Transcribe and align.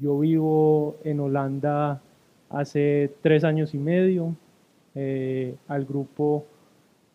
Yo 0.00 0.18
vivo 0.18 0.96
en 1.02 1.18
Holanda 1.20 2.00
hace 2.50 3.12
tres 3.20 3.42
años 3.44 3.74
y 3.74 3.78
medio. 3.78 4.36
Eh, 4.94 5.56
al 5.66 5.84
grupo 5.84 6.44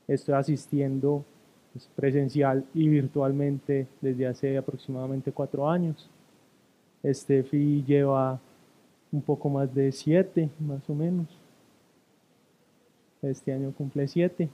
estoy 0.08 0.36
asistiendo 0.36 1.24
pues, 1.72 1.90
presencial 1.96 2.66
y 2.74 2.88
virtualmente 2.90 3.88
desde 4.02 4.28
hace 4.28 4.58
aproximadamente 4.58 5.32
cuatro 5.32 5.70
años. 5.70 6.10
Steffi 7.06 7.84
lleva 7.84 8.40
un 9.12 9.22
poco 9.22 9.50
más 9.50 9.74
de 9.74 9.92
siete, 9.92 10.50
más 10.60 10.90
o 10.90 10.96
menos. 10.96 11.28
Este 13.22 13.54
año 13.54 13.72
cumple 13.72 14.08
siete. 14.08 14.50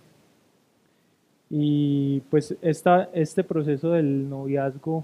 Y 1.50 2.20
pues 2.30 2.56
esta, 2.62 3.10
este 3.14 3.44
proceso 3.44 3.92
del 3.92 4.30
noviazgo, 4.30 5.04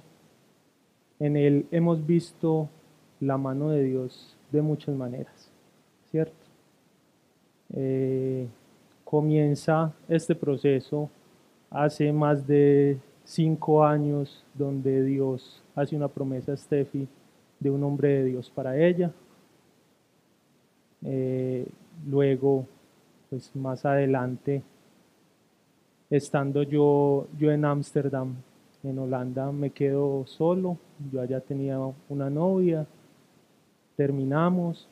en 1.19 1.37
él 1.37 1.65
hemos 1.71 2.05
visto 2.05 2.69
la 3.25 3.37
mano 3.37 3.69
de 3.69 3.83
Dios 3.83 4.35
de 4.51 4.61
muchas 4.61 4.95
maneras, 4.95 5.49
¿cierto? 6.11 6.45
Eh, 7.73 8.47
comienza 9.03 9.93
este 10.07 10.35
proceso 10.35 11.09
hace 11.69 12.11
más 12.13 12.45
de 12.45 12.97
cinco 13.23 13.83
años 13.83 14.43
donde 14.53 15.03
Dios 15.03 15.63
hace 15.75 15.95
una 15.95 16.07
promesa 16.07 16.53
a 16.53 16.57
Steffi 16.57 17.07
de 17.59 17.69
un 17.69 17.83
hombre 17.83 18.09
de 18.09 18.23
Dios 18.25 18.49
para 18.49 18.77
ella. 18.77 19.11
Eh, 21.03 21.67
luego, 22.07 22.65
pues 23.29 23.55
más 23.55 23.85
adelante, 23.85 24.61
estando 26.09 26.63
yo, 26.63 27.27
yo 27.37 27.51
en 27.51 27.65
Ámsterdam, 27.65 28.35
en 28.83 28.99
Holanda, 28.99 29.51
me 29.51 29.71
quedo 29.71 30.25
solo. 30.27 30.77
Yo 31.11 31.21
allá 31.21 31.39
tenía 31.39 31.79
una 32.07 32.29
novia, 32.29 32.87
terminamos. 33.95 34.87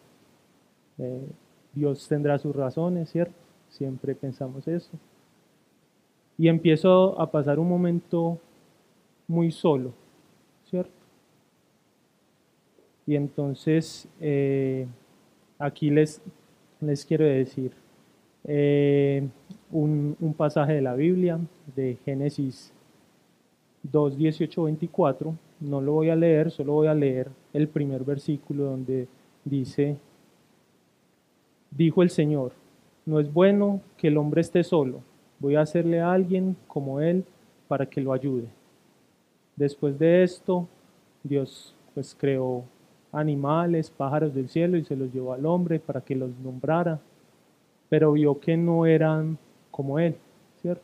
Eh, 0.97 1.27
Dios 1.73 2.07
tendrá 2.07 2.37
sus 2.37 2.55
razones, 2.55 3.09
¿cierto? 3.09 3.33
Siempre 3.69 4.15
pensamos 4.15 4.67
eso. 4.67 4.91
Y 6.37 6.47
empiezo 6.47 7.19
a 7.19 7.29
pasar 7.29 7.59
un 7.59 7.69
momento 7.69 8.39
muy 9.27 9.51
solo, 9.51 9.93
¿cierto? 10.69 10.91
Y 13.05 13.15
entonces 13.15 14.07
eh, 14.19 14.87
aquí 15.59 15.89
les, 15.89 16.21
les 16.79 17.05
quiero 17.05 17.25
decir 17.25 17.71
eh, 18.45 19.27
un, 19.71 20.15
un, 20.19 20.33
pasaje 20.33 20.73
de 20.73 20.81
la 20.81 20.95
Biblia, 20.95 21.39
de 21.75 21.97
Génesis 22.05 22.73
2, 23.83 24.17
18, 24.17 24.63
24. 24.63 25.35
No 25.63 25.79
lo 25.79 25.93
voy 25.93 26.09
a 26.09 26.15
leer, 26.15 26.51
solo 26.51 26.73
voy 26.73 26.87
a 26.87 26.93
leer 26.93 27.29
el 27.53 27.69
primer 27.69 28.03
versículo 28.03 28.65
donde 28.65 29.07
dice, 29.45 29.95
dijo 31.71 32.03
el 32.03 32.09
Señor, 32.09 32.51
no 33.05 33.17
es 33.21 33.31
bueno 33.31 33.79
que 33.95 34.09
el 34.09 34.17
hombre 34.17 34.41
esté 34.41 34.65
solo, 34.65 34.99
voy 35.39 35.55
a 35.55 35.61
hacerle 35.61 36.01
a 36.01 36.11
alguien 36.11 36.57
como 36.67 36.99
él 36.99 37.23
para 37.69 37.85
que 37.85 38.01
lo 38.01 38.11
ayude. 38.11 38.49
Después 39.55 39.97
de 39.97 40.23
esto, 40.23 40.67
Dios 41.23 41.73
pues 41.93 42.13
creó 42.13 42.65
animales, 43.13 43.89
pájaros 43.89 44.33
del 44.33 44.49
cielo 44.49 44.75
y 44.75 44.83
se 44.83 44.97
los 44.97 45.13
llevó 45.13 45.31
al 45.31 45.45
hombre 45.45 45.79
para 45.79 46.01
que 46.01 46.13
los 46.13 46.31
nombrara, 46.39 46.99
pero 47.87 48.11
vio 48.11 48.37
que 48.37 48.57
no 48.57 48.85
eran 48.85 49.37
como 49.71 49.97
él, 49.97 50.17
¿cierto? 50.61 50.83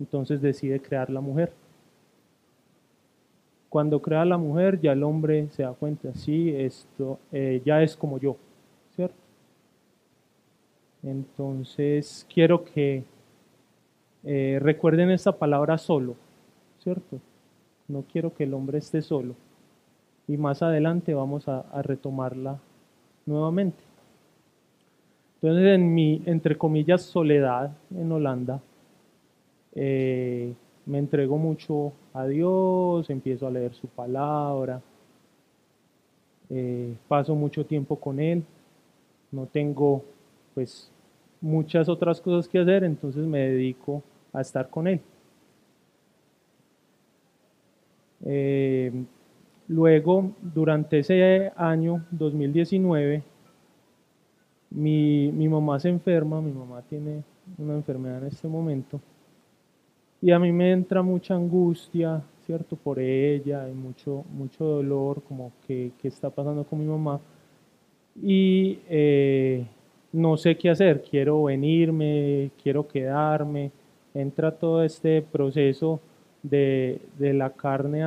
Entonces 0.00 0.40
decide 0.40 0.80
crear 0.80 1.10
la 1.10 1.20
mujer. 1.20 1.52
Cuando 3.74 4.00
crea 4.00 4.24
la 4.24 4.38
mujer, 4.38 4.80
ya 4.80 4.92
el 4.92 5.02
hombre 5.02 5.48
se 5.50 5.64
da 5.64 5.72
cuenta, 5.72 6.14
sí, 6.14 6.54
esto 6.56 7.18
eh, 7.32 7.60
ya 7.64 7.82
es 7.82 7.96
como 7.96 8.20
yo, 8.20 8.36
¿cierto? 8.94 9.16
Entonces, 11.02 12.24
quiero 12.32 12.62
que 12.62 13.02
eh, 14.22 14.60
recuerden 14.62 15.10
esta 15.10 15.32
palabra 15.32 15.76
solo, 15.76 16.14
¿cierto? 16.84 17.18
No 17.88 18.04
quiero 18.12 18.32
que 18.32 18.44
el 18.44 18.54
hombre 18.54 18.78
esté 18.78 19.02
solo. 19.02 19.34
Y 20.28 20.36
más 20.36 20.62
adelante 20.62 21.12
vamos 21.12 21.48
a, 21.48 21.64
retomarla 21.82 22.60
nuevamente. 23.26 23.82
Entonces, 25.42 25.74
en 25.74 25.92
mi, 25.92 26.22
entre 26.26 26.56
comillas, 26.56 27.02
soledad 27.02 27.76
en 27.90 28.12
Holanda, 28.12 28.60
eh, 29.74 30.54
me 30.86 30.98
entrego 30.98 31.36
mucho 31.38 31.92
a 32.12 32.26
Dios, 32.26 33.08
empiezo 33.10 33.46
a 33.46 33.50
leer 33.50 33.74
su 33.74 33.86
palabra, 33.88 34.80
eh, 36.50 36.94
paso 37.08 37.34
mucho 37.34 37.64
tiempo 37.64 37.96
con 37.96 38.20
Él, 38.20 38.44
no 39.32 39.46
tengo 39.46 40.04
pues 40.54 40.90
muchas 41.40 41.88
otras 41.88 42.20
cosas 42.20 42.48
que 42.48 42.58
hacer, 42.58 42.84
entonces 42.84 43.26
me 43.26 43.40
dedico 43.40 44.02
a 44.32 44.40
estar 44.40 44.68
con 44.68 44.86
Él. 44.86 45.00
Eh, 48.26 48.92
luego, 49.68 50.32
durante 50.40 51.00
ese 51.00 51.52
año 51.56 52.04
2019, 52.10 53.22
mi, 54.70 55.30
mi 55.32 55.48
mamá 55.48 55.78
se 55.78 55.88
enferma, 55.88 56.40
mi 56.40 56.52
mamá 56.52 56.82
tiene 56.82 57.22
una 57.58 57.74
enfermedad 57.74 58.18
en 58.22 58.28
este 58.28 58.48
momento, 58.48 59.00
y 60.24 60.32
a 60.32 60.38
mí 60.38 60.52
me 60.52 60.72
entra 60.72 61.02
mucha 61.02 61.34
angustia, 61.34 62.22
¿cierto? 62.46 62.76
Por 62.76 62.98
ella, 62.98 63.64
hay 63.64 63.74
mucho, 63.74 64.24
mucho 64.32 64.64
dolor, 64.64 65.22
como 65.28 65.52
que, 65.66 65.90
que 66.00 66.08
está 66.08 66.30
pasando 66.30 66.64
con 66.64 66.78
mi 66.78 66.86
mamá. 66.86 67.20
Y 68.22 68.78
eh, 68.88 69.66
no 70.12 70.38
sé 70.38 70.56
qué 70.56 70.70
hacer, 70.70 71.02
quiero 71.02 71.42
venirme, 71.42 72.50
quiero 72.62 72.88
quedarme, 72.88 73.70
entra 74.14 74.50
todo 74.50 74.82
este 74.82 75.20
proceso 75.20 76.00
de, 76.42 77.02
la 77.18 77.50
carne 77.50 78.02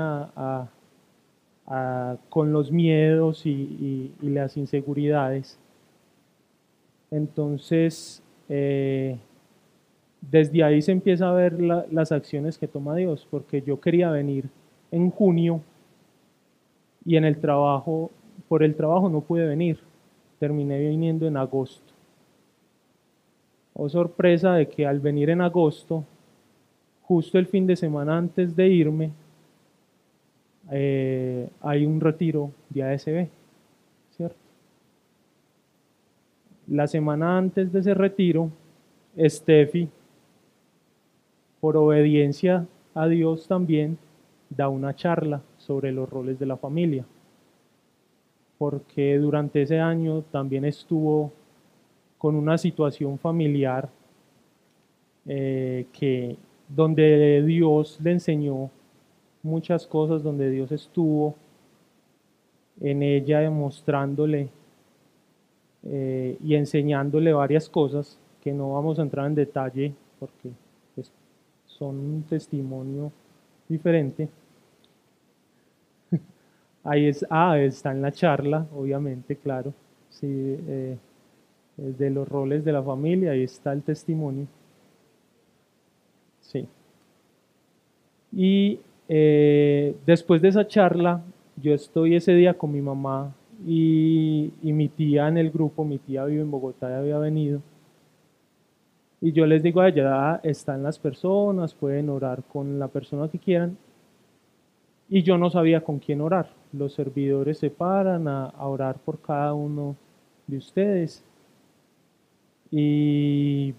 con 2.30 2.52
los 2.52 2.72
miedos 2.72 3.46
y, 3.46 4.12
las 4.24 4.58
inseguridades. 4.58 5.60
Entonces, 7.12 8.24
eh, 8.50 9.18
desde 10.22 10.64
ahí 10.64 10.82
se 10.82 10.92
empieza 10.92 11.30
a 11.30 11.34
ver 11.34 11.60
las 11.62 12.12
acciones 12.12 12.58
que 12.58 12.68
toma 12.68 12.96
Dios, 12.96 13.28
porque 13.30 13.62
yo 13.62 13.80
quería 13.80 14.10
venir 14.10 14.50
en 14.92 15.10
junio 15.12 15.62
y 17.06 17.16
en 17.16 17.26
el 17.26 17.40
trabajo, 17.40 18.12
por 18.48 18.64
el 18.64 18.76
trabajo 18.76 19.10
no 19.10 19.22
pude 19.22 19.46
venir, 19.46 19.80
terminé 20.40 20.80
viniendo 20.80 21.28
en 21.28 21.38
agosto. 21.38 21.94
Oh 23.74 23.88
sorpresa 23.88 24.54
de 24.54 24.68
que 24.68 24.86
al 24.86 25.00
venir 25.00 25.30
en 25.30 25.42
agosto, 25.42 26.04
justo 27.04 27.38
el 27.38 27.46
fin 27.46 27.68
de 27.68 27.76
semana 27.76 28.18
antes 28.18 28.56
de 28.56 28.68
irme, 28.68 29.12
eh, 30.72 31.48
hay 31.62 31.86
un 31.86 32.02
retiro 32.02 32.52
de 32.70 32.84
ASB, 32.84 33.28
¿cierto? 34.18 34.36
La 36.68 36.88
semana 36.88 37.38
antes 37.38 37.72
de 37.72 37.80
ese 37.80 37.94
retiro, 37.94 38.50
Steffi, 39.18 39.88
por 41.60 41.78
obediencia 41.78 42.66
a 42.94 43.08
Dios 43.08 43.48
también, 43.48 43.98
da 44.50 44.70
una 44.70 44.96
charla 44.96 45.42
sobre 45.58 45.92
los 45.92 46.10
roles 46.10 46.40
de 46.40 46.46
la 46.46 46.58
familia, 46.58 47.06
porque 48.58 49.18
durante 49.18 49.62
ese 49.62 49.80
año 49.80 50.24
también 50.32 50.66
estuvo 50.66 51.32
con 52.18 52.36
una 52.36 52.58
situación 52.58 53.20
familiar 53.20 53.90
eh, 55.26 55.86
que 55.92 56.38
donde 56.70 57.44
Dios 57.46 58.00
le 58.02 58.14
enseñó 58.14 58.70
muchas 59.44 59.86
cosas, 59.86 60.24
donde 60.24 60.50
Dios 60.50 60.72
estuvo 60.72 61.36
en 62.82 63.04
ella 63.04 63.40
demostrándole 63.40 64.50
eh, 65.84 66.38
y 66.44 66.56
enseñándole 66.56 67.34
varias 67.34 67.70
cosas 67.70 68.20
que 68.42 68.52
no 68.52 68.74
vamos 68.74 69.00
a 69.00 69.04
entrar 69.04 69.28
en 69.28 69.36
detalle 69.36 69.94
porque 70.20 70.52
son 71.78 71.98
un 71.98 72.24
testimonio 72.24 73.12
diferente. 73.68 74.30
Ahí 76.84 77.08
es, 77.08 77.26
ah, 77.30 77.58
está 77.60 77.92
en 77.92 78.02
la 78.02 78.12
charla, 78.12 78.66
obviamente, 78.76 79.36
claro. 79.36 79.74
Sí, 80.10 80.28
eh, 80.28 80.98
de 81.78 82.10
los 82.10 82.28
roles 82.28 82.66
de 82.66 82.72
la 82.72 82.82
familia, 82.82 83.32
ahí 83.32 83.44
está 83.44 83.72
el 83.72 83.84
testimonio. 83.84 84.48
Sí. 86.42 86.68
Y 88.32 88.80
eh, 89.10 89.96
después 90.06 90.42
de 90.42 90.48
esa 90.48 90.68
charla, 90.68 91.22
yo 91.62 91.74
estoy 91.74 92.16
ese 92.16 92.34
día 92.34 92.56
con 92.56 92.72
mi 92.72 92.82
mamá 92.82 93.34
y, 93.66 94.52
mi 94.64 94.90
tía 94.90 95.28
en 95.28 95.38
el 95.38 95.52
grupo, 95.52 95.84
mi 95.86 95.98
tía 95.98 96.26
vive 96.26 96.42
en 96.42 96.52
Bogotá, 96.52 96.90
ya 96.90 97.00
había 97.00 97.18
venido. 97.20 97.62
Y 99.20 99.32
yo 99.32 99.46
les 99.48 99.64
digo 99.64 99.82
a 99.82 99.90
ella, 99.90 100.34
ah, 100.34 100.40
están 100.44 100.84
las 100.84 101.00
personas, 101.00 101.74
pueden 101.74 102.10
orar 102.10 102.44
con 102.44 102.78
la 102.78 102.88
persona 102.88 103.28
que 103.30 103.40
quieran. 103.40 103.78
Y 105.10 105.24
yo 105.24 105.38
no 105.38 105.50
sabía 105.50 105.82
con 105.82 106.00
quién 106.00 106.22
orar. 106.22 106.50
los 106.74 106.94
servidores 106.94 107.60
se 107.60 107.70
paran 107.70 108.28
a, 108.28 108.54
orar 108.60 108.98
por 109.00 109.20
cada 109.22 109.54
uno 109.54 109.96
de 110.48 110.58
ustedes. 110.58 111.24
Y 112.72 113.74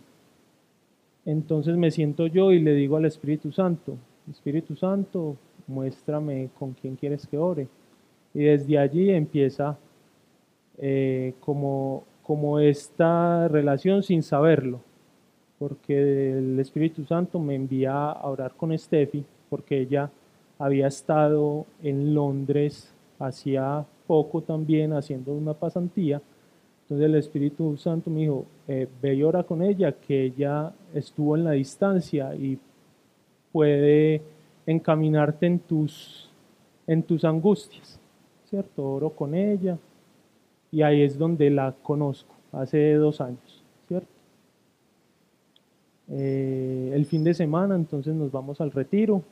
entonces 1.27 1.77
me 1.77 1.91
siento 1.91 2.27
yo 2.27 2.53
y 2.53 2.61
le 2.61 2.73
digo 2.75 2.97
al 2.97 3.05
Espíritu 3.05 3.53
Santo, 3.53 3.97
Espíritu 4.31 4.75
Santo, 4.77 5.37
muéstrame 5.67 6.49
con 6.59 6.73
quién 6.73 6.97
quieres 6.97 7.27
que 7.27 7.39
ore. 7.39 7.69
Y 8.35 8.45
desde 8.45 8.79
allí 8.79 9.11
empieza 9.11 9.79
eh, 10.79 11.35
como, 11.41 12.05
como 12.23 12.59
esta 12.59 13.49
relación 13.49 14.03
sin 14.03 14.23
saberlo, 14.23 14.81
porque 15.59 16.39
el 16.39 16.59
Espíritu 16.61 17.05
Santo 17.05 17.39
me 17.39 17.55
envía 17.55 18.11
a 18.11 18.29
orar 18.29 18.55
con 18.55 18.77
Steffi, 18.77 19.25
porque 19.51 19.81
ella 19.81 20.11
había 20.59 20.89
estado 20.89 21.67
en 21.83 22.15
Londres 22.15 22.93
hacía 23.19 23.85
poco 24.07 24.43
también 24.43 24.93
haciendo 24.93 25.33
una 25.33 25.55
pasantía. 25.55 26.21
Entonces 26.83 27.07
el 27.07 27.15
Espíritu 27.17 27.77
Santo 27.77 28.11
me 28.11 28.21
dijo, 28.21 28.47
eh, 28.67 28.89
ve 29.03 29.15
y 29.15 29.23
ora 29.23 29.43
con 29.43 29.63
ella, 29.63 29.93
que 29.93 30.25
ella 30.25 30.73
estuvo 30.95 31.37
en 31.37 31.45
la 31.45 31.53
distancia 31.53 32.35
y 32.35 32.59
puede 33.53 34.23
encaminarte 34.67 35.47
en 35.47 35.59
tus, 35.59 36.31
en 36.87 37.03
tus 37.03 37.25
angustias, 37.25 38.01
¿cierto? 38.49 38.85
Oro 38.85 39.11
con 39.11 39.35
ella 39.35 39.77
y 40.71 40.83
ahí 40.83 41.03
es 41.03 41.19
donde 41.19 41.51
la 41.51 41.75
conozco, 41.83 42.35
hace 42.53 42.95
dos 42.95 43.21
años. 43.21 43.58
Eh, 46.11 46.93
el 46.95 47.05
fin 47.07 47.23
de 47.23 47.35
semana 47.35 47.75
entonces 47.75 48.15
nos 48.15 48.33
vamos 48.33 48.61
al 48.61 48.71
retiro, 48.71 49.23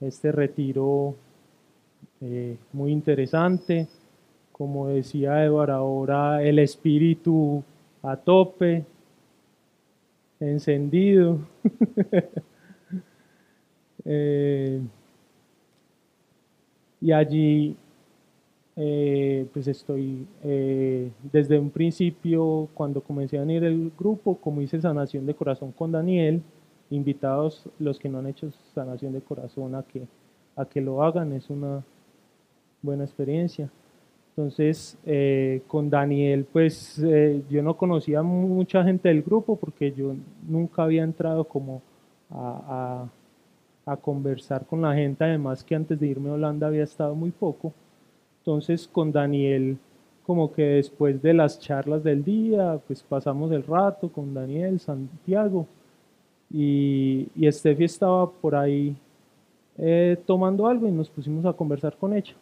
este 0.00 0.30
retiro 0.30 1.16
eh, 2.20 2.56
muy 2.72 2.92
interesante, 2.92 3.88
como 4.52 4.88
decía 4.88 5.44
Edward, 5.44 5.70
ahora 5.70 6.42
el 6.42 6.58
espíritu 6.60 7.62
a 8.02 8.16
tope, 8.16 8.84
encendido. 10.40 11.38
Eh, 14.08 14.80
y 17.00 17.10
allí 17.10 17.76
eh, 18.76 19.46
pues 19.52 19.66
estoy 19.68 20.26
eh, 20.44 21.10
desde 21.32 21.58
un 21.58 21.70
principio 21.70 22.68
cuando 22.74 23.00
comencé 23.00 23.38
a 23.38 23.40
venir 23.40 23.64
el 23.64 23.90
grupo 23.98 24.36
como 24.36 24.60
hice 24.60 24.80
sanación 24.80 25.24
de 25.26 25.34
corazón 25.34 25.72
con 25.72 25.92
Daniel 25.92 26.42
invitados 26.90 27.68
los 27.78 27.98
que 27.98 28.08
no 28.08 28.18
han 28.18 28.26
hecho 28.26 28.50
sanación 28.74 29.12
de 29.12 29.20
corazón 29.20 29.74
a 29.74 29.82
que 29.82 30.06
a 30.56 30.64
que 30.66 30.80
lo 30.80 31.02
hagan 31.02 31.32
es 31.32 31.48
una 31.50 31.82
buena 32.82 33.04
experiencia 33.04 33.70
entonces 34.30 34.98
con 35.66 35.88
Daniel 35.88 36.46
pues 36.52 37.02
yo 37.48 37.62
no 37.62 37.76
conocía 37.76 38.22
mucha 38.22 38.84
gente 38.84 39.08
del 39.08 39.22
grupo 39.22 39.56
porque 39.56 39.92
yo 39.92 40.14
nunca 40.46 40.82
había 40.82 41.02
entrado 41.02 41.44
como 41.44 41.80
a 43.86 43.96
conversar 43.96 44.66
con 44.66 44.82
la 44.82 44.94
gente, 44.94 45.22
además 45.22 45.62
que 45.62 45.76
antes 45.76 45.98
de 45.98 46.08
irme 46.08 46.28
a 46.28 46.32
Holanda 46.32 46.66
había 46.66 46.82
estado 46.82 47.14
muy 47.14 47.30
poco. 47.30 47.72
Entonces 48.46 48.86
con 48.86 49.10
Daniel, 49.10 49.76
como 50.24 50.52
que 50.52 50.62
después 50.62 51.20
de 51.20 51.34
las 51.34 51.58
charlas 51.58 52.04
del 52.04 52.22
día, 52.22 52.80
pues 52.86 53.02
pasamos 53.02 53.50
el 53.50 53.64
rato 53.64 54.08
con 54.08 54.32
Daniel, 54.34 54.78
Santiago, 54.78 55.66
y, 56.48 57.26
y 57.34 57.50
Steffi 57.50 57.82
estaba 57.82 58.30
por 58.30 58.54
ahí 58.54 58.96
eh, 59.78 60.16
tomando 60.26 60.68
algo 60.68 60.86
y 60.86 60.92
nos 60.92 61.10
pusimos 61.10 61.44
a 61.44 61.54
conversar 61.54 61.96
con 61.96 62.14
ella. 62.14 62.34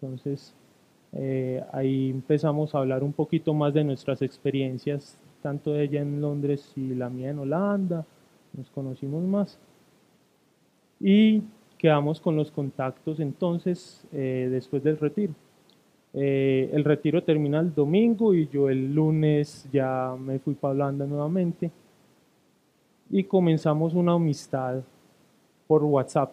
Entonces 0.00 0.54
eh, 1.12 1.62
ahí 1.72 2.08
empezamos 2.08 2.74
a 2.74 2.78
hablar 2.78 3.04
un 3.04 3.12
poquito 3.12 3.52
más 3.52 3.74
de 3.74 3.84
nuestras 3.84 4.22
experiencias, 4.22 5.18
tanto 5.42 5.74
de 5.74 5.84
ella 5.84 6.00
en 6.00 6.22
Londres 6.22 6.72
y 6.74 6.94
la 6.94 7.10
mía 7.10 7.28
en 7.28 7.40
Holanda, 7.40 8.06
nos 8.54 8.70
conocimos 8.70 9.22
más 9.22 9.58
y 11.00 11.42
quedamos 11.84 12.18
con 12.18 12.34
los 12.34 12.50
contactos 12.50 13.20
entonces 13.20 14.06
eh, 14.10 14.48
después 14.50 14.82
del 14.82 14.96
retiro. 14.96 15.34
Eh, 16.14 16.70
el 16.72 16.82
retiro 16.82 17.22
termina 17.22 17.60
el 17.60 17.74
domingo 17.74 18.32
y 18.32 18.48
yo 18.48 18.70
el 18.70 18.94
lunes 18.94 19.68
ya 19.70 20.16
me 20.18 20.38
fui 20.38 20.54
para 20.54 20.72
Holanda 20.72 21.04
nuevamente 21.04 21.70
y 23.10 23.24
comenzamos 23.24 23.92
una 23.92 24.12
amistad 24.12 24.80
por 25.66 25.84
WhatsApp, 25.84 26.32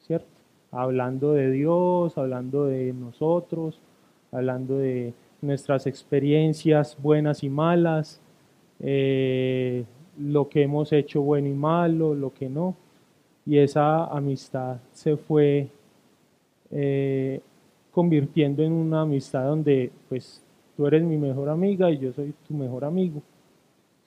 ¿cierto? 0.00 0.28
Hablando 0.70 1.32
de 1.32 1.50
Dios, 1.50 2.18
hablando 2.18 2.66
de 2.66 2.92
nosotros, 2.92 3.80
hablando 4.32 4.76
de 4.76 5.14
nuestras 5.40 5.86
experiencias 5.86 6.94
buenas 7.00 7.42
y 7.42 7.48
malas, 7.48 8.20
eh, 8.80 9.86
lo 10.18 10.50
que 10.50 10.64
hemos 10.64 10.92
hecho 10.92 11.22
bueno 11.22 11.48
y 11.48 11.54
malo, 11.54 12.12
lo 12.12 12.34
que 12.34 12.50
no 12.50 12.76
y 13.48 13.56
esa 13.56 14.04
amistad 14.04 14.76
se 14.92 15.16
fue 15.16 15.68
eh, 16.70 17.40
convirtiendo 17.90 18.62
en 18.62 18.72
una 18.72 19.00
amistad 19.00 19.46
donde 19.46 19.90
pues 20.10 20.44
tú 20.76 20.86
eres 20.86 21.02
mi 21.02 21.16
mejor 21.16 21.48
amiga 21.48 21.90
y 21.90 21.96
yo 21.96 22.12
soy 22.12 22.34
tu 22.46 22.52
mejor 22.52 22.84
amigo, 22.84 23.22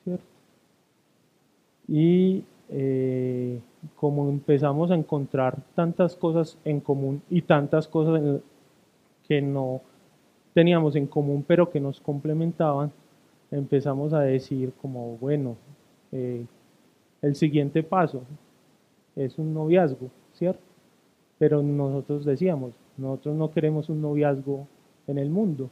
¿cierto? 0.04 0.24
Y 1.88 2.44
eh, 2.70 3.60
como 3.96 4.30
empezamos 4.30 4.92
a 4.92 4.96
encontrar 4.96 5.58
tantas 5.74 6.16
cosas 6.16 6.60
en 6.64 6.80
común 6.80 7.24
y 7.28 7.42
tantas 7.42 7.88
cosas 7.88 8.22
que 9.28 9.42
no 9.42 9.82
teníamos 10.54 10.96
en 10.96 11.08
común 11.08 11.44
pero 11.48 11.68
que 11.72 11.80
nos 11.80 12.00
complementaban, 12.00 12.92
empezamos 13.50 14.14
a 14.14 14.20
decir 14.22 14.72
como, 14.80 15.18
bueno, 15.18 15.56
eh, 16.12 16.46
el 17.24 17.36
siguiente 17.36 17.82
paso, 17.82 18.22
es 19.16 19.38
un 19.38 19.54
noviazgo, 19.54 20.10
¿cierto? 20.34 20.62
Pero 21.38 21.62
nosotros 21.64 22.26
decíamos, 22.26 22.74
nosotros 22.98 23.36
no 23.36 23.52
queremos 23.52 23.90
un 23.90 24.02
noviazgo 24.02 24.68
en 25.08 25.18
el 25.18 25.30
mundo, 25.30 25.70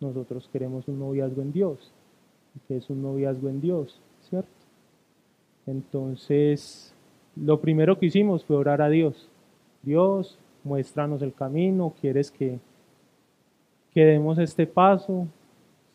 nosotros 0.00 0.48
queremos 0.52 0.88
un 0.88 0.98
noviazgo 0.98 1.42
en 1.42 1.52
Dios, 1.52 1.92
que 2.66 2.76
es 2.76 2.88
un 2.90 3.02
noviazgo 3.02 3.48
en 3.48 3.60
Dios, 3.60 4.00
¿cierto? 4.22 4.48
Entonces, 5.66 6.94
lo 7.36 7.60
primero 7.60 7.98
que 7.98 8.06
hicimos 8.06 8.44
fue 8.44 8.56
orar 8.56 8.82
a 8.82 8.88
Dios. 8.88 9.28
Dios, 9.82 10.38
muéstranos 10.62 11.22
el 11.22 11.34
camino, 11.34 11.94
quieres 12.00 12.30
que, 12.30 12.58
que 13.92 14.04
demos 14.04 14.38
este 14.38 14.66
paso, 14.66 15.26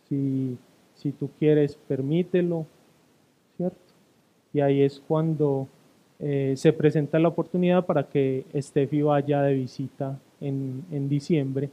si, 0.07 0.57
si 0.95 1.11
tú 1.11 1.29
quieres, 1.39 1.75
permítelo, 1.87 2.65
¿cierto? 3.57 3.77
Y 4.53 4.61
ahí 4.61 4.81
es 4.81 4.99
cuando 5.07 5.67
eh, 6.19 6.53
se 6.57 6.73
presenta 6.73 7.17
la 7.17 7.29
oportunidad 7.29 7.85
para 7.85 8.03
que 8.03 8.45
Steffi 8.55 9.01
vaya 9.01 9.41
de 9.41 9.53
visita 9.53 10.19
en, 10.41 10.83
en 10.91 11.07
diciembre. 11.07 11.69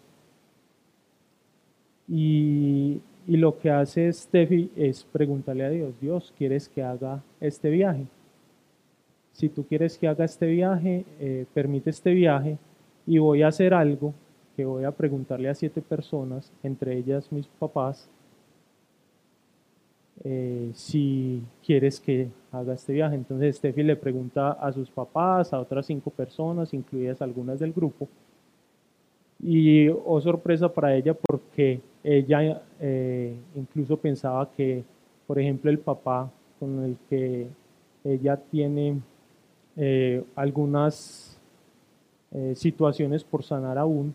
Y, 2.09 3.01
y, 3.27 3.37
lo 3.37 3.59
que 3.59 3.71
hace 3.71 4.13
Steffi 4.13 4.71
es 4.77 5.05
preguntarle 5.05 5.65
a 5.65 5.71
Dios, 5.71 5.95
Dios, 6.01 6.33
¿quieres 6.39 6.69
que 6.69 6.83
haga 6.83 7.21
este 7.41 7.69
viaje? 7.71 8.07
Si 9.33 9.49
tú 9.49 9.65
quieres 9.65 9.99
que 9.99 10.07
haga 10.07 10.25
este 10.25 10.47
viaje, 10.47 11.05
eh, 11.19 11.45
permite 11.53 11.91
este 11.91 12.13
viaje 12.13 12.57
y 13.07 13.19
voy 13.19 13.43
a 13.43 13.49
hacer 13.49 13.75
algo 13.75 14.15
que 14.57 14.65
voy 14.65 14.85
a 14.85 14.93
preguntarle 14.93 15.49
a 15.51 15.55
siete 15.55 15.83
personas, 15.83 16.51
entre 16.63 16.97
ellas 16.97 17.31
mis 17.31 17.47
papás, 17.47 18.09
eh, 20.25 20.71
si 20.73 21.43
quieres 21.65 22.01
que 22.01 22.29
haga 22.59 22.75
este 22.75 22.93
viaje. 22.93 23.15
Entonces 23.15 23.57
Steffi 23.57 23.83
le 23.83 23.97
pregunta 23.97 24.53
a 24.53 24.73
sus 24.73 24.91
papás, 24.91 25.53
a 25.53 25.61
otras 25.61 25.87
cinco 25.87 26.11
personas, 26.11 26.75
incluidas 26.75 27.23
algunas 27.23 27.59
del 27.59 27.73
grupo. 27.73 28.09
Y 29.43 29.89
oh 29.89 30.21
sorpresa 30.21 30.73
para 30.73 30.95
ella 30.95 31.15
porque 31.15 31.81
ella 32.03 32.63
eh, 32.81 33.35
incluso 33.55 33.97
pensaba 33.97 34.51
que, 34.51 34.83
por 35.27 35.39
ejemplo, 35.39 35.71
el 35.71 35.79
papá 35.79 36.31
con 36.59 36.85
el 36.85 36.97
que 37.09 37.47
ella 38.05 38.37
tiene 38.37 39.01
eh, 39.77 40.25
algunas 40.35 41.33
situaciones 42.55 43.25
por 43.25 43.45
sanar 43.45 43.79
aún, 43.79 44.15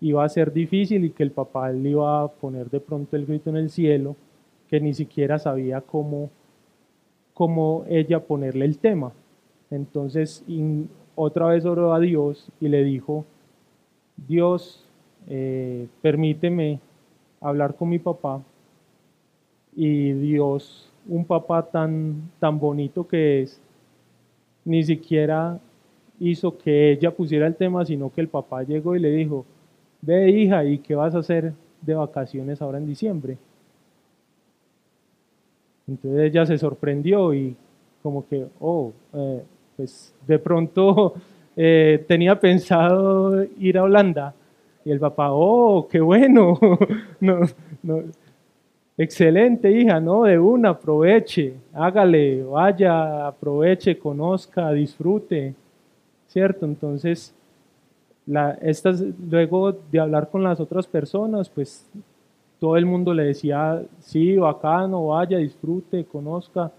iba 0.00 0.24
a 0.24 0.28
ser 0.28 0.52
difícil 0.52 1.04
y 1.04 1.10
que 1.10 1.22
el 1.22 1.30
papá 1.30 1.70
le 1.70 1.90
iba 1.90 2.22
a 2.22 2.28
poner 2.28 2.68
de 2.68 2.80
pronto 2.80 3.16
el 3.16 3.26
grito 3.26 3.50
en 3.50 3.56
el 3.56 3.70
cielo 3.70 4.16
que 4.68 4.80
ni 4.80 4.92
siquiera 4.92 5.38
sabía 5.38 5.80
cómo, 5.80 6.30
cómo 7.34 7.84
ella 7.88 8.20
ponerle 8.20 8.64
el 8.64 8.78
tema. 8.78 9.12
Entonces 9.70 10.44
otra 11.16 11.46
vez 11.46 11.64
oró 11.64 11.92
a 11.92 12.00
Dios 12.00 12.48
y 12.60 12.68
le 12.68 12.84
dijo, 12.84 13.24
Dios, 14.16 14.84
eh, 15.28 15.88
permíteme 16.00 16.80
hablar 17.40 17.74
con 17.74 17.88
mi 17.88 17.98
papá. 17.98 18.42
Y 19.76 20.12
Dios, 20.12 20.90
un 21.08 21.24
papá 21.24 21.62
tan, 21.66 22.30
tan 22.38 22.58
bonito 22.58 23.06
que 23.06 23.42
es, 23.42 23.60
ni 24.64 24.82
siquiera 24.84 25.58
hizo 26.20 26.56
que 26.56 26.92
ella 26.92 27.10
pusiera 27.10 27.46
el 27.46 27.56
tema, 27.56 27.84
sino 27.84 28.10
que 28.12 28.20
el 28.20 28.28
papá 28.28 28.62
llegó 28.62 28.94
y 28.94 29.00
le 29.00 29.10
dijo, 29.10 29.44
ve 30.00 30.30
hija, 30.30 30.64
¿y 30.64 30.78
qué 30.78 30.94
vas 30.94 31.14
a 31.14 31.18
hacer 31.18 31.52
de 31.82 31.94
vacaciones 31.94 32.62
ahora 32.62 32.78
en 32.78 32.86
diciembre? 32.86 33.36
Entonces 35.86 36.30
ella 36.30 36.46
se 36.46 36.58
sorprendió 36.58 37.34
y 37.34 37.56
como 38.02 38.26
que, 38.26 38.46
oh, 38.60 38.92
eh, 39.12 39.42
pues 39.76 40.14
de 40.26 40.38
pronto 40.38 41.14
eh, 41.56 42.04
tenía 42.06 42.38
pensado 42.38 43.44
ir 43.58 43.78
a 43.78 43.84
Holanda. 43.84 44.34
Y 44.84 44.90
el 44.90 45.00
papá, 45.00 45.28
oh, 45.30 45.88
qué 45.88 46.00
bueno, 46.00 46.58
no, 47.20 47.40
no, 47.82 48.02
excelente 48.98 49.70
hija, 49.70 49.98
no, 50.00 50.24
de 50.24 50.38
una, 50.38 50.70
aproveche, 50.70 51.54
hágale, 51.72 52.42
vaya, 52.42 53.26
aproveche, 53.26 53.98
conozca, 53.98 54.70
disfrute, 54.72 55.54
¿cierto? 56.28 56.66
Entonces, 56.66 57.34
la, 58.26 58.52
estas, 58.62 59.00
luego 59.00 59.72
de 59.72 60.00
hablar 60.00 60.30
con 60.30 60.42
las 60.42 60.60
otras 60.60 60.86
personas, 60.86 61.48
pues 61.48 61.88
todo 62.64 62.78
el 62.78 62.86
mundo 62.86 63.12
le 63.12 63.24
decía, 63.24 63.84
sí, 63.98 64.36
bacano, 64.36 65.08
vaya, 65.08 65.36
disfrute, 65.36 66.06
conozca. 66.06 66.72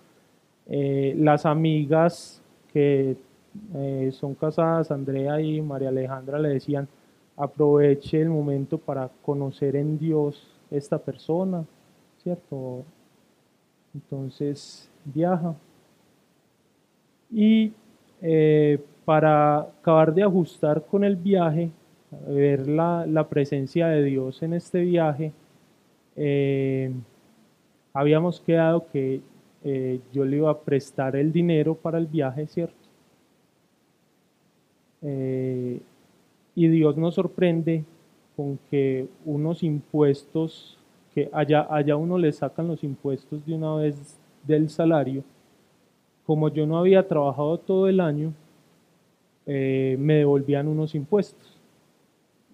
Eh, 0.66 1.14
las 1.16 1.46
amigas 1.46 2.42
que 2.74 3.16
eh, 3.76 4.10
son 4.12 4.34
casadas, 4.34 4.90
Andrea 4.90 5.40
y 5.40 5.62
María 5.62 5.90
Alejandra, 5.90 6.40
le 6.40 6.50
decían, 6.50 6.88
aproveche 7.38 8.20
el 8.20 8.30
momento 8.30 8.80
para 8.80 9.12
conocer 9.22 9.76
en 9.76 10.00
Dios 10.00 10.60
esta 10.72 10.98
persona, 10.98 11.64
¿cierto? 12.24 12.84
Entonces 13.94 14.90
viaja. 15.04 15.54
Y 17.30 17.74
eh, 18.24 18.84
para 19.06 19.60
acabar 19.60 20.16
de 20.16 20.24
ajustar 20.24 20.84
con 20.84 21.04
el 21.04 21.16
viaje, 21.16 21.70
ver 22.28 22.68
la, 22.68 23.06
la 23.06 23.30
presencia 23.30 23.86
de 23.86 24.02
Dios 24.02 24.42
en 24.42 24.54
este 24.54 24.80
viaje, 24.82 25.32
eh, 26.16 26.92
habíamos 27.94 28.40
quedado 28.40 28.88
que 28.92 29.22
eh, 29.64 30.00
yo 30.14 30.26
le 30.26 30.38
iba 30.38 30.52
a 30.52 30.60
prestar 30.60 31.16
el 31.16 31.32
dinero 31.32 31.76
para 31.76 31.98
el 31.98 32.08
viaje, 32.08 32.48
¿cierto? 32.48 32.76
Eh, 35.02 35.82
y 36.56 36.68
Dios 36.68 36.98
nos 36.98 37.16
sorprende 37.16 37.84
con 38.36 38.60
que 38.70 39.08
unos 39.26 39.64
impuestos, 39.64 40.78
que 41.14 41.30
allá, 41.34 41.68
allá 41.70 41.96
uno 41.96 42.18
le 42.18 42.32
sacan 42.32 42.68
los 42.68 42.84
impuestos 42.84 43.46
de 43.46 43.56
una 43.56 43.76
vez 43.76 44.18
del 44.44 44.70
salario, 44.70 45.24
como 46.26 46.50
yo 46.50 46.66
no 46.66 46.78
había 46.78 47.08
trabajado 47.08 47.58
todo 47.60 47.88
el 47.88 48.00
año, 48.00 48.34
me 49.46 50.16
devolvían 50.16 50.68
unos 50.68 50.96
impuestos. 50.96 51.60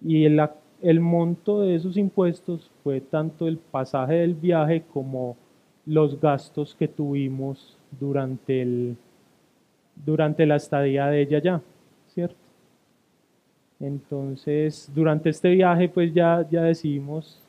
Y 0.03 0.25
el, 0.25 0.41
el 0.81 0.99
monto 0.99 1.61
de 1.61 1.75
esos 1.75 1.97
impuestos 1.97 2.71
fue 2.83 3.01
tanto 3.01 3.47
el 3.47 3.57
pasaje 3.57 4.15
del 4.15 4.35
viaje 4.35 4.83
como 4.93 5.37
los 5.85 6.19
gastos 6.19 6.75
que 6.75 6.87
tuvimos 6.87 7.77
durante, 7.99 8.61
el, 8.61 8.97
durante 9.95 10.45
la 10.45 10.55
estadía 10.55 11.07
de 11.07 11.21
ella 11.21 11.39
ya, 11.39 11.61
¿cierto? 12.07 12.35
Entonces, 13.79 14.91
durante 14.93 15.29
este 15.29 15.49
viaje, 15.49 15.89
pues 15.89 16.13
ya, 16.13 16.47
ya 16.49 16.61
decidimos 16.61 17.41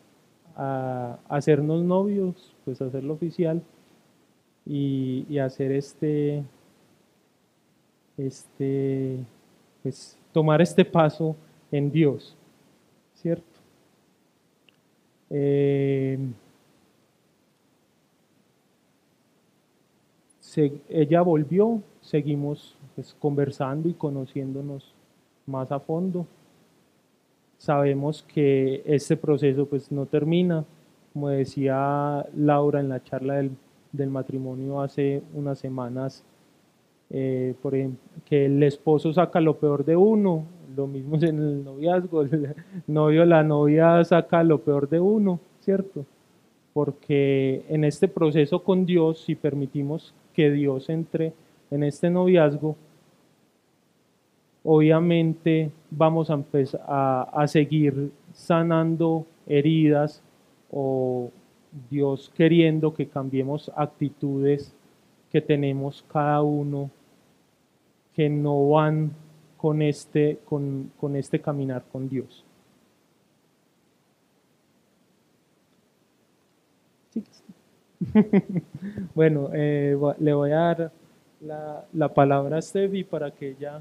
a, 0.57 1.19
hacernos 1.29 1.83
novios, 1.83 2.55
pues 2.65 2.81
hacerlo 2.81 3.15
oficial 3.15 3.63
y, 4.65 5.27
y 5.29 5.39
hacer 5.39 5.73
este, 5.73 6.43
este, 8.17 9.19
pues 9.83 10.19
tomar 10.33 10.63
este 10.63 10.85
paso 10.85 11.37
en 11.71 11.91
Dios. 11.91 12.37
¿Cierto? 13.23 13.61
Eh, 15.31 16.19
ella 20.89 21.23
volvió, 21.23 21.81
seguimos 22.01 22.77
pues, 22.95 23.17
conversando 23.19 23.89
y 23.89 23.95
conociéndonos 23.95 24.93
más 25.47 25.73
a 25.73 25.81
fondo. 25.81 26.27
Sabemos 27.59 28.23
que 28.25 28.83
este 28.85 29.17
proceso 29.17 29.67
pues 29.67 29.91
no 29.93 30.05
termina, 30.07 30.65
como 31.13 31.29
decía 31.29 32.27
Laura 32.37 32.81
en 32.81 32.89
la 32.89 33.03
charla 33.03 33.35
del, 33.35 33.53
del 33.93 34.11
matrimonio 34.11 34.83
hace 34.83 35.23
unas 35.33 35.59
semanas, 35.59 36.25
eh, 37.09 37.55
por 37.63 37.75
ejemplo, 37.75 38.01
que 38.25 38.47
el 38.47 38.63
esposo 38.63 39.13
saca 39.13 39.41
lo 39.41 39.59
peor 39.59 39.85
de 39.85 39.97
uno, 39.97 40.45
lo 40.77 40.87
mismo 40.87 41.17
es 41.17 41.23
en 41.25 41.39
el 41.39 41.65
noviazgo, 41.65 42.23
el 42.23 42.55
novio, 42.87 43.25
la 43.25 43.43
novia 43.43 44.03
saca 44.05 44.43
lo 44.43 44.61
peor 44.61 44.89
de 44.89 45.01
uno, 45.01 45.41
¿cierto? 45.61 46.05
Porque 46.73 47.65
en 47.69 47.85
este 47.85 48.09
proceso 48.09 48.63
con 48.63 48.87
Dios, 48.87 49.21
si 49.25 49.35
permitimos 49.35 50.15
que 50.35 50.51
Dios 50.51 50.89
entre 50.89 51.33
en 51.71 51.83
este 51.83 52.11
noviazgo, 52.11 52.77
obviamente 54.65 55.71
vamos 55.91 56.31
a 56.31 56.35
empezar 56.35 56.81
a, 56.87 57.23
a 57.33 57.47
seguir 57.47 58.11
sanando 58.33 59.27
heridas 59.47 60.23
o 60.71 61.31
Dios 61.91 62.31
queriendo 62.35 62.95
que 62.95 63.07
cambiemos 63.07 63.71
actitudes 63.77 64.75
que 65.31 65.41
tenemos 65.41 66.05
cada 66.13 66.43
uno 66.43 66.91
que 68.15 68.29
no 68.29 68.69
van 68.71 69.11
con 69.63 69.81
este, 69.81 70.41
con, 70.45 70.91
con 70.99 71.15
este 71.15 71.41
caminar 71.41 71.85
con 71.93 72.09
Dios. 72.09 72.45
bueno, 79.15 79.51
eh, 79.55 79.97
le 80.19 80.35
voy 80.35 80.51
a 80.51 80.57
dar 80.57 80.93
la, 81.41 81.87
la, 81.93 82.09
palabra 82.13 82.57
a 82.57 82.63
Steffi 82.63 83.05
para 83.05 83.31
que 83.31 83.51
ella 83.51 83.81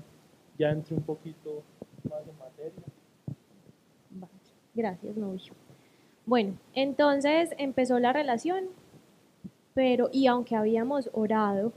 ya 0.55 0.69
entre 0.69 0.93
un 0.93 1.01
poquito 1.01 1.63
más 2.07 2.19
en 2.27 2.37
materia. 2.37 2.83
Gracias, 4.75 5.17
novio. 5.17 5.53
Bueno, 6.27 6.53
entonces 6.75 7.55
empezó 7.57 7.97
la 7.97 8.13
relación, 8.13 8.65
pero 9.73 10.11
y 10.13 10.27
aunque 10.27 10.55
habíamos 10.55 11.09
orado, 11.13 11.73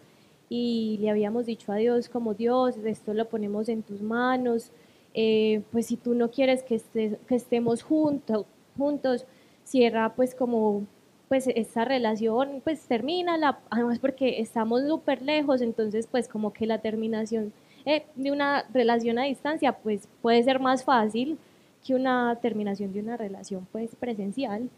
y 0.48 0.98
le 1.00 1.10
habíamos 1.10 1.46
dicho 1.46 1.72
a 1.72 1.76
Dios 1.76 2.08
como 2.08 2.34
Dios, 2.34 2.76
esto 2.84 3.14
lo 3.14 3.28
ponemos 3.28 3.68
en 3.68 3.82
tus 3.82 4.02
manos, 4.02 4.70
eh, 5.14 5.62
pues 5.72 5.86
si 5.86 5.96
tú 5.96 6.14
no 6.14 6.30
quieres 6.30 6.62
que, 6.62 6.76
estés, 6.76 7.16
que 7.26 7.36
estemos 7.36 7.82
juntos, 7.82 8.46
juntos, 8.76 9.26
cierra 9.64 10.14
pues 10.14 10.34
como 10.34 10.86
pues 11.28 11.46
esta 11.48 11.84
relación 11.84 12.60
pues 12.62 12.80
termina, 12.86 13.58
además 13.70 13.98
porque 13.98 14.40
estamos 14.40 14.82
súper 14.86 15.22
lejos, 15.22 15.62
entonces 15.62 16.06
pues 16.06 16.28
como 16.28 16.52
que 16.52 16.66
la 16.66 16.78
terminación 16.78 17.52
eh, 17.86 18.04
de 18.14 18.32
una 18.32 18.64
relación 18.72 19.18
a 19.18 19.24
distancia 19.24 19.72
pues 19.72 20.08
puede 20.22 20.42
ser 20.42 20.60
más 20.60 20.84
fácil 20.84 21.38
que 21.84 21.94
una 21.94 22.38
terminación 22.40 22.92
de 22.92 23.00
una 23.00 23.16
relación 23.16 23.66
pues 23.72 23.94
presencial. 23.94 24.70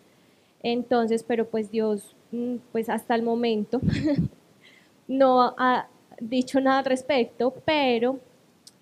Entonces, 0.62 1.23
pero 1.23 1.46
pues 1.46 1.70
Dios, 1.70 2.14
mm, 2.32 2.56
pues 2.73 2.88
hasta 2.88 3.14
el 3.14 3.23
momento 3.23 3.80
no 5.08 5.54
ha 5.58 5.88
dicho 6.20 6.60
nada 6.60 6.78
al 6.78 6.84
respecto, 6.84 7.54
pero 7.64 8.18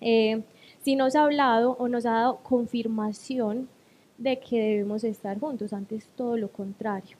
eh, 0.01 0.41
sí 0.83 0.95
nos 0.95 1.15
ha 1.15 1.23
hablado 1.23 1.75
o 1.79 1.87
nos 1.87 2.05
ha 2.05 2.11
dado 2.11 2.37
confirmación 2.37 3.69
de 4.17 4.39
que 4.39 4.59
debemos 4.59 5.03
estar 5.03 5.39
juntos, 5.39 5.73
antes 5.73 6.07
todo 6.15 6.37
lo 6.37 6.49
contrario. 6.49 7.17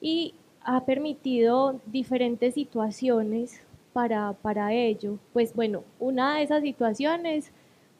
Y 0.00 0.34
ha 0.64 0.84
permitido 0.84 1.80
diferentes 1.86 2.54
situaciones 2.54 3.60
para, 3.92 4.32
para 4.32 4.72
ello. 4.72 5.18
Pues 5.32 5.54
bueno, 5.54 5.84
una 5.98 6.36
de 6.36 6.44
esas 6.44 6.62
situaciones 6.62 7.52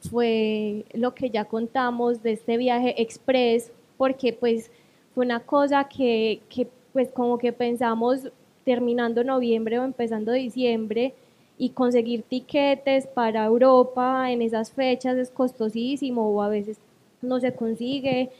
fue 0.09 0.85
lo 0.93 1.13
que 1.13 1.29
ya 1.29 1.45
contamos 1.45 2.23
de 2.23 2.33
este 2.33 2.57
viaje 2.57 3.01
express, 3.01 3.71
porque 3.97 4.33
pues 4.33 4.71
fue 5.13 5.25
una 5.25 5.39
cosa 5.39 5.85
que, 5.85 6.41
que 6.49 6.67
pues 6.91 7.09
como 7.09 7.37
que 7.37 7.53
pensamos 7.53 8.31
terminando 8.63 9.23
noviembre 9.23 9.79
o 9.79 9.83
empezando 9.83 10.31
diciembre 10.31 11.13
y 11.57 11.69
conseguir 11.69 12.23
tiquetes 12.23 13.07
para 13.07 13.45
Europa 13.45 14.31
en 14.31 14.41
esas 14.41 14.71
fechas 14.71 15.17
es 15.17 15.29
costosísimo 15.29 16.29
o 16.29 16.41
a 16.41 16.49
veces 16.49 16.77
no 17.21 17.39
se 17.39 17.53
consigue. 17.53 18.31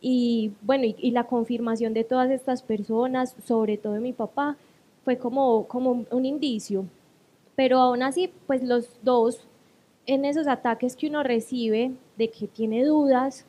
Y 0.00 0.52
bueno, 0.62 0.84
y, 0.84 1.10
la 1.12 1.24
confirmación 1.24 1.94
de 1.94 2.04
todas 2.04 2.30
estas 2.30 2.62
personas, 2.62 3.36
sobre 3.46 3.76
todo 3.76 3.92
de 3.92 4.00
mi 4.00 4.12
papá, 4.12 4.56
fue 5.04 5.16
como, 5.16 5.66
como 5.68 6.04
un 6.10 6.24
indicio. 6.24 6.86
Pero 7.54 7.78
aún 7.78 8.02
así, 8.02 8.30
pues 8.46 8.62
los 8.62 8.98
dos, 9.02 9.44
en 10.06 10.24
esos 10.24 10.48
ataques 10.48 10.96
que 10.96 11.08
uno 11.08 11.22
recibe 11.22 11.92
de 12.16 12.30
que 12.30 12.48
tiene 12.48 12.84
dudas, 12.84 13.46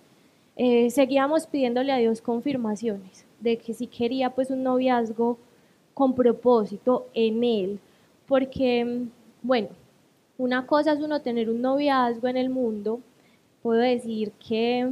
eh, 0.56 0.92
seguíamos 0.92 1.48
pidiéndole 1.48 1.92
a 1.92 1.98
Dios 1.98 2.22
confirmaciones 2.22 3.26
de 3.40 3.58
que 3.58 3.74
si 3.74 3.88
quería 3.88 4.30
pues 4.30 4.52
un 4.52 4.64
noviazgo 4.64 5.38
con 5.94 6.16
propósito 6.16 7.08
en 7.14 7.44
él, 7.44 7.80
porque, 8.28 9.06
bueno, 9.42 9.70
una 10.38 10.66
cosa 10.66 10.94
es 10.94 11.00
uno 11.00 11.22
tener 11.22 11.50
un 11.50 11.62
noviazgo 11.62 12.28
en 12.28 12.38
el 12.38 12.50
mundo, 12.50 13.00
puedo 13.62 13.80
decir 13.80 14.32
que 14.34 14.90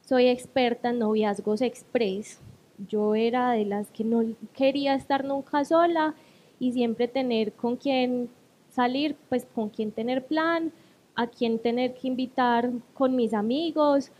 soy 0.00 0.28
experta 0.28 0.90
en 0.90 0.98
noviazgos 0.98 1.62
express. 1.62 2.40
Yo 2.88 3.14
era 3.14 3.52
de 3.52 3.64
las 3.64 3.90
que 3.90 4.04
no 4.04 4.24
quería 4.52 4.94
estar 4.94 5.24
nunca 5.24 5.64
sola 5.64 6.14
y 6.58 6.72
siempre 6.72 7.08
tener 7.08 7.52
con 7.52 7.76
quién 7.76 8.28
salir, 8.70 9.16
pues 9.28 9.46
con 9.54 9.68
quién 9.68 9.92
tener 9.92 10.26
plan, 10.26 10.72
a 11.14 11.28
quién 11.28 11.58
tener 11.58 11.94
que 11.94 12.08
invitar 12.08 12.70
con 12.92 13.14
mis 13.14 13.32
amigos. 13.32 14.10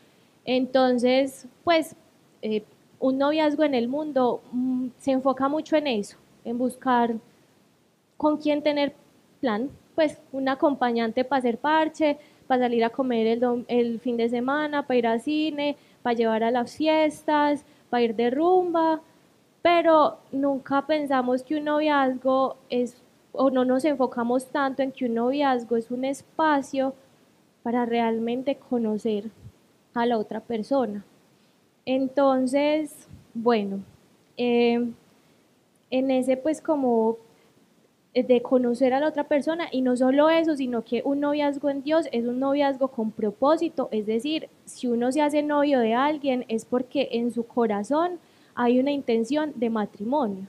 Entonces, 0.44 1.46
pues 1.64 1.96
eh, 2.42 2.62
un 3.04 3.18
noviazgo 3.18 3.64
en 3.64 3.74
el 3.74 3.86
mundo 3.86 4.40
mm, 4.52 4.86
se 4.98 5.12
enfoca 5.12 5.46
mucho 5.46 5.76
en 5.76 5.86
eso, 5.86 6.16
en 6.42 6.56
buscar 6.56 7.14
con 8.16 8.38
quién 8.38 8.62
tener 8.62 8.94
plan, 9.42 9.68
pues 9.94 10.18
un 10.32 10.48
acompañante 10.48 11.22
para 11.22 11.40
hacer 11.40 11.58
parche, 11.58 12.16
para 12.46 12.62
salir 12.62 12.82
a 12.82 12.88
comer 12.88 13.26
el, 13.26 13.66
el 13.68 14.00
fin 14.00 14.16
de 14.16 14.30
semana, 14.30 14.86
para 14.86 14.98
ir 14.98 15.06
al 15.06 15.20
cine, 15.20 15.76
para 16.02 16.16
llevar 16.16 16.44
a 16.44 16.50
las 16.50 16.74
fiestas, 16.74 17.66
para 17.90 18.04
ir 18.04 18.16
de 18.16 18.30
rumba, 18.30 19.02
pero 19.60 20.16
nunca 20.32 20.86
pensamos 20.86 21.42
que 21.42 21.58
un 21.58 21.64
noviazgo 21.64 22.56
es, 22.70 22.96
o 23.32 23.50
no 23.50 23.66
nos 23.66 23.84
enfocamos 23.84 24.46
tanto 24.46 24.82
en 24.82 24.92
que 24.92 25.04
un 25.04 25.14
noviazgo 25.14 25.76
es 25.76 25.90
un 25.90 26.06
espacio 26.06 26.94
para 27.62 27.84
realmente 27.84 28.56
conocer 28.56 29.24
a 29.92 30.06
la 30.06 30.16
otra 30.16 30.40
persona. 30.40 31.04
Entonces, 31.86 33.08
bueno, 33.34 33.80
eh, 34.36 34.90
en 35.90 36.10
ese 36.10 36.36
pues 36.36 36.60
como 36.60 37.18
de 38.14 38.42
conocer 38.42 38.94
a 38.94 39.00
la 39.00 39.08
otra 39.08 39.24
persona 39.24 39.66
y 39.72 39.82
no 39.82 39.96
solo 39.96 40.30
eso, 40.30 40.56
sino 40.56 40.84
que 40.84 41.02
un 41.04 41.20
noviazgo 41.20 41.68
en 41.68 41.82
Dios 41.82 42.06
es 42.12 42.24
un 42.24 42.38
noviazgo 42.38 42.88
con 42.88 43.10
propósito, 43.10 43.88
es 43.90 44.06
decir, 44.06 44.48
si 44.64 44.86
uno 44.86 45.10
se 45.10 45.20
hace 45.20 45.42
novio 45.42 45.80
de 45.80 45.94
alguien 45.94 46.44
es 46.48 46.64
porque 46.64 47.08
en 47.12 47.32
su 47.32 47.44
corazón 47.44 48.20
hay 48.54 48.78
una 48.78 48.92
intención 48.92 49.52
de 49.56 49.68
matrimonio. 49.68 50.46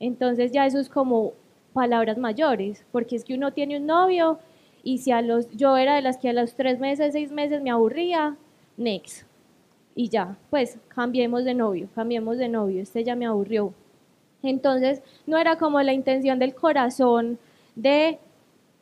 Entonces 0.00 0.52
ya 0.52 0.64
eso 0.66 0.78
es 0.78 0.88
como 0.88 1.34
palabras 1.74 2.16
mayores, 2.16 2.86
porque 2.92 3.16
es 3.16 3.24
que 3.24 3.34
uno 3.34 3.52
tiene 3.52 3.76
un 3.76 3.86
novio 3.86 4.38
y 4.82 4.98
si 4.98 5.10
a 5.10 5.20
los, 5.20 5.50
yo 5.50 5.76
era 5.76 5.96
de 5.96 6.02
las 6.02 6.16
que 6.16 6.30
a 6.30 6.32
los 6.32 6.54
tres 6.54 6.78
meses, 6.78 7.12
seis 7.12 7.30
meses 7.30 7.60
me 7.60 7.70
aburría, 7.70 8.36
next. 8.78 9.26
Y 9.96 10.08
ya, 10.10 10.38
pues 10.50 10.78
cambiemos 10.86 11.44
de 11.44 11.54
novio, 11.54 11.88
cambiemos 11.94 12.38
de 12.38 12.48
novio, 12.48 12.82
este 12.82 13.02
ya 13.02 13.16
me 13.16 13.26
aburrió, 13.26 13.72
entonces, 14.42 15.02
no 15.26 15.38
era 15.38 15.56
como 15.56 15.80
la 15.82 15.92
intención 15.92 16.38
del 16.38 16.54
corazón 16.54 17.38
de 17.74 18.18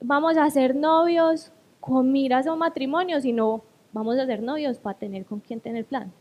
vamos 0.01 0.37
a 0.37 0.49
ser 0.51 0.75
novios 0.75 1.53
con 1.81 2.13
miras 2.13 2.47
a 2.47 2.53
un 2.53 2.59
matrimonio, 2.59 3.21
sino 3.21 3.63
vamos 3.93 4.19
a 4.19 4.27
ser 4.27 4.43
novios 4.43 4.79
para 4.79 4.99
tener 4.99 5.25
con 5.25 5.41
quién 5.41 5.61
tener 5.61 5.85
plan, 5.85 6.13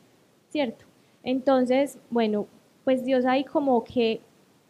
¿cierto? 0.50 0.86
Entonces, 1.24 1.98
bueno, 2.10 2.48
pues 2.84 3.04
Dios 3.06 3.26
ahí 3.26 3.44
como 3.44 3.84
que 3.84 4.22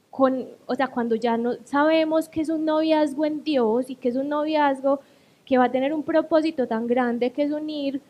con, 0.10 0.48
o 0.68 0.76
sea, 0.76 0.88
cuando 0.88 1.16
ya 1.16 1.38
no 1.38 1.54
sabemos 1.64 2.30
que 2.30 2.42
es 2.42 2.50
un 2.50 2.66
noviazgo 2.66 3.26
en 3.26 3.44
Dios 3.44 3.90
y 3.90 3.96
que 3.96 4.10
es 4.10 4.16
un 4.16 4.30
noviazgo 4.30 5.00
que 5.46 5.58
va 5.58 5.66
a 5.66 5.72
tener 5.72 5.94
un 5.94 6.04
propósito 6.04 6.68
tan 6.68 6.88
grande 6.88 7.32
que 7.32 7.44
es 7.44 7.52
unir 7.52 8.02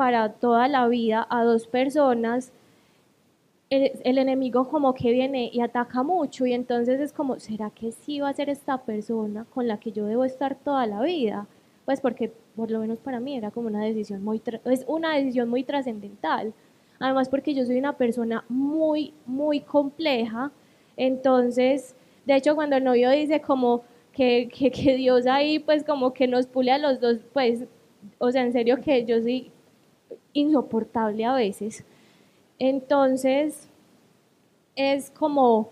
para 0.00 0.32
toda 0.32 0.66
la 0.66 0.88
vida 0.88 1.26
a 1.28 1.44
dos 1.44 1.66
personas, 1.66 2.54
el, 3.68 4.16
enemigo 4.16 4.66
como 4.66 4.94
que 4.94 5.12
viene 5.12 5.50
y 5.52 5.60
ataca 5.60 6.02
mucho 6.02 6.46
y 6.46 6.54
entonces 6.54 6.98
es 7.00 7.12
como, 7.12 7.38
¿será 7.38 7.68
que 7.68 7.92
sí 7.92 8.18
va 8.18 8.30
a 8.30 8.32
ser 8.32 8.48
esta 8.48 8.78
persona 8.78 9.44
con 9.52 9.68
la 9.68 9.78
que 9.78 9.92
yo 9.92 10.06
debo 10.06 10.24
estar 10.24 10.54
toda 10.54 10.86
la 10.86 11.02
vida? 11.02 11.46
Pues 11.84 12.00
porque 12.00 12.32
por 12.56 12.70
lo 12.70 12.80
menos 12.80 12.98
para 12.98 13.20
mí 13.20 13.36
era 13.36 13.50
como 13.50 13.66
una 13.66 13.84
decisión 13.84 14.24
muy, 14.24 14.40
es 14.64 14.86
una 14.88 15.14
decisión 15.16 15.50
muy 15.50 15.64
trascendental. 15.64 16.54
Además 16.98 17.28
porque 17.28 17.52
yo 17.52 17.66
soy 17.66 17.76
una 17.76 17.98
persona 17.98 18.42
muy, 18.48 19.12
muy 19.26 19.60
compleja. 19.60 20.50
Entonces, 20.96 21.94
de 22.24 22.36
hecho 22.36 22.54
cuando 22.54 22.76
el 22.76 22.84
novio 22.84 23.10
dice 23.10 23.42
como 23.42 23.82
que, 24.14 24.48
que, 24.48 24.70
que 24.70 24.96
Dios 24.96 25.26
ahí 25.26 25.58
pues 25.58 25.84
como 25.84 26.14
que 26.14 26.26
nos 26.26 26.46
pule 26.46 26.72
a 26.72 26.78
los 26.78 27.00
dos, 27.00 27.18
pues, 27.34 27.66
o 28.16 28.32
sea, 28.32 28.44
en 28.44 28.54
serio 28.54 28.80
que 28.80 29.04
yo 29.04 29.20
soy 29.20 29.52
insoportable 30.32 31.24
a 31.24 31.34
veces. 31.34 31.84
Entonces, 32.58 33.70
es 34.76 35.10
como, 35.10 35.70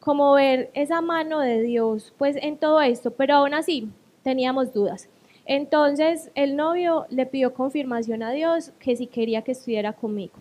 como 0.00 0.32
ver 0.34 0.70
esa 0.74 1.00
mano 1.00 1.40
de 1.40 1.62
Dios 1.62 2.12
pues 2.18 2.36
en 2.36 2.56
todo 2.56 2.80
esto, 2.80 3.12
pero 3.12 3.34
aún 3.34 3.54
así 3.54 3.88
teníamos 4.22 4.72
dudas. 4.72 5.08
Entonces 5.44 6.30
el 6.34 6.56
novio 6.56 7.06
le 7.08 7.26
pidió 7.26 7.54
confirmación 7.54 8.22
a 8.22 8.32
Dios 8.32 8.72
que 8.78 8.96
si 8.96 9.06
quería 9.06 9.42
que 9.42 9.52
estuviera 9.52 9.92
conmigo. 9.92 10.34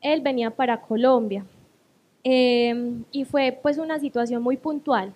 Él 0.00 0.20
venía 0.20 0.50
para 0.50 0.80
Colombia 0.80 1.44
em, 2.24 3.04
y 3.12 3.24
fue 3.24 3.58
pues 3.62 3.78
una 3.78 3.98
situación 3.98 4.42
muy 4.42 4.56
puntual. 4.56 5.12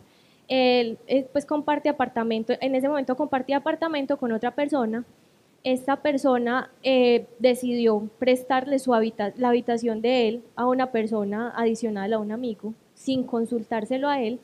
Él 0.49 0.99
pues 1.33 1.45
comparte 1.45 1.89
apartamento, 1.89 2.55
en 2.61 2.75
ese 2.75 2.89
momento 2.89 3.17
compartía 3.17 3.59
apartamento 3.59 4.17
con 4.17 4.33
otra 4.33 4.53
persona 4.55 5.05
esta 5.65 5.97
persona 5.97 6.71
eh, 6.83 7.27
decidió 7.39 8.09
prestarle 8.19 8.79
su 8.79 8.93
la 8.93 9.49
habitación 9.49 10.01
de 10.01 10.29
él 10.29 10.43
a 10.57 10.67
una 10.67 10.93
persona 10.93 11.53
adicional, 11.57 12.13
a 12.13 12.19
un 12.19 12.33
amigo, 12.33 12.75
sin 12.95 13.25
consultárselo 13.25 14.09
a 14.09 14.23
él, 14.23 14.41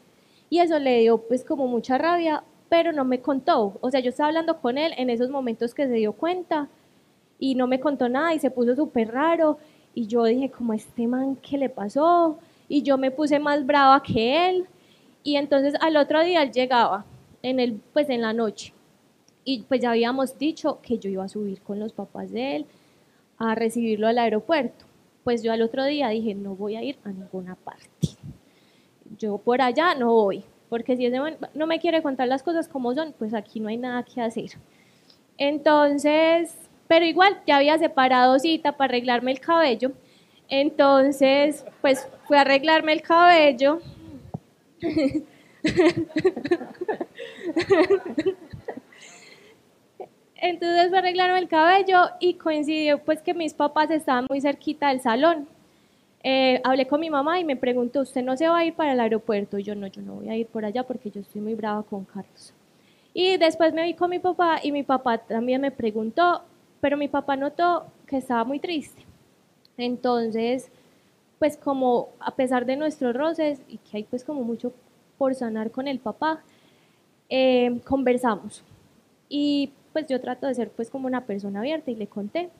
y 0.50 0.58
eso 0.58 0.78
le 0.78 1.00
dio 1.00 1.18
pues 1.18 1.44
como 1.44 1.66
mucha 1.66 1.98
rabia, 1.98 2.44
pero 2.68 2.92
no 2.92 3.04
me 3.04 3.20
contó. 3.20 3.78
O 3.80 3.90
sea, 3.90 4.00
yo 4.00 4.10
estaba 4.10 4.28
hablando 4.28 4.60
con 4.60 4.78
él 4.78 4.92
en 4.96 5.10
esos 5.10 5.30
momentos 5.30 5.74
que 5.74 5.86
se 5.86 5.94
dio 5.94 6.12
cuenta 6.12 6.68
y 7.38 7.54
no 7.54 7.66
me 7.66 7.80
contó 7.80 8.08
nada 8.08 8.34
y 8.34 8.38
se 8.38 8.50
puso 8.50 8.74
súper 8.74 9.08
raro 9.08 9.58
y 9.94 10.06
yo 10.06 10.24
dije 10.24 10.50
como 10.50 10.72
este 10.72 11.06
man, 11.06 11.36
¿qué 11.36 11.56
le 11.56 11.68
pasó? 11.68 12.38
Y 12.68 12.82
yo 12.82 12.98
me 12.98 13.10
puse 13.10 13.38
más 13.38 13.64
brava 13.64 14.02
que 14.02 14.48
él 14.48 14.66
y 15.22 15.36
entonces 15.36 15.74
al 15.80 15.96
otro 15.96 16.22
día 16.22 16.42
él 16.42 16.52
llegaba 16.52 17.04
en 17.42 17.60
el, 17.60 17.80
pues 17.92 18.10
en 18.10 18.20
la 18.20 18.32
noche 18.32 18.73
y 19.44 19.62
pues 19.62 19.80
ya 19.80 19.90
habíamos 19.90 20.38
dicho 20.38 20.80
que 20.82 20.98
yo 20.98 21.10
iba 21.10 21.24
a 21.24 21.28
subir 21.28 21.60
con 21.60 21.78
los 21.78 21.92
papás 21.92 22.30
de 22.30 22.56
él 22.56 22.66
a 23.38 23.54
recibirlo 23.54 24.08
al 24.08 24.18
aeropuerto. 24.18 24.86
Pues 25.22 25.42
yo 25.42 25.52
al 25.52 25.62
otro 25.62 25.84
día 25.84 26.08
dije, 26.08 26.34
no 26.34 26.54
voy 26.54 26.76
a 26.76 26.82
ir 26.82 26.96
a 27.04 27.10
ninguna 27.10 27.54
parte. 27.54 28.08
Yo 29.18 29.38
por 29.38 29.62
allá 29.62 29.94
no 29.94 30.12
voy, 30.12 30.44
porque 30.68 30.96
si 30.96 31.06
ese 31.06 31.18
no 31.54 31.66
me 31.66 31.78
quiere 31.78 32.02
contar 32.02 32.28
las 32.28 32.42
cosas 32.42 32.68
como 32.68 32.94
son, 32.94 33.14
pues 33.18 33.34
aquí 33.34 33.60
no 33.60 33.68
hay 33.68 33.76
nada 33.76 34.02
que 34.02 34.20
hacer. 34.20 34.50
Entonces, 35.36 36.56
pero 36.88 37.04
igual 37.04 37.40
ya 37.46 37.56
había 37.56 37.78
separado 37.78 38.38
cita 38.38 38.76
para 38.76 38.90
arreglarme 38.90 39.32
el 39.32 39.40
cabello. 39.40 39.92
Entonces, 40.48 41.64
pues 41.80 42.06
fui 42.26 42.36
a 42.36 42.42
arreglarme 42.42 42.92
el 42.92 43.02
cabello. 43.02 43.80
Entonces 50.46 50.90
fue 50.90 50.98
a 50.98 51.00
arreglarme 51.00 51.38
el 51.38 51.48
cabello 51.48 52.02
y 52.20 52.34
coincidió 52.34 52.98
pues 52.98 53.22
que 53.22 53.32
mis 53.32 53.54
papás 53.54 53.90
estaban 53.90 54.26
muy 54.28 54.42
cerquita 54.42 54.88
del 54.88 55.00
salón. 55.00 55.48
Eh, 56.22 56.60
hablé 56.64 56.86
con 56.86 57.00
mi 57.00 57.08
mamá 57.08 57.40
y 57.40 57.44
me 57.44 57.56
preguntó, 57.56 58.02
¿usted 58.02 58.22
no 58.22 58.36
se 58.36 58.46
va 58.46 58.58
a 58.58 58.64
ir 58.66 58.74
para 58.74 58.92
el 58.92 59.00
aeropuerto? 59.00 59.58
Y 59.58 59.62
yo 59.62 59.74
no, 59.74 59.86
yo 59.86 60.02
no 60.02 60.16
voy 60.16 60.28
a 60.28 60.36
ir 60.36 60.46
por 60.46 60.66
allá 60.66 60.82
porque 60.82 61.10
yo 61.10 61.22
estoy 61.22 61.40
muy 61.40 61.54
brava 61.54 61.82
con 61.82 62.04
Carlos. 62.04 62.52
Y 63.14 63.38
después 63.38 63.72
me 63.72 63.84
vi 63.84 63.94
con 63.94 64.10
mi 64.10 64.18
papá 64.18 64.60
y 64.62 64.70
mi 64.70 64.82
papá 64.82 65.16
también 65.16 65.62
me 65.62 65.70
preguntó, 65.70 66.42
pero 66.82 66.98
mi 66.98 67.08
papá 67.08 67.36
notó 67.36 67.86
que 68.06 68.18
estaba 68.18 68.44
muy 68.44 68.60
triste. 68.60 69.02
Entonces, 69.78 70.70
pues 71.38 71.56
como 71.56 72.10
a 72.20 72.32
pesar 72.32 72.66
de 72.66 72.76
nuestros 72.76 73.16
roces 73.16 73.62
y 73.66 73.78
que 73.78 73.96
hay 73.96 74.02
pues 74.02 74.22
como 74.22 74.42
mucho 74.42 74.74
por 75.16 75.34
sanar 75.34 75.70
con 75.70 75.88
el 75.88 76.00
papá, 76.00 76.42
eh, 77.30 77.80
conversamos. 77.86 78.62
Y 79.30 79.70
pues 79.94 80.08
yo 80.08 80.20
trato 80.20 80.48
de 80.48 80.54
ser 80.54 80.70
pues 80.70 80.90
como 80.90 81.06
una 81.06 81.24
persona 81.24 81.60
abierta 81.60 81.90
y 81.90 81.94
le 81.94 82.08
conté. 82.08 82.50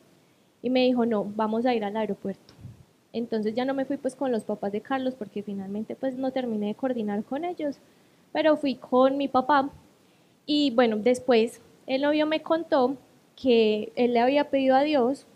Y 0.62 0.70
me 0.70 0.84
dijo, 0.84 1.04
no, 1.04 1.24
vamos 1.36 1.66
a 1.66 1.74
ir 1.74 1.84
al 1.84 1.96
aeropuerto. 1.96 2.54
Entonces 3.12 3.54
ya 3.54 3.64
no 3.64 3.74
me 3.74 3.84
fui 3.84 3.96
pues 3.96 4.14
con 4.14 4.30
los 4.32 4.44
papás 4.44 4.70
de 4.72 4.80
Carlos 4.80 5.14
porque 5.18 5.42
finalmente 5.42 5.96
pues 5.96 6.16
no 6.16 6.30
terminé 6.30 6.68
de 6.68 6.74
coordinar 6.76 7.22
con 7.24 7.44
ellos, 7.44 7.76
pero 8.32 8.56
fui 8.56 8.76
con 8.76 9.18
mi 9.18 9.26
papá. 9.26 9.68
Y 10.46 10.70
bueno, 10.70 10.96
después 10.96 11.60
el 11.86 12.02
novio 12.02 12.24
me 12.24 12.40
contó 12.40 12.96
que 13.34 13.92
él 13.96 14.14
le 14.14 14.20
había 14.20 14.48
pedido 14.48 14.76
a 14.76 14.82
Dios 14.82 15.26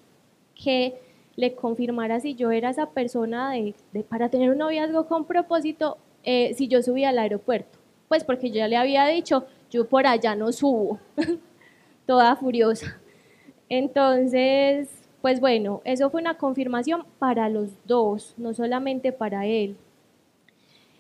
que 0.55 1.01
le 1.35 1.57
confirmara 1.57 2.21
si 2.21 2.37
yo 2.37 2.53
era 2.53 2.71
esa 2.71 2.91
persona 2.91 3.51
de, 3.53 3.75
para 4.09 4.29
tener 4.29 4.51
un 4.51 4.59
noviazgo 4.59 5.07
con 5.09 5.25
propósito, 5.25 5.99
eh, 6.23 6.55
si 6.57 6.69
yo 6.69 6.81
subía 6.81 7.09
al 7.09 7.19
aeropuerto. 7.19 7.77
Pues 8.07 8.23
porque 8.23 8.51
yo 8.51 8.57
ya 8.57 8.69
le 8.69 8.77
había 8.77 9.07
dicho, 9.07 9.47
yo 9.69 9.89
por 9.89 10.07
allá 10.07 10.37
no 10.37 10.53
subo. 10.53 11.01
toda 12.09 12.35
furiosa. 12.37 12.99
Entonces, 13.69 14.89
pues 15.21 15.41
bueno, 15.41 15.83
eso 15.85 16.09
fue 16.09 16.23
una 16.23 16.39
confirmación 16.39 17.05
para 17.19 17.51
los 17.51 17.69
dos, 17.85 18.33
no 18.39 18.55
solamente 18.55 19.13
para 19.13 19.45
él. 19.45 19.77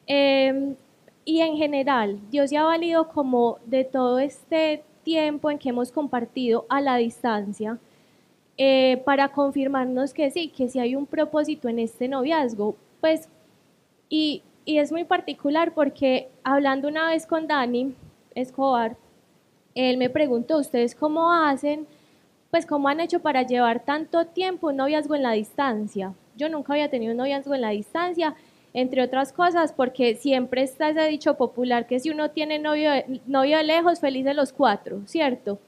Em, 0.07 0.77
y 1.25 1.40
en 1.40 1.57
general, 1.57 2.21
Dios 2.31 2.51
ya 2.51 2.61
ha 2.61 2.64
valido 2.64 3.09
como 3.09 3.59
de 3.64 3.85
todo 3.85 4.18
este 4.18 4.85
tiempo 5.03 5.51
en 5.51 5.59
que 5.59 5.71
hemos 5.71 5.90
compartido 5.90 6.66
a 6.68 6.83
la 6.83 6.97
distancia, 6.97 7.79
eh, 8.59 9.01
para 9.07 9.33
confirmarnos 9.33 10.12
que 10.12 10.31
sí, 10.31 10.49
que 10.49 10.68
sí 10.68 10.79
hay 10.79 10.94
un 10.94 11.07
propósito 11.07 11.71
en 11.71 11.79
este 11.79 12.07
noviazgo. 12.07 12.77
Pues, 13.01 13.31
y, 14.11 14.42
y 14.66 14.77
es 14.77 14.92
muy 14.92 15.05
particular 15.05 15.73
porque 15.73 16.29
hablando 16.44 16.87
una 16.87 17.09
vez 17.09 17.27
con 17.27 17.47
Dani 17.47 17.94
Escobar, 18.35 18.97
él 19.79 19.97
me 19.97 20.11
preguntó, 20.11 20.59
¿ustedes 20.59 20.97
cómo 20.97 21.33
hacen? 21.33 21.87
Pues 22.51 22.67
cómo 22.67 22.88
han 22.88 22.99
hecho 22.99 23.21
para 23.21 23.43
llevar 23.43 23.85
tanto 23.85 24.27
tiempo 24.27 24.69
un 24.69 24.77
noviazgo 24.77 25.14
en 25.14 25.23
la 25.23 25.33
distancia. 25.33 26.14
Yo 26.37 26.49
nunca 26.49 26.73
había 26.73 26.91
tenido 26.91 27.12
un 27.12 27.19
noviazgo 27.19 27.55
en 27.55 27.61
la 27.61 27.71
distancia, 27.71 28.35
entre 28.75 29.03
otras 29.03 29.33
cosas, 29.33 29.73
porque 29.73 30.17
siempre 30.17 30.62
está 30.62 30.88
ese 30.88 31.07
dicho 31.07 31.37
popular 31.37 31.87
que 31.87 32.01
si 32.01 32.11
uno 32.11 32.33
tiene 32.33 32.59
novio, 32.59 32.91
novio 33.27 33.59
de 33.59 33.64
lejos, 33.64 34.01
feliz 34.01 34.25
de 34.25 34.35
los 34.35 34.53
cuatro, 34.53 35.03
¿cierto? 35.07 35.61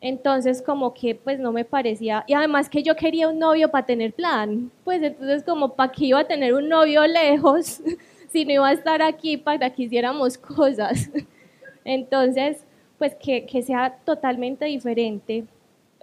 Entonces 0.00 0.60
como 0.60 0.92
que 0.92 1.14
pues 1.14 1.38
no 1.38 1.52
me 1.52 1.64
parecía, 1.64 2.24
y 2.26 2.34
además 2.34 2.68
que 2.68 2.82
yo 2.82 2.96
quería 2.96 3.28
un 3.28 3.38
novio 3.38 3.70
para 3.70 3.86
tener 3.86 4.12
plan, 4.14 4.72
pues 4.82 5.00
entonces 5.00 5.44
como 5.44 5.74
para 5.74 5.92
qué 5.92 6.06
iba 6.06 6.18
a 6.18 6.26
tener 6.26 6.54
un 6.54 6.68
novio 6.68 7.06
lejos 7.06 7.80
si 8.30 8.44
no 8.44 8.52
iba 8.52 8.68
a 8.68 8.72
estar 8.72 9.00
aquí 9.00 9.36
para 9.36 9.70
que 9.70 9.84
hiciéramos 9.84 10.36
cosas. 10.38 11.08
Entonces, 11.84 12.64
pues 13.04 13.16
que, 13.16 13.62
sea 13.62 13.98
totalmente 14.06 14.64
diferente 14.64 15.44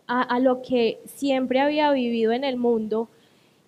a, 0.06 0.40
lo 0.40 0.62
que 0.62 1.00
siempre 1.06 1.60
había 1.60 1.92
vivido 1.94 2.32
en 2.32 2.44
el 2.44 2.58
mundo 2.58 3.08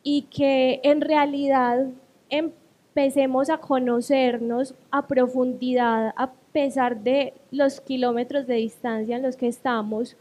y 0.03 0.23
que 0.23 0.81
en 0.83 1.01
realidad 1.01 1.87
empecemos 2.29 3.49
a 3.49 3.57
conocernos 3.57 4.75
a 4.91 5.07
profundidad 5.07 6.13
a 6.15 6.31
pesar 6.51 6.99
de 6.99 7.33
los 7.49 7.81
kilómetros 7.81 8.45
de 8.45 8.55
distancia 8.55 9.15
en 9.15 9.23
los 9.23 9.35
que 9.35 9.47
estamos, 9.47 10.15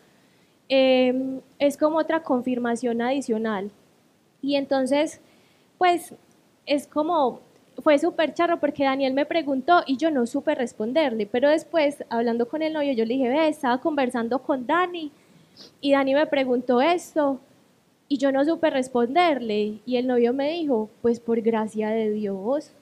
em, 0.70 1.42
es 1.58 1.76
como 1.76 1.98
otra 1.98 2.22
confirmación 2.22 3.02
adicional. 3.02 3.70
Y 4.40 4.54
entonces, 4.56 5.20
pues 5.76 6.14
es 6.64 6.86
como, 6.86 7.40
fue 7.82 7.98
súper 7.98 8.34
charro 8.34 8.58
porque 8.60 8.84
Daniel 8.84 9.14
me 9.14 9.26
preguntó 9.26 9.82
y 9.86 9.96
yo 9.96 10.10
no 10.10 10.26
supe 10.26 10.54
responderle, 10.54 11.26
pero 11.26 11.48
después, 11.48 12.04
hablando 12.10 12.48
con 12.48 12.62
el 12.62 12.72
novio, 12.72 12.92
yo 12.92 13.04
le 13.04 13.14
dije, 13.14 13.28
ve, 13.28 13.48
estaba 13.48 13.78
conversando 13.80 14.38
con 14.40 14.66
Dani 14.66 15.10
y 15.80 15.92
Dani 15.92 16.14
me 16.14 16.26
preguntó 16.26 16.80
esto 16.80 17.40
y 18.08 18.18
yo 18.18 18.32
no 18.32 18.44
supe 18.44 18.70
responderle 18.70 19.80
y 19.84 19.96
el 19.96 20.06
novio 20.06 20.32
me 20.32 20.50
dijo, 20.52 20.90
pues 21.00 21.20
por 21.20 21.40
gracia 21.40 21.90
de 21.90 22.10
Dios. 22.10 22.72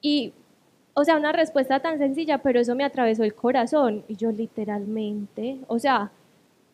Y 0.00 0.32
o 0.98 1.04
sea, 1.04 1.16
una 1.16 1.30
respuesta 1.30 1.78
tan 1.78 1.98
sencilla, 1.98 2.38
pero 2.38 2.58
eso 2.58 2.74
me 2.74 2.82
atravesó 2.82 3.22
el 3.22 3.32
corazón. 3.32 4.02
Y 4.08 4.16
yo 4.16 4.32
literalmente, 4.32 5.58
o 5.68 5.78
sea, 5.78 6.10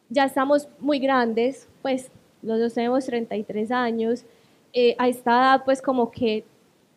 ya 0.09 0.25
estamos 0.25 0.67
muy 0.81 0.99
grandes, 0.99 1.69
pues 1.83 2.11
los 2.41 2.59
dos 2.59 2.73
tenemos 2.73 3.05
33 3.05 3.71
años. 3.71 4.25
Eh, 4.73 4.97
a 4.99 5.09
esta 5.09 5.31
edad, 5.31 5.65
pues 5.67 5.83
como 5.83 6.11
que 6.11 6.43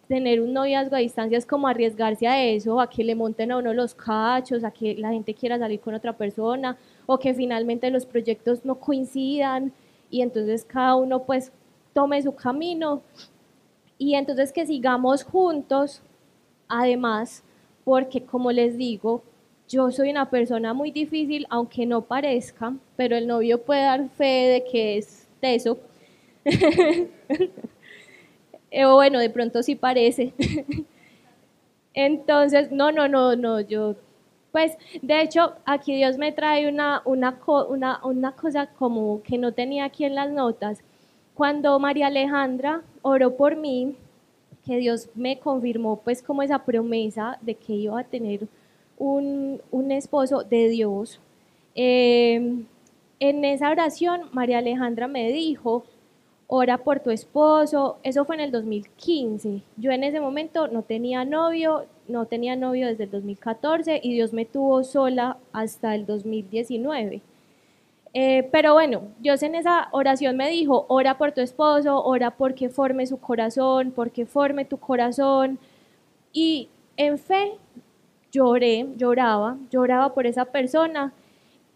tener 0.08 0.42
un 0.42 0.54
noviazgo 0.54 0.96
a 0.96 1.00
distancia 1.00 1.38
es 1.38 1.46
como 1.46 1.68
arriesgarse 1.68 2.28
a 2.28 2.44
eso, 2.44 2.80
a 2.80 2.90
que 2.90 3.04
le 3.04 3.16
monten 3.16 3.52
a 3.52 3.58
uno 3.58 3.74
los 3.74 3.94
cachos, 3.94 4.64
a 4.64 4.72
que 4.72 4.96
la 4.96 5.10
gente 5.10 5.34
quiera 5.34 5.60
salir 5.60 5.80
con 5.80 5.94
otra 5.94 6.14
persona, 6.14 6.78
o 7.06 7.18
que 7.18 7.34
finalmente 7.34 7.90
los 7.90 8.06
proyectos 8.06 8.66
no 8.66 8.76
coincidan 8.76 9.74
y 10.10 10.22
entonces 10.22 10.64
cada 10.64 10.96
uno 10.96 11.24
pues 11.24 11.52
tome 11.94 12.22
su 12.22 12.34
camino 12.34 13.02
y 13.98 14.16
entonces 14.16 14.54
que 14.54 14.66
sigamos 14.66 15.24
juntos 15.24 16.02
Además, 16.68 17.44
porque 17.84 18.24
como 18.24 18.52
les 18.52 18.78
digo, 18.78 19.24
yo 19.68 19.92
soy 19.92 20.10
una 20.10 20.30
persona 20.30 20.74
muy 20.74 20.92
difícil, 20.92 21.46
aunque 21.50 21.86
no 21.86 22.02
parezca, 22.02 22.74
pero 22.96 23.16
el 23.16 23.28
novio 23.28 23.62
puede 23.62 23.82
dar 23.82 24.10
fe 24.10 24.24
de 24.26 24.64
que 24.70 24.98
es 24.98 25.28
teso. 25.40 25.78
Eh, 28.72 28.86
bueno, 28.86 29.20
de 29.20 29.30
pronto 29.30 29.64
sí 29.64 29.76
parece. 29.76 30.34
Entonces, 31.94 32.72
no, 32.72 32.92
no, 32.92 33.08
no, 33.08 33.36
no, 33.36 33.60
yo, 33.62 33.96
pues, 34.52 34.78
de 35.02 35.22
hecho, 35.22 35.54
aquí 35.66 35.96
Dios 35.96 36.18
me 36.18 36.32
trae 36.32 36.70
una, 36.70 37.02
una, 37.06 37.40
una, 38.04 38.32
cosa 38.34 38.68
como 38.68 39.22
que 39.24 39.38
no 39.38 39.52
tenía 39.52 39.86
aquí 39.86 40.06
en 40.06 40.16
las 40.16 40.30
notas. 40.30 40.84
Cuando 41.34 41.80
María 41.80 42.08
Alejandra 42.08 42.84
oró 43.02 43.36
por 43.36 43.56
mí, 43.56 43.96
que 44.66 44.78
Dios 44.78 45.10
me 45.16 45.40
confirmó 45.40 46.02
pues 46.04 46.22
como 46.22 46.44
esa 46.44 46.66
promesa 46.66 47.38
de 47.42 47.56
que 47.56 47.74
iba 47.74 48.00
a 48.00 48.04
tener 48.04 48.48
un, 48.98 49.62
esposo 49.92 50.44
de 50.44 50.70
Dios. 50.70 51.20
Em, 51.76 52.66
en 53.20 53.46
esa 53.46 53.70
oración 53.72 54.22
María 54.34 54.60
Alejandra 54.60 55.08
me 55.08 55.32
dijo, 55.32 55.86
ora 56.48 56.78
por 56.78 57.02
tu 57.02 57.12
esposo, 57.12 57.98
eso 58.04 58.26
fue 58.26 58.36
en 58.36 58.42
el 58.42 58.52
2015. 58.52 59.62
Yo 59.76 59.92
en 59.92 60.04
ese 60.04 60.20
momento 60.20 60.68
no 60.68 60.82
tenía 60.82 61.26
novio, 61.26 61.86
no 62.08 62.26
tenía 62.26 62.56
novio 62.56 62.88
desde 62.88 63.04
el 63.04 63.12
2014 63.12 64.00
y 64.02 64.14
Dios 64.14 64.34
me 64.34 64.46
tuvo 64.46 64.84
sola 64.84 65.38
hasta 65.52 65.94
el 65.94 66.06
2019. 66.06 67.22
Eh, 68.14 68.50
pero 68.52 68.74
bueno, 68.74 69.04
Dios 69.20 69.44
en 69.44 69.56
esa 69.56 69.90
oración 69.92 70.38
me 70.38 70.50
dijo, 70.50 70.86
ora 70.88 71.18
por 71.18 71.34
tu 71.34 71.42
esposo, 71.42 72.04
ora 72.04 72.32
porque 72.32 72.70
forme 72.70 73.06
su 73.06 73.20
corazón, 73.20 73.92
porque 73.92 74.26
forme 74.26 74.64
tu 74.66 74.78
corazón. 74.78 75.60
Y 76.32 76.70
en 76.96 77.20
fe 77.20 77.58
lloré, 78.32 78.88
lloraba, 78.96 79.58
lloraba 79.70 80.14
por 80.14 80.26
esa 80.26 80.46
persona 80.46 81.14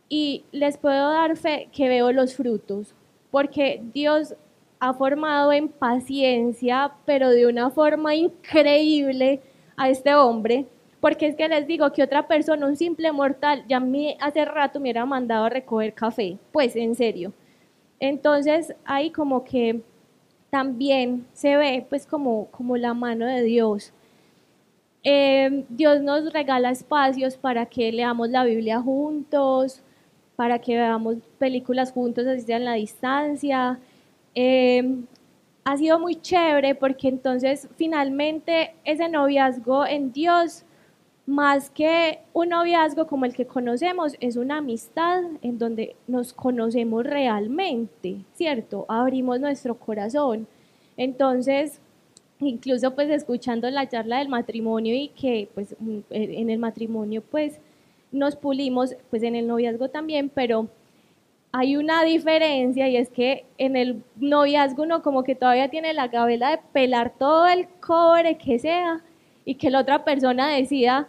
y 0.10 0.46
les 0.52 0.78
puedo 0.78 1.12
dar 1.12 1.36
fe 1.38 1.70
que 1.72 1.90
veo 1.90 2.12
los 2.12 2.36
frutos, 2.36 2.94
porque 3.32 3.82
Dios 3.94 4.36
ha 4.82 4.94
formado 4.94 5.54
en 5.54 5.70
paciencia, 5.70 6.92
pero 7.06 7.30
de 7.30 7.48
una 7.48 7.70
forma 7.70 8.14
increíble 8.16 9.42
a 9.78 9.90
este 9.90 10.14
hombre 10.14 10.66
porque 11.02 11.26
es 11.26 11.36
que 11.36 11.50
les 11.50 11.66
digo 11.68 11.92
que 11.92 12.04
otra 12.04 12.28
persona, 12.28 12.68
un 12.68 12.78
simple 12.78 13.12
mortal, 13.12 13.66
ya 13.68 13.80
me 13.80 14.16
hace 14.22 14.46
rato 14.46 14.80
me 14.80 14.84
hubiera 14.84 15.06
mandado 15.06 15.46
a 15.46 15.50
recoger 15.50 15.94
café, 15.94 16.38
pues 16.52 16.76
en 16.76 16.96
serio. 16.96 17.34
Entonces 18.00 18.76
ahí 18.86 19.10
como 19.10 19.44
que 19.44 19.82
también 20.52 21.26
se 21.34 21.58
ve 21.58 21.86
pues 21.90 22.06
como, 22.06 22.46
como 22.52 22.78
la 22.78 22.94
mano 22.94 23.26
de 23.26 23.42
Dios. 23.42 23.94
Eh, 25.04 25.66
Dios 25.70 26.02
nos 26.02 26.32
regala 26.32 26.70
espacios 26.70 27.36
para 27.36 27.66
que 27.66 27.92
leamos 27.92 28.30
la 28.30 28.44
Biblia 28.44 28.80
juntos, 28.80 29.82
para 30.36 30.60
que 30.60 30.76
veamos 30.76 31.18
películas 31.40 31.92
juntos, 31.92 32.28
así 32.28 32.42
sea 32.42 32.58
en 32.58 32.66
la 32.66 32.74
distancia. 32.74 33.80
Eh, 34.36 35.04
ha 35.64 35.78
sido 35.78 36.00
muy 36.00 36.16
chévere 36.16 36.76
porque 36.76 37.08
entonces 37.08 37.68
finalmente 37.78 38.74
ese 38.84 39.10
noviazgo 39.10 39.86
en 39.86 40.12
Dios 40.12 40.66
más 41.28 41.70
que 41.70 42.20
un 42.34 42.50
noviazgo 42.50 43.08
como 43.08 43.26
el 43.26 43.34
que 43.34 43.46
conocemos, 43.46 44.16
es 44.20 44.36
una 44.36 44.58
amistad 44.58 45.24
en 45.42 45.60
donde 45.60 45.96
nos 46.08 46.34
conocemos 46.34 47.06
realmente, 47.06 48.18
¿cierto? 48.34 48.86
Abrimos 48.90 49.40
nuestro 49.40 49.76
corazón. 49.76 50.48
Entonces, 50.98 51.80
incluso 52.40 52.96
pues 52.96 53.10
escuchando 53.10 53.70
la 53.70 53.88
charla 53.88 54.18
del 54.20 54.30
matrimonio 54.30 54.96
y 54.96 55.10
que 55.10 55.48
pues 55.54 55.76
mm, 55.80 56.00
en 56.10 56.50
el 56.50 56.60
matrimonio 56.60 57.22
pues 57.22 57.60
nos 58.12 58.36
pulimos, 58.36 58.96
pues 59.10 59.24
en 59.24 59.36
el 59.36 59.48
noviazgo 59.48 59.90
también, 59.90 60.30
pero 60.30 60.68
hay 61.52 61.76
una 61.76 62.04
diferencia 62.04 62.88
y 62.88 62.98
es 62.98 63.10
que 63.10 63.46
en 63.58 63.76
el 63.76 64.04
noviazgo 64.16 64.84
uno 64.84 65.02
como 65.02 65.24
que 65.24 65.36
todavía 65.36 65.70
tiene 65.70 65.94
la 65.94 66.08
gabela 66.08 66.52
de 66.52 66.60
pelar 66.72 67.14
todo 67.18 67.48
el 67.48 67.68
cobre 67.80 68.38
que 68.38 68.58
sea 68.58 69.02
y 69.44 69.56
que 69.56 69.70
la 69.70 69.80
otra 69.80 70.06
persona 70.06 70.50
decida 70.50 71.08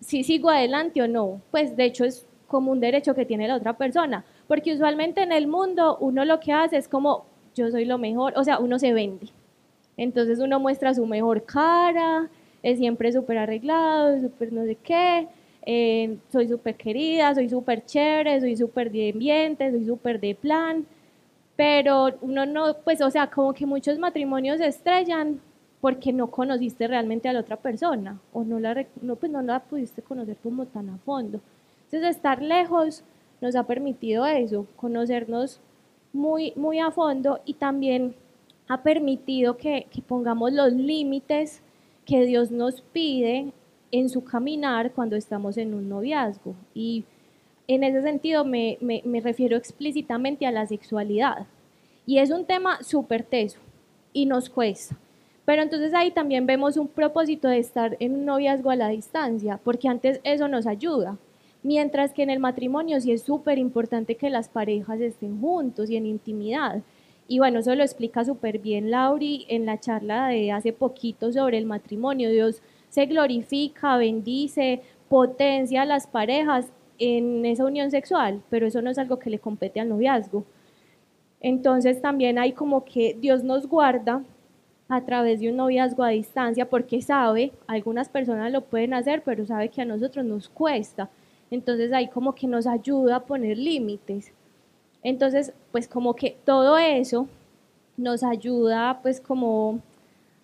si 0.00 0.24
sigo 0.24 0.50
adelante 0.50 1.02
o 1.02 1.08
no. 1.08 1.40
Pues 1.50 1.76
de 1.76 1.84
hecho 1.84 2.04
es 2.04 2.26
como 2.48 2.72
un 2.72 2.80
derecho 2.80 3.14
que 3.14 3.26
tiene 3.26 3.46
la 3.46 3.56
otra 3.56 3.76
persona, 3.76 4.24
porque 4.48 4.74
usualmente 4.74 5.22
en 5.22 5.32
el 5.32 5.46
mundo 5.46 5.98
uno 6.00 6.24
lo 6.24 6.40
que 6.40 6.52
hace 6.52 6.76
es 6.76 6.88
como 6.88 7.26
yo 7.54 7.70
soy 7.70 7.84
lo 7.84 7.98
mejor, 7.98 8.32
o 8.36 8.44
sea, 8.44 8.58
uno 8.58 8.78
se 8.78 8.92
vende. 8.92 9.28
Entonces 9.96 10.38
uno 10.38 10.58
muestra 10.60 10.94
su 10.94 11.06
mejor 11.06 11.44
cara, 11.44 12.28
es 12.62 12.78
siempre 12.78 13.12
súper 13.12 13.38
arreglado, 13.38 14.20
súper 14.20 14.52
no 14.52 14.64
sé 14.64 14.76
qué, 14.76 15.28
eh, 15.70 16.16
soy 16.32 16.48
súper 16.48 16.76
querida, 16.76 17.34
soy 17.34 17.50
súper 17.50 17.84
chévere, 17.84 18.40
soy 18.40 18.56
súper 18.56 18.90
de 18.90 19.10
ambiente, 19.10 19.70
soy 19.70 19.84
súper 19.84 20.18
de 20.18 20.34
plan, 20.34 20.86
pero 21.56 22.14
uno 22.22 22.46
no, 22.46 22.72
pues 22.84 23.02
o 23.02 23.10
sea, 23.10 23.26
como 23.28 23.52
que 23.52 23.66
muchos 23.66 23.98
matrimonios 23.98 24.60
se 24.60 24.66
estrellan 24.66 25.42
porque 25.82 26.10
no 26.10 26.30
conociste 26.30 26.88
realmente 26.88 27.28
a 27.28 27.34
la 27.34 27.40
otra 27.40 27.56
persona 27.56 28.18
o 28.32 28.44
no 28.44 28.58
la, 28.58 28.86
no, 29.02 29.16
pues 29.16 29.30
no 29.30 29.42
la 29.42 29.60
pudiste 29.60 30.00
conocer 30.00 30.38
como 30.42 30.64
tan 30.64 30.88
a 30.88 30.96
fondo. 31.04 31.38
Entonces 31.84 32.16
estar 32.16 32.40
lejos 32.40 33.04
nos 33.42 33.54
ha 33.54 33.64
permitido 33.64 34.24
eso, 34.24 34.66
conocernos 34.74 35.60
muy, 36.14 36.54
muy 36.56 36.78
a 36.78 36.90
fondo 36.90 37.40
y 37.44 37.52
también 37.52 38.14
ha 38.68 38.82
permitido 38.82 39.58
que, 39.58 39.86
que 39.90 40.00
pongamos 40.00 40.50
los 40.54 40.72
límites 40.72 41.60
que 42.06 42.24
Dios 42.24 42.50
nos 42.50 42.80
pide 42.80 43.52
en 43.90 44.08
su 44.08 44.24
caminar 44.24 44.92
cuando 44.92 45.16
estamos 45.16 45.56
en 45.56 45.74
un 45.74 45.88
noviazgo. 45.88 46.54
Y 46.74 47.04
en 47.66 47.84
ese 47.84 48.02
sentido 48.02 48.44
me, 48.44 48.78
me, 48.80 49.20
refiero 49.20 49.56
explícitamente 49.56 50.46
a 50.46 50.52
la 50.52 50.66
sexualidad. 50.66 51.46
Y 52.06 52.18
es 52.18 52.30
un 52.30 52.44
tema 52.44 52.82
súper 52.82 53.22
teso 53.22 53.58
y 54.12 54.26
nos 54.26 54.48
cuesta. 54.48 54.96
Pero 55.44 55.62
entonces 55.62 55.94
ahí 55.94 56.10
también 56.10 56.46
vemos 56.46 56.76
un 56.76 56.88
propósito 56.88 57.48
de 57.48 57.58
estar 57.58 57.96
en 58.00 58.14
un 58.14 58.24
noviazgo 58.26 58.70
a 58.70 58.76
la 58.76 58.88
distancia, 58.88 59.60
porque 59.64 59.88
antes 59.88 60.20
eso 60.24 60.48
nos 60.48 60.66
ayuda. 60.66 61.16
Mientras 61.62 62.12
que 62.12 62.22
en 62.22 62.30
el 62.30 62.38
matrimonio 62.38 63.00
sí 63.00 63.12
es 63.12 63.22
súper 63.22 63.58
importante 63.58 64.14
que 64.14 64.30
las 64.30 64.48
parejas 64.48 65.00
estén 65.00 65.40
juntos 65.40 65.90
y 65.90 65.96
en 65.96 66.06
intimidad. 66.06 66.82
Y 67.26 67.38
bueno, 67.38 67.58
eso 67.58 67.74
lo 67.74 67.82
explica 67.82 68.24
súper 68.24 68.58
bien 68.58 68.90
Lauri 68.90 69.44
en 69.48 69.66
la 69.66 69.78
charla 69.78 70.28
de 70.28 70.50
hace 70.52 70.72
poquito 70.72 71.30
sobre 71.32 71.58
el 71.58 71.66
matrimonio. 71.66 72.30
Dios 72.30 72.62
se 72.88 73.06
glorifica, 73.06 73.96
bendice, 73.96 74.82
potencia 75.08 75.82
a 75.82 75.86
las 75.86 76.06
parejas 76.06 76.66
en 76.98 77.44
esa 77.46 77.64
unión 77.64 77.90
sexual, 77.90 78.42
pero 78.50 78.66
eso 78.66 78.82
no 78.82 78.90
es 78.90 78.98
algo 78.98 79.18
que 79.18 79.30
le 79.30 79.38
compete 79.38 79.80
al 79.80 79.88
noviazgo. 79.88 80.44
Entonces 81.40 82.02
también 82.02 82.38
hay 82.38 82.52
como 82.52 82.84
que 82.84 83.16
Dios 83.18 83.44
nos 83.44 83.66
guarda 83.66 84.24
a 84.88 85.04
través 85.04 85.40
de 85.40 85.50
un 85.50 85.56
noviazgo 85.56 86.02
a 86.02 86.08
distancia 86.08 86.68
porque 86.68 87.02
sabe, 87.02 87.52
algunas 87.66 88.08
personas 88.08 88.50
lo 88.50 88.62
pueden 88.62 88.94
hacer, 88.94 89.22
pero 89.22 89.46
sabe 89.46 89.68
que 89.68 89.82
a 89.82 89.84
nosotros 89.84 90.24
nos 90.24 90.48
cuesta. 90.48 91.08
Entonces 91.50 91.92
ahí 91.92 92.08
como 92.08 92.34
que 92.34 92.46
nos 92.46 92.66
ayuda 92.66 93.16
a 93.16 93.24
poner 93.24 93.56
límites. 93.56 94.32
Entonces, 95.02 95.52
pues 95.70 95.86
como 95.86 96.14
que 96.14 96.36
todo 96.44 96.76
eso 96.76 97.28
nos 97.96 98.22
ayuda 98.22 99.00
pues 99.02 99.20
como 99.20 99.80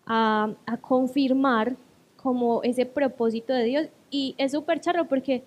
a, 0.06 0.50
a 0.66 0.76
confirmar 0.76 1.76
como 2.24 2.62
ese 2.62 2.86
propósito 2.86 3.52
de 3.52 3.64
Dios 3.64 3.88
y 4.10 4.34
es 4.38 4.52
súper 4.52 4.80
charro 4.80 5.04
porque 5.04 5.42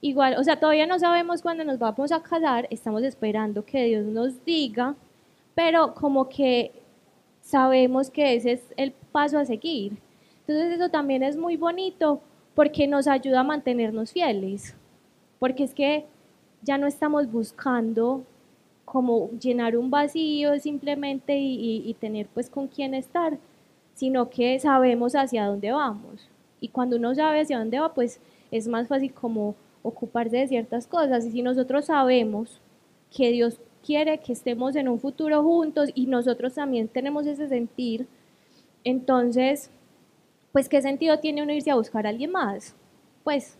igual, 0.00 0.34
o 0.38 0.42
sea, 0.42 0.58
todavía 0.58 0.86
no 0.86 0.98
sabemos 0.98 1.42
cuándo 1.42 1.62
nos 1.62 1.78
vamos 1.78 2.10
a 2.10 2.22
casar, 2.22 2.66
estamos 2.70 3.02
esperando 3.02 3.66
que 3.66 3.84
Dios 3.84 4.06
nos 4.06 4.42
diga, 4.42 4.96
pero 5.54 5.92
como 5.92 6.30
que 6.30 6.72
sabemos 7.42 8.08
que 8.08 8.34
ese 8.34 8.52
es 8.52 8.62
el 8.78 8.92
paso 9.12 9.38
a 9.38 9.44
seguir. 9.44 9.98
Entonces 10.40 10.72
eso 10.72 10.88
también 10.88 11.22
es 11.22 11.36
muy 11.36 11.58
bonito 11.58 12.22
porque 12.54 12.86
nos 12.86 13.08
ayuda 13.08 13.40
a 13.40 13.44
mantenernos 13.44 14.10
fieles, 14.10 14.74
porque 15.38 15.64
es 15.64 15.74
que 15.74 16.06
ya 16.62 16.78
no 16.78 16.86
estamos 16.86 17.30
buscando 17.30 18.24
como 18.86 19.28
llenar 19.38 19.76
un 19.76 19.90
vacío 19.90 20.58
simplemente 20.58 21.36
y, 21.36 21.82
y, 21.86 21.92
tener 21.92 22.26
pues 22.32 22.48
con 22.48 22.68
quién 22.68 22.94
estar, 22.94 23.38
sino 23.94 24.30
que 24.30 24.58
sabemos 24.58 25.14
hacia 25.14 25.46
dónde 25.46 25.72
vamos. 25.72 26.28
Y 26.60 26.68
cuando 26.68 26.96
uno 26.96 27.14
sabe 27.14 27.40
hacia 27.40 27.58
dónde 27.58 27.80
va, 27.80 27.92
pues 27.92 28.20
es 28.50 28.68
más 28.68 28.88
fácil 28.88 29.12
como 29.12 29.54
ocuparse 29.82 30.36
de 30.36 30.48
ciertas 30.48 30.86
cosas. 30.86 31.24
Y 31.24 31.32
si 31.32 31.42
nosotros 31.42 31.86
sabemos 31.86 32.60
que 33.14 33.30
Dios 33.32 33.60
quiere 33.84 34.18
que 34.18 34.32
estemos 34.32 34.76
en 34.76 34.88
un 34.88 35.00
futuro 35.00 35.42
juntos 35.42 35.90
y 35.94 36.06
nosotros 36.06 36.54
también 36.54 36.88
tenemos 36.88 37.26
ese 37.26 37.48
sentir, 37.48 38.06
entonces, 38.84 39.70
pues 40.52 40.68
qué 40.68 40.80
sentido 40.82 41.18
tiene 41.18 41.42
uno 41.42 41.52
irse 41.52 41.70
a 41.70 41.76
buscar 41.76 42.06
a 42.06 42.10
alguien 42.10 42.32
más? 42.32 42.74
Pues 43.24 43.58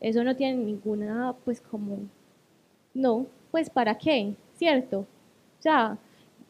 eso 0.00 0.24
no 0.24 0.36
tiene 0.36 0.58
ninguna, 0.58 1.34
pues 1.44 1.60
como, 1.60 1.98
no, 2.92 3.26
pues 3.50 3.70
para 3.70 3.96
qué, 3.96 4.34
¿cierto? 4.54 5.00
O 5.00 5.62
sea, 5.62 5.98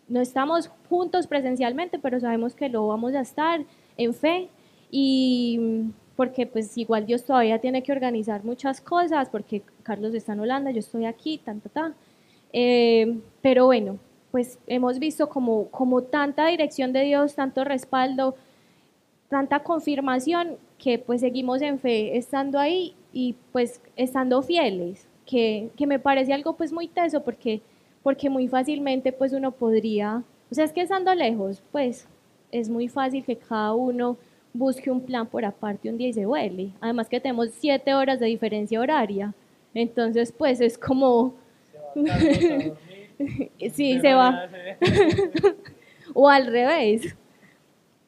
no 0.09 0.21
estamos 0.21 0.71
juntos 0.89 1.27
presencialmente, 1.27 1.99
pero 1.99 2.21
sabemos 2.21 2.55
que 2.55 2.69
lo 2.69 2.87
vamos 2.87 3.15
a 3.15 3.21
estar 3.21 3.65
en 3.97 4.15
fe 4.15 4.49
y 4.91 5.91
porque 6.17 6.47
pues 6.47 6.77
igual 6.79 7.07
Dios 7.07 7.25
todavía 7.25 7.59
tiene 7.61 7.83
que 7.83 7.93
organizar 7.93 8.45
muchas 8.45 8.81
cosas, 8.81 9.29
porque 9.29 9.63
Carlos 9.83 10.15
está 10.15 10.33
en 10.33 10.41
Holanda, 10.41 10.71
yo 10.71 10.79
estoy 10.79 11.07
aquí, 11.07 11.39
tan, 11.39 11.61
ta, 11.61 11.93
eh, 12.53 13.19
pero 13.43 13.67
bueno, 13.67 13.99
pues 14.31 14.59
hemos 14.67 14.99
visto 14.99 15.29
como, 15.29 15.69
como 15.71 16.03
tanta 16.03 16.47
dirección 16.47 16.93
de 16.93 17.03
Dios, 17.03 17.35
tanto 17.35 17.65
respaldo, 17.65 18.37
tanta 19.29 19.61
confirmación, 19.61 20.57
que 20.79 20.99
pues 20.99 21.21
seguimos 21.21 21.63
en 21.63 21.79
fe 21.79 22.17
estando 22.17 22.59
ahí 22.59 22.95
y 23.13 23.37
pues 23.53 23.81
estando 23.97 24.43
fieles, 24.43 25.09
que, 25.27 25.71
que 25.77 25.87
me 25.87 25.99
parece 25.99 26.33
algo 26.33 26.57
pues 26.57 26.73
muy 26.73 26.89
teso 26.89 27.23
porque, 27.25 27.63
porque 28.05 28.31
muy 28.31 28.47
fácilmente 28.47 29.11
pues 29.11 29.33
uno 29.33 29.51
podría, 29.51 30.23
o 30.53 30.55
sea, 30.55 30.65
es 30.65 30.73
que 30.73 30.83
estando 30.83 31.13
lejos, 31.15 31.61
pues 31.73 32.07
es 32.53 32.69
muy 32.69 32.87
fácil 32.87 33.25
que 33.25 33.35
cada 33.35 33.75
uno 33.75 34.17
busque 34.53 34.93
un 34.93 35.01
plan 35.01 35.27
por 35.27 35.45
aparte 35.45 35.89
un 35.89 35.99
día 35.99 36.09
y 36.09 36.13
se 36.13 36.27
vuele. 36.27 36.71
Además 36.81 37.09
que 37.09 37.19
tenemos 37.19 37.49
siete 37.59 37.95
horas 37.95 38.21
de 38.21 38.27
diferencia 38.27 38.79
horaria, 38.79 39.35
entonces 39.75 40.31
pues 40.31 40.61
es 40.61 40.79
como 40.79 41.35
sí, 43.73 44.01
se 44.01 44.15
va. 44.15 44.49
o 46.15 46.29
al 46.29 46.47
revés. 46.47 47.17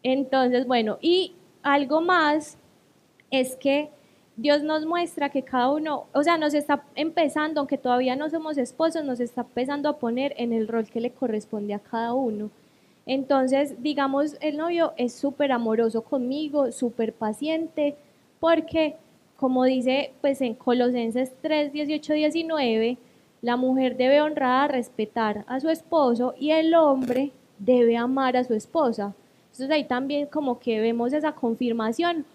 Entonces, 0.02 0.66
bueno, 0.66 0.98
y 1.00 1.34
algo 1.62 2.00
más 2.00 2.58
es 3.30 3.56
que 3.56 3.90
Dios 4.36 4.62
nos 4.62 4.84
muestra 4.84 5.30
que 5.30 5.42
cada 5.42 5.70
uno, 5.70 6.04
o 6.12 6.22
sea, 6.22 6.36
nos 6.36 6.52
está 6.52 6.84
empezando, 6.94 7.60
aunque 7.60 7.78
todavía 7.78 8.16
no 8.16 8.28
somos 8.28 8.58
esposos, 8.58 9.04
nos 9.04 9.18
está 9.18 9.40
empezando 9.40 9.88
a 9.88 9.98
poner 9.98 10.34
en 10.36 10.52
el 10.52 10.68
rol 10.68 10.86
que 10.86 11.00
le 11.00 11.10
corresponde 11.10 11.72
a 11.72 11.78
cada 11.78 12.12
uno. 12.12 12.50
Entonces, 13.06 13.82
digamos, 13.82 14.36
el 14.40 14.58
novio 14.58 14.92
es 14.98 15.14
súper 15.14 15.52
amoroso 15.52 16.02
conmigo, 16.02 16.70
súper 16.70 17.14
paciente, 17.14 17.96
porque, 18.38 18.96
como 19.38 19.64
dice 19.64 20.12
pues 20.20 20.40
en 20.42 20.54
Colosenses 20.54 21.32
3, 21.40 21.72
18, 21.72 22.12
19, 22.12 22.98
la 23.42 23.56
mujer 23.56 23.96
debe 23.96 24.20
honrar, 24.20 24.72
respetar 24.72 25.44
a 25.46 25.60
su 25.60 25.70
esposo 25.70 26.34
y 26.38 26.50
el 26.50 26.74
hombre 26.74 27.32
debe 27.58 27.96
amar 27.96 28.36
a 28.36 28.44
su 28.44 28.54
esposa. 28.54 29.14
Entonces 29.52 29.70
ahí 29.70 29.84
también 29.84 30.26
como 30.26 30.58
que 30.58 30.80
vemos 30.80 31.12
esa 31.12 31.32
confirmación 31.32 32.26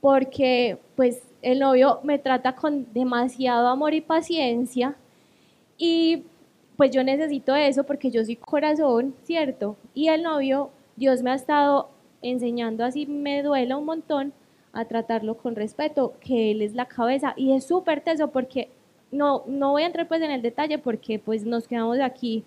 porque 0.00 0.78
pues 0.94 1.22
el 1.42 1.60
novio 1.60 2.00
me 2.02 2.18
trata 2.18 2.54
con 2.54 2.92
demasiado 2.92 3.68
amor 3.68 3.94
y 3.94 4.00
paciencia 4.00 4.96
y 5.76 6.24
pues 6.76 6.90
yo 6.90 7.02
necesito 7.02 7.54
eso 7.54 7.84
porque 7.84 8.10
yo 8.10 8.24
soy 8.24 8.36
corazón, 8.36 9.14
¿cierto? 9.24 9.76
Y 9.94 10.08
el 10.08 10.22
novio, 10.22 10.70
Dios 10.96 11.22
me 11.22 11.30
ha 11.30 11.34
estado 11.34 11.90
enseñando 12.22 12.84
así, 12.84 13.06
me 13.06 13.42
duela 13.42 13.76
un 13.76 13.84
montón 13.84 14.32
a 14.72 14.84
tratarlo 14.84 15.36
con 15.36 15.56
respeto, 15.56 16.14
que 16.20 16.50
él 16.50 16.62
es 16.62 16.74
la 16.74 16.86
cabeza 16.86 17.34
y 17.36 17.52
es 17.52 17.66
súper 17.66 18.00
teso 18.00 18.28
porque 18.30 18.68
no, 19.10 19.44
no 19.46 19.72
voy 19.72 19.82
a 19.82 19.86
entrar 19.86 20.06
pues 20.06 20.22
en 20.22 20.30
el 20.30 20.42
detalle 20.42 20.78
porque 20.78 21.18
pues 21.18 21.44
nos 21.44 21.66
quedamos 21.66 21.98
aquí 22.00 22.44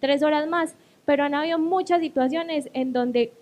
tres 0.00 0.22
horas 0.22 0.46
más, 0.48 0.74
pero 1.04 1.24
han 1.24 1.34
habido 1.34 1.58
muchas 1.58 2.00
situaciones 2.00 2.70
en 2.72 2.92
donde 2.92 3.32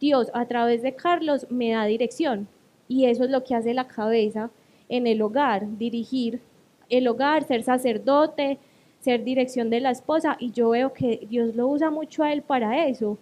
Dios 0.00 0.30
a 0.34 0.46
través 0.46 0.82
de 0.82 0.94
Carlos 0.94 1.46
me 1.50 1.70
da 1.70 1.84
dirección 1.84 2.48
y 2.88 3.06
eso 3.06 3.24
es 3.24 3.30
lo 3.30 3.44
que 3.44 3.54
hace 3.54 3.74
la 3.74 3.88
cabeza 3.88 4.50
en 4.88 5.06
el 5.06 5.22
hogar, 5.22 5.78
dirigir 5.78 6.40
el 6.88 7.08
hogar, 7.08 7.44
ser 7.44 7.62
sacerdote, 7.62 8.58
ser 9.00 9.24
dirección 9.24 9.70
de 9.70 9.80
la 9.80 9.90
esposa. 9.90 10.36
Y 10.38 10.52
yo 10.52 10.70
veo 10.70 10.92
que 10.92 11.26
Dios 11.28 11.54
lo 11.54 11.68
usa 11.68 11.90
mucho 11.90 12.22
a 12.22 12.32
él 12.32 12.42
para 12.42 12.86
eso, 12.86 13.18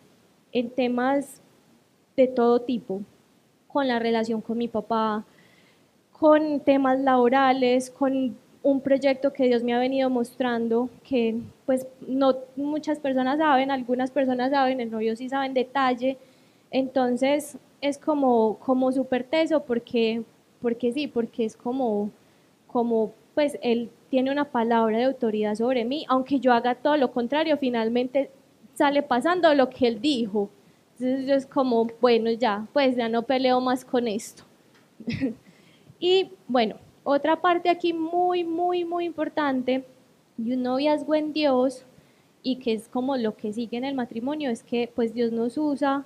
en 0.52 0.70
temas 0.70 1.40
de 2.16 2.26
todo 2.26 2.60
tipo, 2.60 3.02
con 3.68 3.86
la 3.86 3.98
relación 3.98 4.40
con 4.40 4.58
mi 4.58 4.68
papá, 4.68 5.24
con 6.12 6.60
temas 6.60 6.98
laborales, 7.00 7.90
con 7.90 8.36
un 8.62 8.80
proyecto 8.80 9.32
que 9.32 9.44
Dios 9.44 9.62
me 9.62 9.72
ha 9.72 9.78
venido 9.78 10.10
mostrando, 10.10 10.90
que 11.02 11.36
pues 11.64 11.86
no 12.06 12.36
muchas 12.56 12.98
personas 12.98 13.38
saben, 13.38 13.70
algunas 13.70 14.10
personas 14.10 14.50
saben, 14.50 14.80
el 14.80 14.90
novio 14.90 15.16
sí 15.16 15.28
sabe 15.28 15.46
en 15.46 15.54
detalle, 15.54 16.18
entonces 16.70 17.56
es 17.80 17.98
como, 17.98 18.58
como 18.58 18.92
súper 18.92 19.24
teso 19.24 19.64
porque, 19.64 20.22
porque 20.60 20.92
sí, 20.92 21.06
porque 21.06 21.44
es 21.44 21.56
como, 21.56 22.10
como 22.66 23.12
pues 23.34 23.58
él 23.62 23.90
tiene 24.10 24.30
una 24.30 24.46
palabra 24.46 24.98
de 24.98 25.04
autoridad 25.04 25.54
sobre 25.54 25.84
mí, 25.84 26.04
aunque 26.08 26.40
yo 26.40 26.52
haga 26.52 26.74
todo 26.74 26.96
lo 26.96 27.12
contrario, 27.12 27.56
finalmente 27.58 28.30
sale 28.74 29.02
pasando 29.02 29.54
lo 29.54 29.70
que 29.70 29.86
él 29.86 30.00
dijo. 30.00 30.50
Entonces 30.98 31.28
es 31.28 31.46
como, 31.46 31.86
bueno, 32.00 32.30
ya, 32.30 32.66
pues 32.72 32.96
ya 32.96 33.08
no 33.08 33.22
peleo 33.22 33.60
más 33.60 33.84
con 33.84 34.08
esto. 34.08 34.44
y 36.00 36.30
bueno, 36.48 36.76
otra 37.04 37.40
parte 37.40 37.70
aquí 37.70 37.92
muy, 37.92 38.44
muy, 38.44 38.84
muy 38.84 39.04
importante 39.06 39.84
y 40.36 40.52
un 40.52 40.62
noviazgo 40.62 41.14
en 41.14 41.32
Dios 41.32 41.84
y 42.42 42.56
que 42.56 42.72
es 42.72 42.88
como 42.88 43.16
lo 43.16 43.36
que 43.36 43.52
sigue 43.52 43.76
en 43.76 43.84
el 43.84 43.94
matrimonio 43.94 44.50
es 44.50 44.62
que 44.62 44.90
pues 44.94 45.14
Dios 45.14 45.32
nos 45.32 45.56
usa 45.58 46.04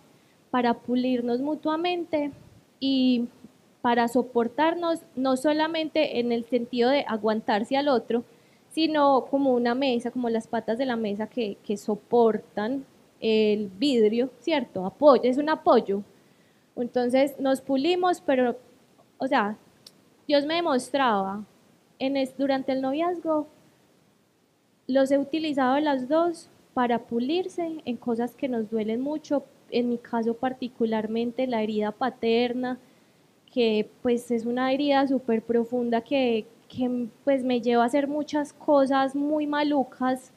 para 0.55 0.75
pulirnos 0.75 1.40
mutuamente 1.40 2.31
y 2.79 3.25
para 3.83 4.07
soportarnos 4.07 5.01
no 5.17 5.37
solamente 5.37 6.21
en 6.21 6.31
el 6.31 6.45
sentido 6.45 6.90
de 6.90 7.05
aguantarse 7.09 7.77
al 7.77 7.88
otro, 7.88 8.23
sino 8.71 9.27
como 9.29 9.53
una 9.53 9.75
mesa, 9.75 10.12
como 10.12 10.31
las 10.31 10.47
patas 10.47 10.79
de 10.79 10.87
la 10.87 10.95
mesa 10.95 11.27
que, 11.27 11.57
que 11.64 11.77
soportan 11.77 12.85
el 13.19 13.67
vidrio, 13.67 14.31
¿cierto? 14.38 14.87
Apoyo, 14.87 15.23
es 15.25 15.38
un 15.38 15.49
apoyo. 15.49 16.03
Entonces 16.77 17.35
nos 17.40 17.61
pulimos, 17.61 18.21
pero, 18.21 18.57
o 19.19 19.27
sea, 19.27 19.57
Dios 20.29 20.47
me 20.47 20.55
demostraba 20.55 21.43
en 21.99 22.14
durante 22.38 22.71
el 22.71 22.81
noviazgo 22.81 23.49
los 24.87 25.11
he 25.11 25.19
utilizado 25.19 25.81
las 25.81 26.09
dos 26.09 26.49
para 26.75 27.01
pulirse 27.01 27.83
en 27.85 27.97
cosas 27.97 28.37
que 28.37 28.49
nos 28.49 28.71
duelen 28.71 29.01
mucho, 29.01 29.43
en 29.75 29.89
mi 29.89 29.99
caso 29.99 30.35
particularmente 30.35 31.49
la 31.49 31.63
herida 31.63 31.91
paterna, 31.91 32.79
que 33.53 33.91
pues 34.03 34.31
es 34.31 34.47
una 34.47 34.73
herida 34.73 35.07
súper 35.09 35.43
profunda 35.43 36.01
que, 36.01 36.47
que 36.69 37.09
pues 37.25 37.43
me 37.43 37.61
lleva 37.61 37.83
a 37.83 37.87
hacer 37.87 38.07
muchas 38.07 38.53
cosas 38.53 39.17
muy 39.17 39.49
malucas 39.49 40.33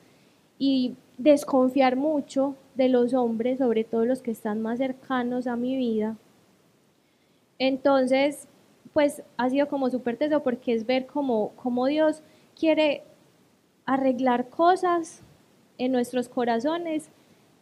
y 0.58 0.96
desconfiar 1.20 1.96
mucho 1.96 2.56
de 2.74 2.90
los 2.90 3.14
hombres, 3.14 3.60
sobre 3.60 3.84
todo 3.84 4.06
los 4.06 4.24
que 4.24 4.32
están 4.32 4.62
más 4.62 4.80
cercanos 4.80 5.46
a 5.46 5.56
mi 5.56 5.78
vida. 5.78 6.18
Entonces, 7.60 8.48
pues 8.94 9.22
ha 9.38 9.50
sido 9.52 9.68
como 9.68 9.92
súper 9.92 10.18
teso 10.18 10.42
porque 10.42 10.74
es 10.74 10.88
ver 10.88 11.06
cómo, 11.06 11.52
cómo 11.58 11.86
Dios 11.86 12.24
quiere 12.60 13.04
arreglar 13.86 14.50
cosas 14.50 15.22
en 15.78 15.92
nuestros 15.92 16.28
corazones 16.28 17.12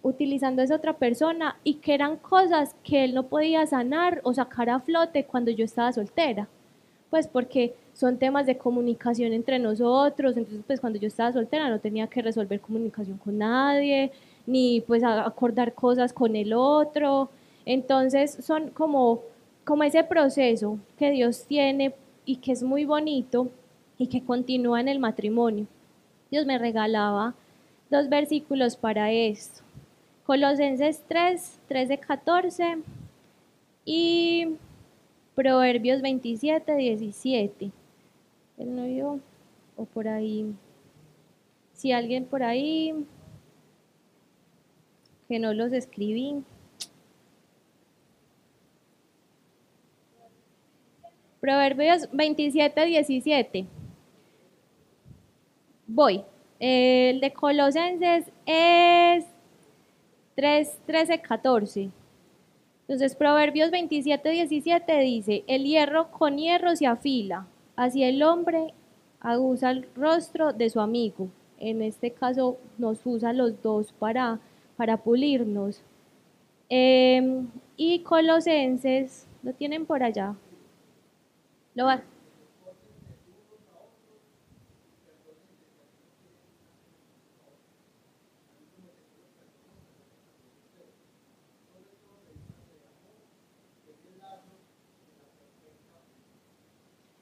utilizando 0.05 0.61
esa 0.61 0.75
otra 0.75 0.93
persona 0.93 1.57
y 1.63 1.75
que 1.75 1.95
eran 1.95 2.17
cosas 2.17 2.75
que 2.83 3.03
él 3.03 3.15
no 3.15 3.23
podía 3.23 3.65
sanar 3.65 4.21
o 4.23 4.35
sacar 4.35 4.69
a 4.69 4.79
flote 4.79 5.25
cuando 5.25 5.49
yo 5.49 5.65
estaba 5.65 5.91
soltera. 5.91 6.47
Pues 7.09 7.27
porque 7.27 7.73
son 7.93 8.19
temas 8.19 8.45
de 8.45 8.55
comunicación 8.55 9.33
entre 9.33 9.57
nosotros, 9.57 10.37
entonces 10.37 10.63
pues 10.67 10.79
cuando 10.79 10.99
yo 10.99 11.07
estaba 11.07 11.33
soltera 11.33 11.69
no 11.69 11.79
tenía 11.79 12.05
que 12.05 12.21
resolver 12.21 12.61
comunicación 12.61 13.17
con 13.17 13.39
nadie, 13.39 14.11
ni 14.45 14.81
pues 14.81 15.03
acordar 15.03 15.73
cosas 15.73 16.13
con 16.13 16.35
el 16.35 16.53
otro. 16.53 17.29
Entonces 17.65 18.37
son 18.41 18.69
como, 18.69 19.21
como 19.63 19.83
ese 19.83 20.03
proceso 20.03 20.77
que 20.99 21.09
Dios 21.09 21.45
tiene 21.47 21.95
y 22.25 22.35
que 22.35 22.51
es 22.51 22.61
muy 22.61 22.85
bonito 22.85 23.49
y 23.97 24.05
que 24.05 24.23
continúa 24.23 24.81
en 24.81 24.87
el 24.87 24.99
matrimonio. 24.99 25.65
Dios 26.29 26.45
me 26.45 26.59
regalaba 26.59 27.33
dos 27.89 28.07
versículos 28.07 28.75
para 28.75 29.11
esto. 29.11 29.64
Colosenses 30.25 31.03
3, 31.07 31.59
13, 31.67 31.97
14 31.99 32.77
y 33.85 34.55
Proverbios 35.35 36.01
27, 36.01 36.75
17. 36.75 37.71
El 38.57 38.75
novio 38.75 39.19
o 39.75 39.85
por 39.85 40.07
ahí. 40.07 40.55
Si 41.73 41.91
alguien 41.91 42.25
por 42.25 42.41
ahí 42.41 43.05
que 45.27 45.37
no 45.39 45.53
los 45.53 45.73
escribí. 45.73 46.43
Proverbios 51.39 52.09
27, 52.11 52.85
17. 52.85 53.67
Voy. 55.85 56.23
El 56.59 57.19
de 57.19 57.31
Colosenses 57.33 58.31
es 58.47 59.34
3, 60.35 60.79
13, 60.85 61.21
14. 61.21 61.89
Entonces, 62.81 63.15
Proverbios 63.15 63.71
27, 63.71 64.29
17 64.29 64.99
dice, 64.99 65.43
el 65.47 65.63
hierro 65.63 66.11
con 66.11 66.37
hierro 66.37 66.75
se 66.75 66.85
afila, 66.85 67.47
así 67.75 68.03
el 68.03 68.21
hombre 68.21 68.73
aguza 69.19 69.71
el 69.71 69.87
rostro 69.95 70.53
de 70.53 70.69
su 70.69 70.79
amigo. 70.79 71.29
En 71.57 71.81
este 71.81 72.11
caso 72.11 72.57
nos 72.77 72.99
usa 73.05 73.33
los 73.33 73.61
dos 73.63 73.91
para, 73.93 74.39
para 74.77 74.97
pulirnos. 74.97 75.81
Em, 76.69 77.47
y 77.77 77.99
Colosenses, 77.99 79.27
¿lo 79.41 79.53
tienen 79.53 79.85
por 79.85 80.03
allá? 80.03 80.35
Lo 81.73 81.85
va. 81.85 82.03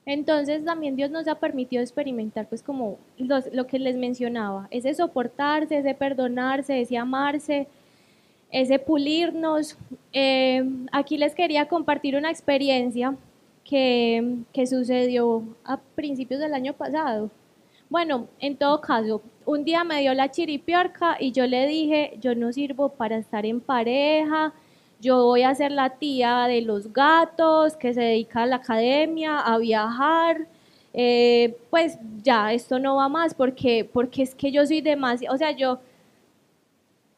Entonces 0.06 0.66
también 0.66 0.96
Dios 0.96 1.12
nos 1.12 1.28
ha 1.28 1.36
permitido 1.36 1.82
experimentar 1.82 2.48
pues 2.48 2.62
como 2.62 2.98
lo 3.18 3.68
que 3.68 3.80
les 3.80 3.96
mencionaba, 3.96 4.68
ese 4.70 4.94
soportarse, 4.94 5.78
ese 5.78 5.94
perdonarse, 5.94 6.82
ese 6.82 6.98
amarse, 6.98 7.68
ese 8.52 8.80
pulirnos. 8.80 9.78
Eh, 10.12 10.64
aquí 10.92 11.18
les 11.18 11.34
quería 11.34 11.68
compartir 11.68 12.16
una 12.18 12.30
experiencia 12.30 13.16
que, 13.64 14.38
que 14.52 14.68
sucedió 14.68 15.44
a 15.64 15.78
principios 15.78 16.42
del 16.42 16.54
año 16.54 16.74
pasado. 16.74 17.30
Bueno, 17.90 18.28
en 18.40 18.58
todo 18.58 18.82
caso, 18.82 19.22
un 19.46 19.64
día 19.64 19.84
me 19.84 20.02
dio 20.02 20.14
la 20.14 20.32
chiripiorca 20.32 21.16
y 21.20 21.32
yo 21.32 21.46
le 21.48 21.68
dije, 21.68 22.18
yo 22.20 22.36
no 22.36 22.52
sirvo 22.52 22.90
para 22.90 23.18
estar 23.18 23.46
en 23.46 23.62
pareja, 23.62 24.54
yo 25.04 25.26
voy 25.26 25.44
a 25.44 25.54
ser 25.54 25.72
la 25.72 25.90
tía 25.98 26.48
de 26.48 26.62
los 26.62 26.94
gatos 26.94 27.76
que 27.76 27.94
se 27.94 28.02
dedica 28.02 28.44
a 28.44 28.46
la 28.46 28.56
academia, 28.58 29.40
a 29.40 29.58
viajar. 29.58 30.48
Eh, 30.94 31.58
pues 31.70 31.98
ya, 32.24 32.54
esto 32.54 32.80
no 32.80 32.96
va 32.96 33.10
más 33.10 33.34
porque, 33.34 33.90
porque 33.92 34.24
es 34.24 34.34
que 34.34 34.52
yo 34.52 34.66
soy 34.66 34.80
demasiado, 34.82 35.36
o 35.36 35.38
sea, 35.38 35.52
yo 35.52 35.80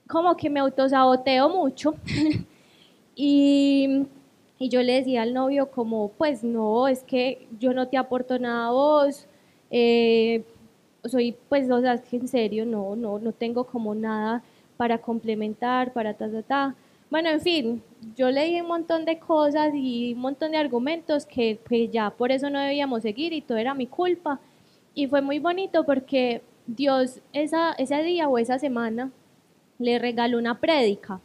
como 0.07 0.35
que 0.35 0.49
me 0.49 0.59
autosaboteo 0.61 1.49
mucho. 1.49 1.93
y, 3.15 4.07
y, 4.57 4.69
yo 4.69 4.81
le 4.81 4.93
decía 4.93 5.21
al 5.21 5.33
novio 5.33 5.69
como, 5.69 6.09
pues 6.09 6.43
no, 6.43 6.87
es 6.87 7.03
que 7.03 7.47
yo 7.59 7.73
no 7.73 7.87
te 7.87 7.97
aporto 7.97 8.39
nada 8.39 8.67
a 8.67 8.71
vos. 8.71 9.27
Eh, 9.69 10.43
soy, 11.05 11.35
pues, 11.49 11.69
o 11.69 11.81
sea, 11.81 12.01
en 12.11 12.27
serio, 12.27 12.65
no, 12.65 12.95
no, 12.95 13.19
no 13.19 13.31
tengo 13.31 13.65
como 13.65 13.93
nada 13.93 14.43
para 14.77 14.97
complementar, 14.99 15.93
para 15.93 16.15
ta, 16.15 16.31
ta, 16.31 16.41
ta. 16.41 16.75
Bueno, 17.09 17.29
en 17.29 17.41
fin, 17.41 17.83
yo 18.15 18.31
leí 18.31 18.59
un 18.59 18.67
montón 18.67 19.05
de 19.05 19.19
cosas 19.19 19.73
y 19.73 20.13
un 20.13 20.21
montón 20.21 20.51
de 20.51 20.57
argumentos 20.57 21.25
que, 21.25 21.59
ya 21.91 22.09
por 22.09 22.31
eso 22.31 22.49
no 22.49 22.59
debíamos 22.59 23.03
seguir 23.03 23.31
y 23.33 23.41
todo 23.41 23.57
era 23.57 23.73
mi 23.73 23.87
culpa. 23.87 24.39
Y 24.93 25.07
fue 25.07 25.21
muy 25.21 25.39
bonito 25.39 25.83
porque 25.85 26.41
Dios 26.67 27.21
esa, 27.33 27.73
ese 27.73 28.01
día 28.03 28.27
o 28.27 28.37
esa 28.37 28.59
semana 28.59 29.11
le 29.77 29.99
regaló 29.99 30.37
una 30.37 30.59
prédica. 30.59 31.19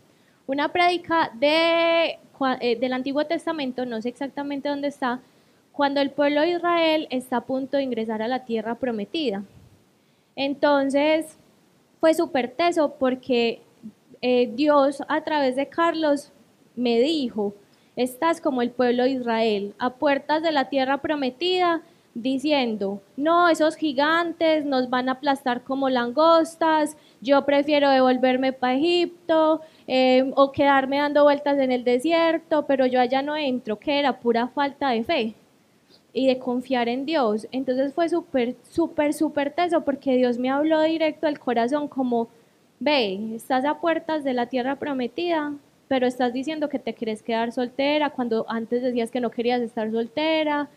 Una 0.47 0.71
prédica 0.73 1.31
de, 1.35 2.19
eh, 2.61 2.77
del 2.77 2.93
Antiguo 2.93 3.25
Testamento, 3.27 3.87
no 3.87 4.03
sé 4.03 4.09
exactamente 4.11 4.69
dónde 4.69 4.89
está, 4.89 5.21
cuando 5.73 6.01
el 6.01 6.11
pueblo 6.11 6.43
de 6.43 6.51
Israel 6.51 7.07
está 7.11 7.39
a 7.39 7.45
punto 7.47 7.77
de 7.77 7.85
ingresar 7.85 8.23
a 8.23 8.29
la 8.29 8.45
tierra 8.45 8.75
prometida. 8.75 9.45
Entonces 10.37 11.37
fue 12.01 12.15
súper 12.15 12.51
teso 12.51 12.97
porque 12.99 13.63
eh, 14.23 14.51
Dios 14.55 15.03
a 15.09 15.23
través 15.23 15.57
de 15.57 15.69
Carlos 15.69 16.33
me 16.77 17.01
dijo, 17.01 17.55
estás 17.97 18.41
como 18.41 18.63
el 18.63 18.71
pueblo 18.71 19.05
de 19.05 19.11
Israel, 19.11 19.75
a 19.79 19.95
puertas 19.95 20.43
de 20.43 20.53
la 20.53 20.69
tierra 20.69 20.99
prometida, 20.99 21.83
diciendo, 22.15 23.01
no, 23.17 23.49
esos 23.49 23.77
gigantes 23.77 24.65
nos 24.65 24.91
van 24.91 25.09
a 25.09 25.13
aplastar 25.13 25.63
como 25.63 25.89
langostas, 25.89 26.97
yo 27.21 27.45
prefiero 27.45 27.89
devolverme 27.89 28.53
para 28.53 28.75
Egipto 28.75 29.61
em, 29.87 30.33
o 30.35 30.51
quedarme 30.51 30.99
dando 30.99 31.23
vueltas 31.23 31.59
en 31.59 31.71
el 31.71 31.85
desierto, 31.85 32.67
pero 32.67 32.87
yo 32.87 33.01
allá 33.01 33.23
no 33.23 33.37
entro, 33.37 33.79
que 33.79 33.99
era 33.99 34.19
pura 34.19 34.49
falta 34.49 34.91
de 34.91 35.05
fe 35.05 35.35
y 36.13 36.27
de 36.27 36.39
confiar 36.39 36.89
en 36.89 37.07
Dios. 37.07 37.47
Entonces 37.53 37.95
fue 37.95 38.09
súper, 38.09 38.57
súper, 38.69 39.15
súper 39.15 39.53
teso 39.53 39.83
porque 39.83 40.17
Dios 40.17 40.39
me 40.39 40.51
habló 40.51 40.83
directo 40.83 41.27
al 41.27 41.39
corazón 41.39 41.87
como 41.87 42.29
ve, 42.81 43.37
estás 43.37 43.65
a 43.65 43.79
puertas 43.79 44.25
de 44.25 44.33
la 44.33 44.47
tierra 44.47 44.77
prometida, 44.77 45.55
pero 45.87 46.07
estás 46.07 46.33
diciendo 46.33 46.69
que 46.69 46.79
te 46.79 46.95
quieres 46.95 47.23
quedar 47.23 47.53
soltera 47.53 48.11
cuando 48.11 48.47
antes 48.49 48.83
decías 48.83 49.11
que 49.11 49.21
no 49.21 49.31
querías 49.31 49.61
estar 49.61 49.91
soltera, 49.91 50.69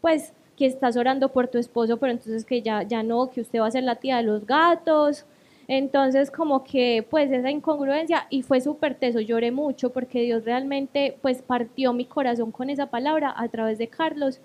pues 0.00 0.32
que 0.56 0.66
estás 0.66 0.96
orando 0.96 1.30
por 1.30 1.48
tu 1.48 1.58
esposo, 1.58 1.98
pero 1.98 2.12
entonces 2.12 2.44
que 2.44 2.62
ya, 2.62 2.82
ya 2.82 3.02
no, 3.02 3.30
que 3.30 3.40
usted 3.40 3.60
va 3.60 3.66
a 3.66 3.70
ser 3.70 3.84
la 3.84 3.96
tía 3.96 4.18
de 4.18 4.24
los 4.24 4.46
gatos. 4.46 5.24
Entonces 5.68 6.30
como 6.30 6.64
que 6.64 7.06
pues 7.08 7.30
esa 7.30 7.50
incongruencia 7.50 8.26
y 8.28 8.42
fue 8.42 8.60
súper 8.60 8.96
teso, 8.96 9.20
lloré 9.20 9.52
mucho 9.52 9.90
porque 9.90 10.22
Dios 10.22 10.44
realmente 10.44 11.16
pues 11.22 11.42
partió 11.42 11.92
mi 11.92 12.06
corazón 12.06 12.50
con 12.50 12.70
esa 12.70 12.86
palabra 12.86 13.32
a 13.36 13.48
través 13.48 13.78
de 13.78 13.86
Carlos 13.88 14.40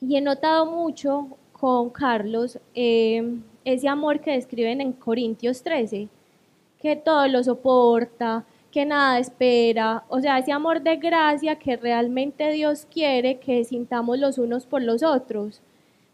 y 0.00 0.16
he 0.16 0.20
notado 0.20 0.66
mucho 0.66 1.28
con 1.52 1.90
Carlos 1.90 2.58
eh, 2.74 3.38
ese 3.66 3.88
amor 3.88 4.20
que 4.20 4.30
describen 4.30 4.80
en 4.80 4.92
Corintios 4.92 5.62
13, 5.62 6.08
que 6.80 6.94
todo 6.94 7.26
lo 7.26 7.42
soporta, 7.42 8.44
que 8.70 8.86
nada 8.86 9.18
espera, 9.18 10.04
o 10.08 10.20
sea, 10.20 10.38
ese 10.38 10.52
amor 10.52 10.82
de 10.82 10.96
gracia 10.96 11.56
que 11.56 11.76
realmente 11.76 12.52
Dios 12.52 12.86
quiere 12.88 13.38
que 13.38 13.64
sintamos 13.64 14.18
los 14.20 14.38
unos 14.38 14.66
por 14.66 14.82
los 14.82 15.02
otros. 15.02 15.62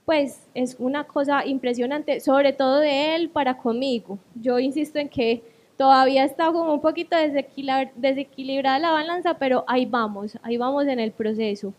Pues 0.07 0.49
es 0.55 0.77
una 0.79 1.05
cosa 1.05 1.47
impresionante, 1.47 2.21
sobre 2.21 2.55
todo 2.55 2.79
de 2.81 3.15
él 3.15 3.29
para 3.29 3.59
conmigo. 3.59 4.19
Yo 4.35 4.59
insisto 4.59 4.99
en 4.99 5.11
que 5.11 5.43
todavía 5.77 6.25
está 6.25 6.51
como 6.53 6.73
un 6.73 6.81
poquito 6.81 7.17
desequilibrada 7.97 8.79
la 8.79 8.93
balanza, 8.93 9.35
pero 9.35 9.65
ahí 9.69 9.85
vamos, 9.85 10.39
ahí 10.43 10.57
vamos 10.57 10.87
en 10.87 11.01
el 11.01 11.13
proceso. 11.13 11.75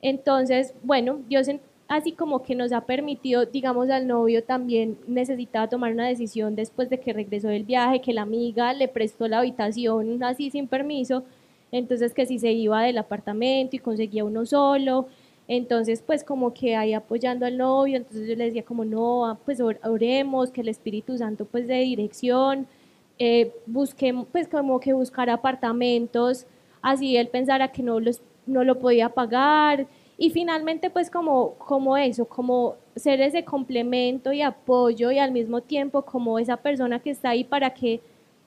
Entonces, 0.00 0.74
bueno, 0.82 1.20
Dios 1.28 1.48
así 1.92 2.12
como 2.12 2.42
que 2.42 2.54
nos 2.54 2.72
ha 2.72 2.86
permitido, 2.86 3.44
digamos, 3.44 3.90
al 3.90 4.06
novio 4.06 4.42
también 4.42 4.96
necesitaba 5.06 5.68
tomar 5.68 5.92
una 5.92 6.08
decisión 6.08 6.56
después 6.56 6.88
de 6.88 6.98
que 6.98 7.12
regresó 7.12 7.48
del 7.48 7.64
viaje, 7.64 8.00
que 8.00 8.14
la 8.14 8.22
amiga 8.22 8.72
le 8.72 8.88
prestó 8.88 9.28
la 9.28 9.40
habitación 9.40 10.22
así 10.22 10.50
sin 10.50 10.68
permiso, 10.68 11.22
entonces 11.70 12.14
que 12.14 12.24
si 12.24 12.38
se 12.38 12.50
iba 12.50 12.82
del 12.82 12.96
apartamento 12.96 13.76
y 13.76 13.78
conseguía 13.78 14.24
uno 14.24 14.46
solo, 14.46 15.08
entonces 15.48 16.02
pues 16.02 16.24
como 16.24 16.54
que 16.54 16.76
ahí 16.76 16.94
apoyando 16.94 17.44
al 17.44 17.58
novio, 17.58 17.98
entonces 17.98 18.26
yo 18.26 18.36
le 18.36 18.46
decía 18.46 18.64
como 18.64 18.86
no, 18.86 19.26
ah, 19.26 19.38
pues 19.44 19.60
oremos, 19.60 20.50
que 20.50 20.62
el 20.62 20.68
Espíritu 20.68 21.18
Santo 21.18 21.44
pues 21.44 21.68
de 21.68 21.76
dirección, 21.76 22.66
eh, 23.18 23.52
busquemos 23.66 24.26
pues 24.32 24.48
como 24.48 24.80
que 24.80 24.94
buscar 24.94 25.28
apartamentos, 25.28 26.46
así 26.80 27.18
él 27.18 27.28
pensara 27.28 27.70
que 27.70 27.82
no, 27.82 28.00
los, 28.00 28.22
no 28.46 28.64
lo 28.64 28.78
podía 28.78 29.10
pagar, 29.10 29.86
y 30.22 30.30
finalmente, 30.30 30.88
pues 30.88 31.10
como, 31.10 31.54
como 31.54 31.96
eso, 31.96 32.26
como 32.26 32.76
ser 32.94 33.20
ese 33.20 33.44
complemento 33.44 34.32
y 34.32 34.40
apoyo 34.40 35.10
y 35.10 35.18
al 35.18 35.32
mismo 35.32 35.62
tiempo 35.62 36.02
como 36.02 36.38
esa 36.38 36.58
persona 36.58 37.00
que 37.00 37.10
está 37.10 37.30
ahí 37.30 37.42
para 37.42 37.74
que 37.74 38.00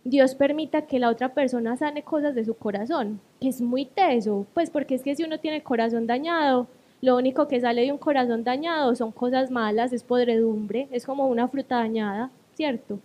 Dios 0.05 0.36
permita 0.36 0.84
que 0.84 0.99
la 0.99 1.09
otra 1.09 1.34
persona 1.34 1.76
sane 1.76 2.01
cosas 2.01 2.34
de 2.34 2.45
su 2.45 2.53
corazón, 2.53 3.19
que 3.41 3.49
es 3.49 3.59
muy 3.59 3.84
teso, 3.84 4.45
pues 4.53 4.69
porque 4.69 4.95
es 4.95 5.03
que 5.03 5.17
si 5.17 5.26
uno 5.26 5.38
tiene 5.38 5.57
el 5.57 5.63
corazón 5.63 6.07
dañado, 6.07 6.67
lo 7.01 7.17
único 7.17 7.49
que 7.49 7.59
sale 7.59 7.82
de 7.82 7.91
un 7.91 7.97
corazón 7.97 8.45
dañado 8.45 8.95
son 8.95 9.11
cosas 9.11 9.51
malas, 9.51 9.91
es 9.91 10.01
podredumbre, 10.01 10.88
es 10.91 11.05
como 11.05 11.28
una 11.28 11.49
fruta 11.49 11.76
dañada, 11.76 12.32
¿cierto? 12.53 12.99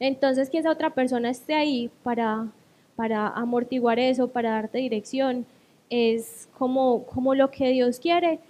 Entonces 0.00 0.48
que 0.48 0.56
esa 0.56 0.70
otra 0.70 0.94
persona 0.94 1.28
esté 1.28 1.52
ahí 1.52 1.90
para, 2.02 2.46
para 2.96 3.28
amortiguar 3.28 3.98
eso, 3.98 4.28
para 4.28 4.52
darte 4.52 4.78
dirección, 4.78 5.44
es 5.90 6.48
como, 6.58 7.04
como 7.06 7.34
lo 7.34 7.50
que 7.50 7.68
Dios 7.70 7.98
quiere. 7.98 8.40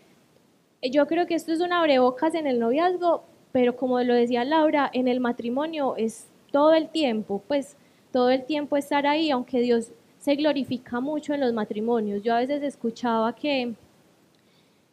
Yo 0.82 1.06
creo 1.06 1.26
que 1.26 1.34
esto 1.34 1.52
es 1.52 1.60
un 1.60 1.72
abrebocas 1.72 2.34
en 2.34 2.46
el 2.46 2.58
noviazgo, 2.58 3.24
pero 3.52 3.76
como 3.76 4.00
lo 4.02 4.14
decía 4.14 4.44
Laura, 4.44 4.90
en 4.92 5.08
el 5.08 5.20
matrimonio 5.20 5.96
es 5.96 6.28
todo 6.52 6.74
el 6.74 6.88
tiempo, 6.88 7.42
pues 7.48 7.76
todo 8.12 8.30
el 8.30 8.44
tiempo 8.44 8.76
estar 8.76 9.06
ahí, 9.06 9.30
aunque 9.30 9.60
Dios 9.60 9.92
se 10.18 10.34
glorifica 10.34 11.00
mucho 11.00 11.34
en 11.34 11.40
los 11.40 11.52
matrimonios. 11.52 12.22
Yo 12.22 12.34
a 12.34 12.40
veces 12.40 12.62
escuchaba 12.62 13.34
que, 13.34 13.74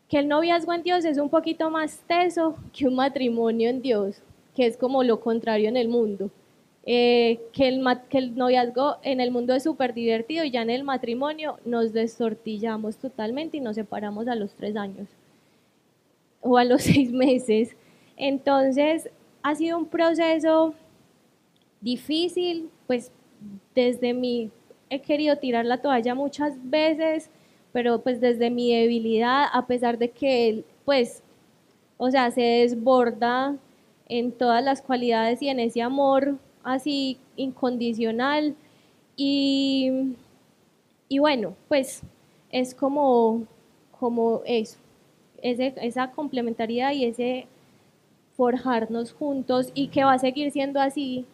que 0.07 0.19
el 0.19 0.27
noviazgo 0.27 0.73
en 0.73 0.83
Dios 0.83 1.05
es 1.05 1.17
un 1.17 1.29
poquito 1.29 1.69
más 1.69 1.99
teso 2.07 2.55
que 2.73 2.87
un 2.87 2.95
matrimonio 2.95 3.69
en 3.69 3.81
Dios, 3.81 4.21
que 4.55 4.65
es 4.65 4.77
como 4.77 5.03
lo 5.03 5.19
contrario 5.19 5.69
en 5.69 5.77
el 5.77 5.87
mundo. 5.87 6.29
Eh, 6.87 7.39
que, 7.51 7.67
el, 7.67 7.81
noviazgo 8.35 8.97
en 9.01 9.19
el 9.19 9.31
mundo 9.31 9.55
es 9.55 9.63
súper 9.63 9.95
divertido 9.95 10.43
y 10.43 10.51
ya 10.51 10.61
en 10.61 10.69
el 10.69 10.83
matrimonio 10.83 11.57
nos 11.65 11.93
destortillamos 11.93 12.97
totalmente 12.97 13.57
y 13.57 13.59
nos 13.59 13.75
separamos 13.75 14.27
a 14.27 14.35
los 14.35 14.53
tres 14.53 14.75
años 14.75 15.07
o 16.41 16.59
a 16.59 16.63
los 16.63 16.83
seis 16.83 17.11
meses. 17.11 17.75
Entonces, 18.17 19.09
ha 19.41 19.55
sido 19.55 19.79
un 19.79 19.87
proceso 19.87 20.75
difícil, 21.81 22.69
pues 22.85 23.11
desde 23.73 24.13
mi, 24.13 24.51
he 24.89 25.01
querido 25.01 25.37
tirar 25.37 25.65
la 25.65 25.81
toalla 25.81 26.13
muchas 26.13 26.53
veces, 26.69 27.31
pero 27.73 28.01
pues 28.01 28.21
desde 28.21 28.51
mi 28.51 28.71
debilidad, 28.71 29.45
a 29.51 29.65
pesar 29.65 29.97
de 29.97 30.11
que 30.11 30.63
pues, 30.85 31.23
o 31.97 32.11
sea, 32.11 32.29
se 32.29 32.41
desborda 32.41 33.57
en 34.07 34.31
todas 34.31 34.63
las 34.63 34.83
cualidades 34.83 35.41
y 35.41 35.49
en 35.49 35.59
ese 35.59 35.81
amor 35.81 36.37
así 36.65 37.17
incondicional 37.37 38.55
y, 39.15 40.15
y 41.07 41.19
bueno, 41.19 41.55
pues 41.69 42.01
es 42.51 42.75
como, 42.75 43.43
como 43.97 44.41
eso, 44.45 44.77
esa 45.41 46.11
complementariedad 46.11 46.91
y 46.91 47.05
ese 47.05 47.47
forjarnos 48.35 49.13
juntos 49.13 49.71
y 49.73 49.87
que 49.87 50.03
va 50.03 50.13
a 50.13 50.19
seguir 50.19 50.51
siendo 50.51 50.81
así 50.81 51.25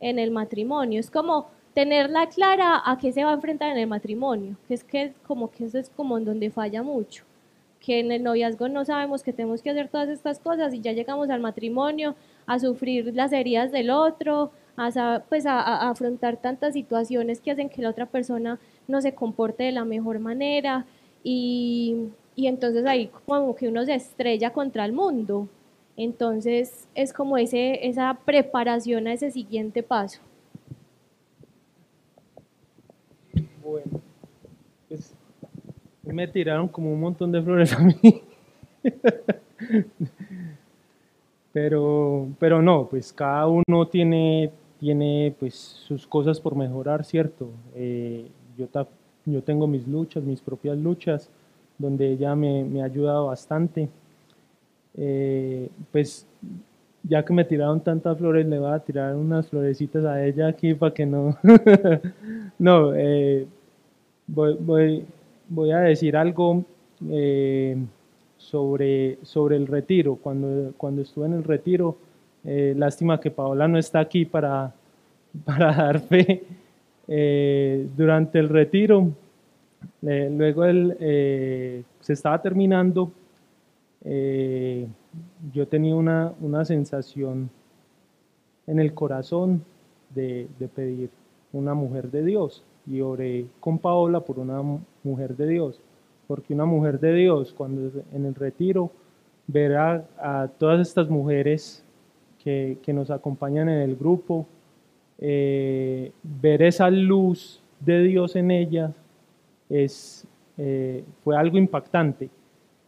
en 0.00 0.18
el 0.18 0.30
matrimonio. 0.30 1.00
Es 1.00 1.10
como 1.10 1.46
tenerla 1.74 2.26
clara 2.28 2.82
a 2.84 2.98
qué 2.98 3.12
se 3.12 3.24
va 3.24 3.30
a 3.30 3.34
enfrentar 3.34 3.70
en 3.70 3.78
el 3.78 3.86
matrimonio, 3.86 4.56
que 4.66 4.74
es 4.74 4.84
que 4.84 5.12
como 5.26 5.50
que 5.50 5.64
eso 5.64 5.78
es 5.78 5.90
como 5.90 6.18
en 6.18 6.24
donde 6.24 6.50
falla 6.50 6.82
mucho, 6.82 7.24
que 7.80 8.00
en 8.00 8.12
el 8.12 8.22
noviazgo 8.22 8.68
no 8.68 8.84
sabemos 8.84 9.22
que 9.22 9.32
tenemos 9.32 9.62
que 9.62 9.70
hacer 9.70 9.88
todas 9.88 10.08
estas 10.08 10.38
cosas 10.38 10.74
y 10.74 10.80
ya 10.80 10.92
llegamos 10.92 11.30
al 11.30 11.40
matrimonio 11.40 12.14
a 12.46 12.58
sufrir 12.58 13.14
las 13.14 13.32
heridas 13.32 13.72
del 13.72 13.90
otro, 13.90 14.52
a, 14.76 15.22
pues 15.28 15.46
a, 15.46 15.88
afrontar 15.88 16.36
tantas 16.36 16.74
situaciones 16.74 17.40
que 17.40 17.50
hacen 17.50 17.68
que 17.68 17.82
la 17.82 17.90
otra 17.90 18.06
persona 18.06 18.58
no 18.88 19.00
se 19.00 19.14
comporte 19.14 19.64
de 19.64 19.72
la 19.72 19.84
mejor 19.84 20.18
manera 20.18 20.86
y, 21.24 22.08
y 22.34 22.46
entonces 22.46 22.84
ahí 22.86 23.10
como 23.26 23.54
que 23.54 23.68
uno 23.68 23.84
se 23.84 23.94
estrella 23.94 24.52
contra 24.52 24.84
el 24.84 24.92
mundo. 24.92 25.48
Entonces 25.96 26.86
es 26.94 27.12
como 27.12 27.38
ese, 27.38 27.86
esa 27.86 28.18
preparación 28.24 29.06
a 29.06 29.14
ese 29.14 29.30
siguiente 29.30 29.82
paso. 29.82 30.20
Bueno, 33.62 34.00
pues 34.88 35.14
me 36.04 36.28
tiraron 36.28 36.68
como 36.68 36.92
un 36.92 37.00
montón 37.00 37.32
de 37.32 37.42
flores 37.42 37.72
a 37.72 37.80
mí. 37.80 38.22
pero, 41.56 42.28
pero 42.38 42.60
no, 42.60 42.86
pues 42.86 43.14
cada 43.14 43.46
uno 43.46 43.88
tiene, 43.90 44.50
tiene 44.78 45.34
pues 45.40 45.54
sus 45.54 46.06
cosas 46.06 46.38
por 46.38 46.54
mejorar, 46.54 47.02
¿cierto? 47.02 47.48
Eh, 47.74 48.26
yo, 48.58 48.68
yo 49.24 49.42
tengo 49.42 49.66
mis 49.66 49.88
luchas, 49.88 50.22
mis 50.22 50.42
propias 50.42 50.76
luchas, 50.76 51.30
donde 51.78 52.12
ella 52.12 52.36
me, 52.36 52.82
ha 52.82 52.84
ayudado 52.84 53.28
bastante. 53.28 53.88
Eh, 54.98 55.70
pues 55.92 56.26
ya 57.02 57.24
que 57.24 57.32
me 57.32 57.46
tiraron 57.46 57.80
tantas 57.80 58.18
flores, 58.18 58.46
le 58.46 58.58
voy 58.58 58.74
a 58.74 58.80
tirar 58.80 59.16
unas 59.16 59.48
florecitas 59.48 60.04
a 60.04 60.22
ella 60.26 60.48
aquí 60.48 60.74
para 60.74 60.92
que 60.92 61.06
no... 61.06 61.38
no, 62.58 62.94
eh, 62.94 63.46
voy, 64.26 64.58
voy, 64.60 65.06
voy, 65.48 65.70
a 65.70 65.78
decir 65.78 66.18
algo 66.18 66.66
sobre, 68.50 69.18
sobre 69.22 69.56
el 69.56 69.66
retiro. 69.66 70.16
Cuando, 70.16 70.72
cuando 70.76 71.02
estuve 71.02 71.26
en 71.26 71.34
el 71.34 71.44
retiro, 71.44 71.96
eh, 72.44 72.74
lástima 72.76 73.20
que 73.20 73.30
Paola 73.30 73.66
no 73.66 73.78
está 73.78 74.00
aquí 74.00 74.24
para, 74.24 74.72
para 75.44 75.74
dar 75.74 76.00
fe. 76.00 76.44
Eh, 77.08 77.88
durante 77.96 78.38
el 78.38 78.48
retiro, 78.48 79.10
eh, 80.02 80.30
luego 80.32 80.64
él, 80.64 81.84
se 82.00 82.12
estaba 82.12 82.40
terminando, 82.40 83.10
yo 85.52 85.66
tenía 85.66 85.96
una, 85.96 86.32
una, 86.40 86.64
sensación 86.64 87.50
en 88.68 88.78
el 88.78 88.94
corazón 88.94 89.64
de, 90.14 90.46
de 90.60 90.68
pedir 90.68 91.10
una 91.52 91.74
mujer 91.74 92.10
de 92.12 92.24
Dios 92.24 92.62
y 92.86 93.00
oré 93.00 93.46
con 93.58 93.78
Paola 93.78 94.20
por 94.20 94.38
una 94.38 94.62
mujer 95.02 95.36
de 95.36 95.48
Dios 95.48 95.80
porque 96.26 96.54
una 96.54 96.64
mujer 96.64 96.98
de 97.00 97.14
Dios, 97.14 97.52
cuando 97.52 97.90
en 98.12 98.26
el 98.26 98.34
retiro, 98.34 98.90
verá 99.46 100.04
a 100.18 100.48
todas 100.58 100.80
estas 100.86 101.08
mujeres 101.08 101.84
que, 102.42 102.78
nos 102.88 103.10
acompañan 103.10 103.68
en 103.68 103.80
el 103.80 103.96
grupo, 103.96 104.46
eh, 105.18 106.12
ver 106.22 106.62
esa 106.62 106.90
luz 106.90 107.60
de 107.80 108.04
Dios 108.04 108.36
en 108.36 108.52
ellas 108.52 108.92
es, 109.68 110.26
eh, 110.56 111.02
fue 111.24 111.36
algo 111.36 111.58
impactante. 111.58 112.30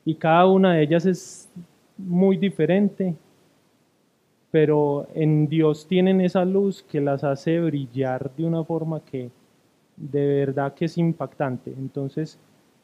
Y 0.05 0.15
cada 0.15 0.47
una 0.47 0.75
de 0.75 0.83
ellas 0.83 1.07
es 1.07 1.51
muy 1.97 2.37
diferente, 2.37 3.17
pero 4.51 5.09
en 5.15 5.49
Dios 5.49 5.87
tienen 5.87 6.21
esa 6.21 6.45
luz 6.45 6.83
que 6.83 7.01
las 7.01 7.25
hace 7.25 7.61
brillar 7.61 8.31
de 8.37 8.45
una 8.45 8.63
forma 8.63 9.01
que 9.01 9.31
de 9.97 10.27
verdad 10.27 10.73
que 10.75 10.85
es 10.85 10.97
impactante. 10.97 11.73
Entonces, 11.77 12.39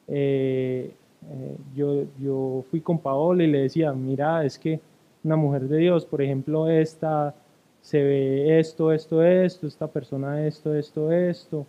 eh, 0.09 0.91
eh, 1.31 1.57
yo, 1.75 2.05
yo 2.21 2.65
fui 2.71 2.81
con 2.81 2.99
Paola 2.99 3.45
y 3.45 3.47
le 3.47 3.63
decía, 3.63 3.93
mira, 3.93 4.45
es 4.45 4.59
que 4.59 4.81
una 5.23 5.37
mujer 5.37 5.69
de 5.69 5.79
Dios, 5.79 6.05
por 6.05 6.21
ejemplo, 6.21 6.69
esta 6.69 7.35
se 7.81 8.03
ve 8.03 8.59
esto, 8.59 8.93
esto, 8.93 9.23
esto, 9.23 9.67
esta 9.67 9.87
persona 9.87 10.47
esto, 10.47 10.75
esto, 10.75 11.13
esto. 11.13 11.67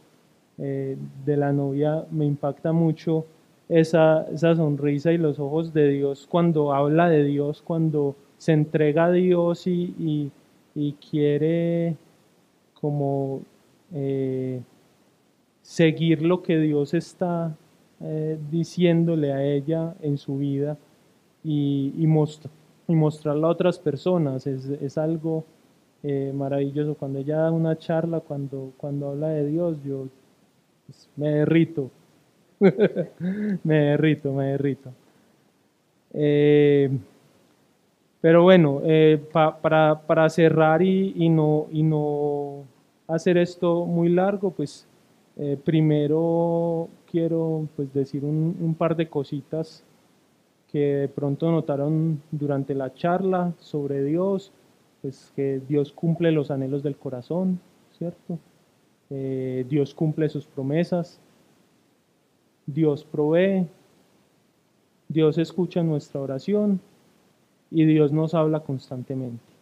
Eh, 0.58 0.98
de 1.26 1.36
la 1.36 1.52
novia 1.52 2.06
me 2.12 2.26
impacta 2.26 2.72
mucho 2.72 3.26
esa, 3.68 4.26
esa 4.32 4.56
sonrisa 4.56 5.12
y 5.12 5.18
los 5.18 5.38
ojos 5.38 5.74
de 5.74 5.90
Dios 5.90 6.28
cuando 6.30 6.74
habla 6.74 7.10
de 7.10 7.26
Dios, 7.26 7.62
cuando 7.62 8.16
se 8.38 8.54
entrega 8.54 9.06
a 9.06 9.12
Dios 9.12 9.68
y, 9.68 10.32
y, 10.74 10.94
quiere 10.94 11.96
como 12.80 13.42
seguir 15.62 16.22
lo 16.22 16.42
que 16.44 16.58
Dios 16.60 16.94
está 16.94 17.56
eh, 18.02 18.38
diciéndole 18.52 19.32
a 19.32 19.42
ella 19.42 19.96
en 20.02 20.18
su 20.18 20.38
vida 20.38 20.78
y, 21.44 21.94
y, 21.98 22.04
y 22.04 22.96
mostrarla 22.96 23.48
a 23.48 23.52
otras 23.52 23.80
personas. 23.80 24.46
Es, 24.48 24.66
es 24.66 24.98
algo 24.98 25.46
eh, 26.04 26.32
maravilloso. 26.36 26.96
Cuando 26.96 27.20
ella 27.20 27.38
da 27.38 27.52
una 27.52 27.78
charla, 27.78 28.20
cuando, 28.20 28.74
cuando 28.78 29.10
habla 29.10 29.30
de 29.30 29.46
Dios, 29.48 29.82
yo 29.84 30.08
pues, 30.86 31.10
me 31.16 31.30
derrito. 31.30 31.90
me 32.60 33.76
derrito, 33.76 34.34
me 34.34 34.48
derrito. 34.48 34.92
Eh, 36.14 36.90
pero 38.20 38.44
bueno, 38.44 38.82
para, 39.32 40.02
para, 40.02 40.30
cerrar 40.30 40.82
y, 40.82 41.14
y, 41.16 41.30
no, 41.30 41.68
y 41.72 41.84
no 41.84 42.64
hacer 43.08 43.38
esto 43.38 43.86
muy 43.86 44.10
largo, 44.10 44.50
pues 44.50 44.88
primero 45.64 46.90
quiero 47.16 47.70
pues, 47.78 47.94
decir 47.94 48.26
un, 48.26 48.76
par 48.78 48.98
de 48.98 49.08
cositas 49.08 49.86
que 50.70 50.80
de 50.80 51.08
pronto 51.08 51.50
notaron 51.50 52.22
durante 52.30 52.76
la 52.76 52.94
charla 52.94 53.54
sobre 53.58 54.04
Dios, 54.04 54.52
pues 55.02 55.32
que 55.34 55.62
Dios 55.66 55.94
cumple 55.94 56.34
los 56.34 56.52
anhelos 56.52 56.84
del 56.84 56.98
corazón, 56.98 57.62
¿cierto? 57.98 58.38
Eh, 59.10 59.66
Dios 59.70 59.94
cumple 59.94 60.28
sus 60.28 60.46
promesas, 60.46 61.22
Dios 62.66 63.06
provee, 63.06 63.66
Dios 65.08 65.38
escucha 65.38 65.84
nuestra 65.84 66.20
oración 66.20 66.82
y 67.72 67.86
Dios 67.86 68.12
nos 68.12 68.34
habla 68.34 68.60
constantemente, 68.60 69.54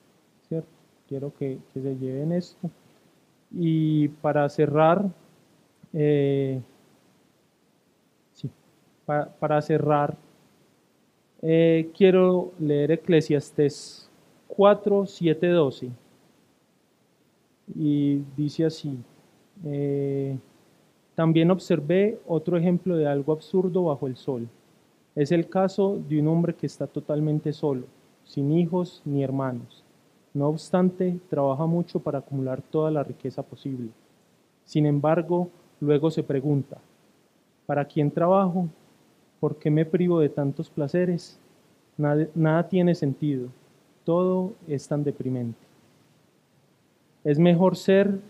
¿cierto? 0.49 0.70
Quiero 1.08 1.32
que, 1.38 1.60
que 1.72 1.82
se 1.84 1.95
lleven 1.97 2.32
esto. 2.32 2.72
Y 3.51 4.08
para 4.08 4.49
cerrar, 4.49 5.06
eh, 5.93 6.60
para, 9.06 9.62
cerrar, 9.62 10.16
eh, 11.41 11.89
quiero 11.95 12.51
leer 12.60 12.91
Eclesiastes 12.91 14.10
4, 14.47 15.06
7, 15.06 15.47
12. 15.47 15.91
Y 17.76 18.22
dice 18.36 18.66
así, 18.66 18.97
eh, 19.66 20.38
también 21.16 21.51
observé 21.51 22.20
otro 22.28 22.58
ejemplo 22.58 22.95
de 22.95 23.08
algo 23.08 23.34
absurdo 23.34 23.86
bajo 23.86 24.08
el 24.08 24.16
sol. 24.16 24.47
Es 25.16 25.32
el 25.32 25.47
caso 25.47 25.99
de 26.10 26.20
un 26.20 26.28
hombre 26.28 26.56
que 26.56 26.66
está 26.66 26.88
totalmente 26.88 27.54
solo, 27.54 27.86
sin 28.24 28.51
hijos 28.51 29.01
ni 29.06 29.24
hermanos. 29.24 29.84
No 30.34 30.47
obstante, 30.47 31.20
trabaja 31.30 31.68
mucho 31.68 31.99
para 31.99 32.20
acumular 32.20 32.62
toda 32.62 32.89
la 32.89 33.04
riqueza 33.04 33.43
posible. 33.43 33.89
Sin 34.66 34.88
embargo, 34.88 35.49
luego 35.80 36.10
se 36.10 36.24
pregunta, 36.24 36.80
¿para 37.68 37.86
quién 37.86 38.10
trabajo? 38.10 38.68
¿Por 39.44 39.58
qué 39.58 39.70
me 39.70 39.84
privo 39.84 40.22
de 40.22 40.30
tantos 40.30 40.70
placeres? 40.70 41.38
Nada, 41.98 42.70
tiene 42.70 42.96
sentido. 42.96 43.50
Todo 44.06 44.54
es 44.70 44.88
tan 44.88 45.04
deprimente. 45.04 45.60
Es 47.26 47.38
mejor 47.38 47.76
ser 47.76 48.22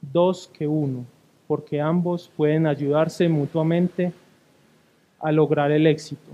dos 0.00 0.48
que 0.56 0.68
uno, 0.68 1.04
porque 1.48 1.80
ambos 1.80 2.30
pueden 2.36 2.68
ayudarse 2.68 3.28
mutuamente 3.28 4.12
a 5.18 5.32
lograr 5.32 5.72
el 5.72 5.84
éxito. 5.84 6.30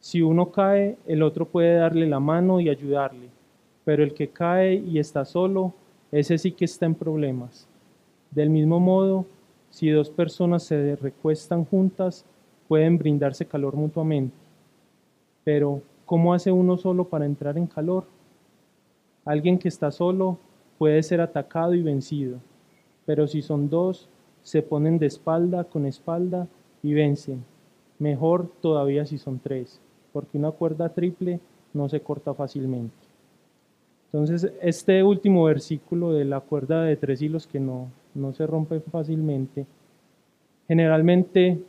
Si 0.00 0.22
uno 0.22 0.50
cae, 0.50 0.96
el 1.06 1.22
otro 1.22 1.44
puede 1.44 1.74
darle 1.74 2.06
la 2.06 2.20
mano 2.20 2.60
y 2.60 2.70
ayudarle, 2.70 3.28
pero 3.84 4.02
el 4.02 4.14
que 4.14 4.28
cae 4.28 4.76
y 4.76 4.98
está 4.98 5.26
solo, 5.26 5.74
ese 6.10 6.38
sí 6.38 6.52
que 6.52 6.64
está 6.64 6.86
en 6.86 6.94
problemas. 6.94 7.68
Del 8.30 8.48
mismo 8.48 8.80
modo, 8.80 9.26
si 9.68 9.90
dos 9.90 10.08
personas 10.08 10.62
se 10.62 10.96
recuestan 10.96 11.66
juntas, 11.66 12.24
pueden 12.68 12.98
brindarse 12.98 13.46
calor 13.46 13.74
mutuamente. 13.74 14.36
Pero, 15.42 15.82
¿cómo 16.04 16.34
hace 16.34 16.52
uno 16.52 16.76
solo 16.76 17.08
para 17.08 17.26
entrar 17.26 17.56
en 17.56 17.66
calor? 17.66 18.04
Alguien 19.24 19.58
que 19.58 19.68
está 19.68 19.90
solo 19.90 20.38
puede 20.78 21.02
ser 21.02 21.20
atacado 21.20 21.74
y 21.74 21.82
vencido, 21.82 22.38
pero 23.04 23.26
si 23.26 23.42
son 23.42 23.68
dos, 23.68 24.08
se 24.42 24.62
ponen 24.62 24.98
de 24.98 25.06
espalda 25.06 25.64
con 25.64 25.86
espalda 25.86 26.46
y 26.82 26.94
vencen. 26.94 27.44
Mejor 27.98 28.50
todavía 28.60 29.04
si 29.06 29.18
son 29.18 29.40
tres, 29.40 29.80
porque 30.12 30.38
una 30.38 30.52
cuerda 30.52 30.90
triple 30.90 31.40
no 31.74 31.88
se 31.88 32.00
corta 32.00 32.32
fácilmente. 32.32 32.94
Entonces, 34.12 34.50
este 34.62 35.02
último 35.02 35.44
versículo 35.44 36.12
de 36.12 36.24
la 36.24 36.40
cuerda 36.40 36.82
de 36.84 36.96
tres 36.96 37.20
hilos 37.20 37.46
que 37.46 37.60
no, 37.60 37.88
no 38.14 38.32
se 38.32 38.46
rompe 38.46 38.80
fácilmente, 38.80 39.66
generalmente 40.66 41.62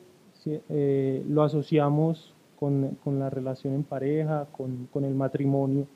eh, 0.45 1.23
lo 1.27 1.43
asociamos 1.43 2.33
con, 2.59 2.97
con, 3.03 3.19
la 3.19 3.29
relación 3.29 3.73
en 3.73 3.83
pareja, 3.83 4.47
con, 4.51 4.87
con 4.91 5.05
el 5.05 5.13
matrimonio. 5.13 5.87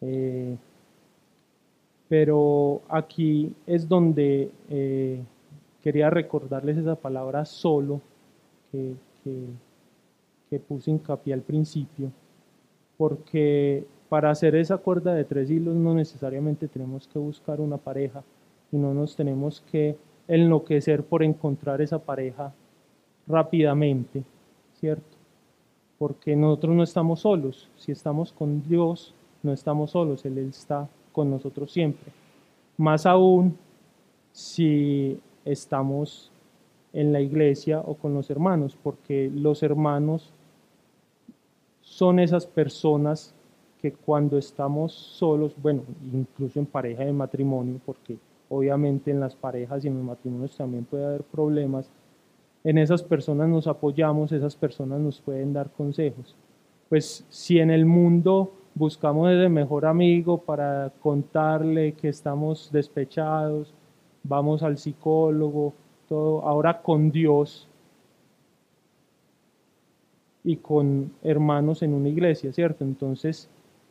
Eh, 0.00 0.56
pero 2.08 2.82
aquí 2.88 3.54
es 3.66 3.88
donde 3.88 4.50
eh, 4.68 5.22
quería 5.82 6.10
recordarles 6.10 6.76
esa 6.76 6.94
palabra 6.94 7.44
solo 7.44 8.00
que, 8.70 8.94
que, 9.22 9.46
que 10.50 10.58
puse 10.58 10.90
hincapié 10.90 11.34
al 11.34 11.40
principio, 11.42 12.10
porque 12.96 13.86
para 14.08 14.30
hacer 14.30 14.54
esa 14.54 14.76
cuerda 14.78 15.14
de 15.14 15.24
tres 15.24 15.50
hilos 15.50 15.74
no 15.74 15.94
necesariamente 15.94 16.68
tenemos 16.68 17.08
que 17.08 17.18
buscar 17.18 17.60
una 17.60 17.78
pareja 17.78 18.22
y 18.70 18.76
no 18.76 18.92
nos 18.94 19.16
tenemos 19.16 19.62
que 19.72 19.96
enloquecer 20.28 21.04
por 21.04 21.22
encontrar 21.22 21.80
esa 21.80 21.98
pareja 21.98 22.52
rápidamente, 23.26 24.22
¿cierto? 24.80 25.16
Porque 25.98 26.36
nosotros 26.36 26.74
no 26.74 26.82
estamos 26.82 27.20
solos, 27.20 27.70
si 27.76 27.92
estamos 27.92 28.32
con 28.32 28.62
Dios, 28.68 29.14
no 29.42 29.52
estamos 29.52 29.90
solos, 29.90 30.24
Él 30.24 30.38
está 30.38 30.88
con 31.12 31.30
nosotros 31.30 31.72
siempre. 31.72 32.12
Más 32.76 33.06
aún 33.06 33.56
si 34.32 35.18
estamos 35.44 36.30
en 36.92 37.12
la 37.12 37.20
iglesia 37.20 37.80
o 37.80 37.94
con 37.94 38.14
los 38.14 38.30
hermanos, 38.30 38.76
porque 38.82 39.30
los 39.34 39.62
hermanos 39.62 40.32
son 41.80 42.18
esas 42.18 42.46
personas 42.46 43.34
que 43.80 43.92
cuando 43.92 44.38
estamos 44.38 44.92
solos, 44.92 45.54
bueno, 45.60 45.82
incluso 46.12 46.58
en 46.58 46.66
pareja 46.66 47.04
de 47.04 47.12
matrimonio, 47.12 47.80
porque 47.84 48.16
obviamente 48.48 49.10
en 49.10 49.20
las 49.20 49.34
parejas 49.34 49.84
y 49.84 49.88
en 49.88 49.96
los 49.98 50.04
matrimonios 50.04 50.56
también 50.56 50.84
puede 50.84 51.04
haber 51.04 51.22
problemas, 51.22 51.90
en 52.64 52.78
esas 52.78 53.02
personas 53.02 53.48
nos 53.48 53.66
apoyamos, 53.66 54.32
esas 54.32 54.56
personas 54.56 54.98
nos 54.98 55.20
pueden 55.20 55.52
dar 55.52 55.70
consejos. 55.70 56.34
Pues 56.88 57.26
si 57.28 57.58
en 57.58 57.70
el 57.70 57.84
mundo 57.84 58.52
buscamos 58.74 59.30
ese 59.30 59.50
mejor 59.50 59.84
amigo 59.84 60.38
para 60.38 60.90
contarle 61.00 61.92
que 61.92 62.08
estamos 62.08 62.70
despechados, 62.72 63.74
vamos 64.22 64.62
al 64.62 64.78
psicólogo, 64.78 65.74
todo, 66.08 66.42
ahora 66.42 66.80
con 66.80 67.10
Dios 67.10 67.68
y 70.42 70.56
con 70.56 71.12
hermanos 71.22 71.82
en 71.82 71.92
una 71.92 72.08
iglesia, 72.08 72.50
¿cierto? 72.52 72.84
Entonces, 72.84 73.48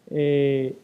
eh, 0.09 0.75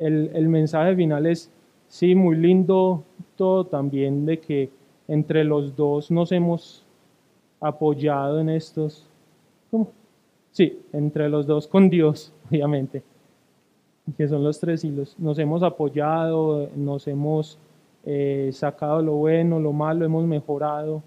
el, 0.00 0.30
el 0.34 0.48
mensaje 0.48 0.96
final 0.96 1.26
es, 1.26 1.50
sí, 1.86 2.16
muy 2.16 2.36
lindo 2.36 3.04
todo 3.36 3.66
también 3.66 4.26
de 4.26 4.40
que 4.40 4.70
entre 5.06 5.44
los 5.44 5.74
dos 5.74 6.10
nos 6.10 6.32
hemos 6.32 6.84
apoyado 7.60 8.40
en 8.40 8.50
estos, 8.50 9.06
¿cómo? 9.70 9.90
Sí, 10.52 10.80
entre 10.92 11.28
los 11.28 11.46
dos 11.46 11.66
con 11.66 11.88
Dios, 11.88 12.32
obviamente, 12.50 13.02
que 14.16 14.28
son 14.28 14.42
los 14.42 14.58
tres 14.58 14.84
hilos. 14.84 15.14
Nos 15.18 15.38
hemos 15.38 15.62
apoyado, 15.62 16.68
nos 16.74 17.06
hemos 17.06 17.58
eh, 18.04 18.50
sacado 18.52 19.02
lo 19.02 19.14
bueno, 19.14 19.60
lo 19.60 19.72
malo, 19.72 20.04
hemos 20.04 20.26
mejorado 20.26 21.02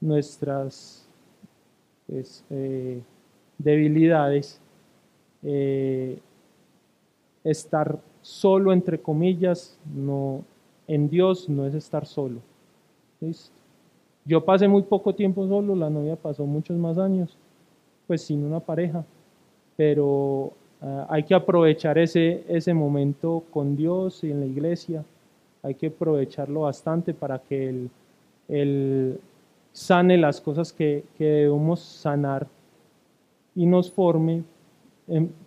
nuestras 0.00 1.06
pues, 2.06 2.44
eh, 2.50 3.00
debilidades. 3.58 4.60
Eh, 5.42 6.18
estar 7.42 7.98
solo, 8.20 8.72
entre 8.72 9.00
comillas, 9.00 9.76
no, 9.92 10.44
en 10.86 11.08
Dios 11.08 11.48
no 11.48 11.66
es 11.66 11.74
estar 11.74 12.06
solo. 12.06 12.40
Yo 14.24 14.44
pasé 14.44 14.68
muy 14.68 14.82
poco 14.82 15.14
tiempo 15.14 15.46
solo, 15.48 15.74
la 15.74 15.90
novia 15.90 16.16
pasó 16.16 16.46
muchos 16.46 16.76
más 16.76 16.98
años, 16.98 17.36
pues 18.06 18.22
sin 18.22 18.44
una 18.44 18.60
pareja, 18.60 19.04
pero 19.76 20.52
uh, 20.80 21.06
hay 21.08 21.24
que 21.24 21.34
aprovechar 21.34 21.98
ese, 21.98 22.44
ese 22.48 22.72
momento 22.72 23.42
con 23.50 23.76
Dios 23.76 24.22
y 24.22 24.30
en 24.30 24.40
la 24.40 24.46
iglesia, 24.46 25.04
hay 25.62 25.74
que 25.74 25.88
aprovecharlo 25.88 26.62
bastante 26.62 27.14
para 27.14 27.38
que 27.38 27.68
Él, 27.68 27.90
él 28.48 29.20
sane 29.72 30.18
las 30.18 30.40
cosas 30.40 30.72
que, 30.72 31.04
que 31.16 31.24
debemos 31.24 31.80
sanar 31.80 32.46
y 33.54 33.66
nos 33.66 33.90
forme 33.90 34.44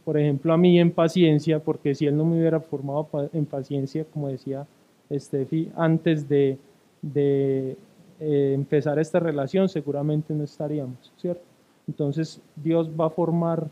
por 0.03 0.17
ejemplo, 0.17 0.53
a 0.53 0.57
mí 0.57 0.79
en 0.79 0.91
paciencia, 0.91 1.59
porque 1.59 1.95
si 1.95 2.05
él 2.05 2.17
no 2.17 2.25
me 2.25 2.37
hubiera 2.37 2.59
formado 2.59 3.07
en 3.33 3.45
paciencia, 3.45 4.05
como 4.13 4.27
decía 4.27 4.67
Steffi, 5.11 5.71
antes 5.75 6.27
de, 6.27 6.57
de 7.01 7.77
eh, 8.19 8.53
empezar 8.53 8.99
esta 8.99 9.19
relación, 9.19 9.69
seguramente 9.69 10.33
no 10.33 10.43
estaríamos, 10.43 11.11
¿cierto? 11.17 11.43
Entonces 11.87 12.41
Dios 12.55 12.89
va 12.89 13.07
a 13.07 13.09
formar 13.09 13.67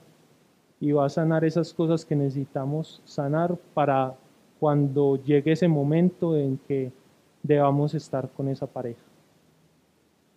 y 0.80 0.92
va 0.92 1.06
a 1.06 1.10
sanar 1.10 1.46
esas 1.46 1.74
cosas 1.74 2.06
que 2.06 2.16
necesitamos 2.16 3.02
sanar 3.06 3.58
para 3.74 4.16
cuando 4.60 5.22
llegue 5.24 5.54
ese 5.54 5.68
momento 5.68 6.38
en 6.38 6.58
que 6.58 6.92
debamos 7.42 7.94
estar 7.94 8.30
con 8.30 8.48
esa 8.48 8.68
pareja. 8.68 9.02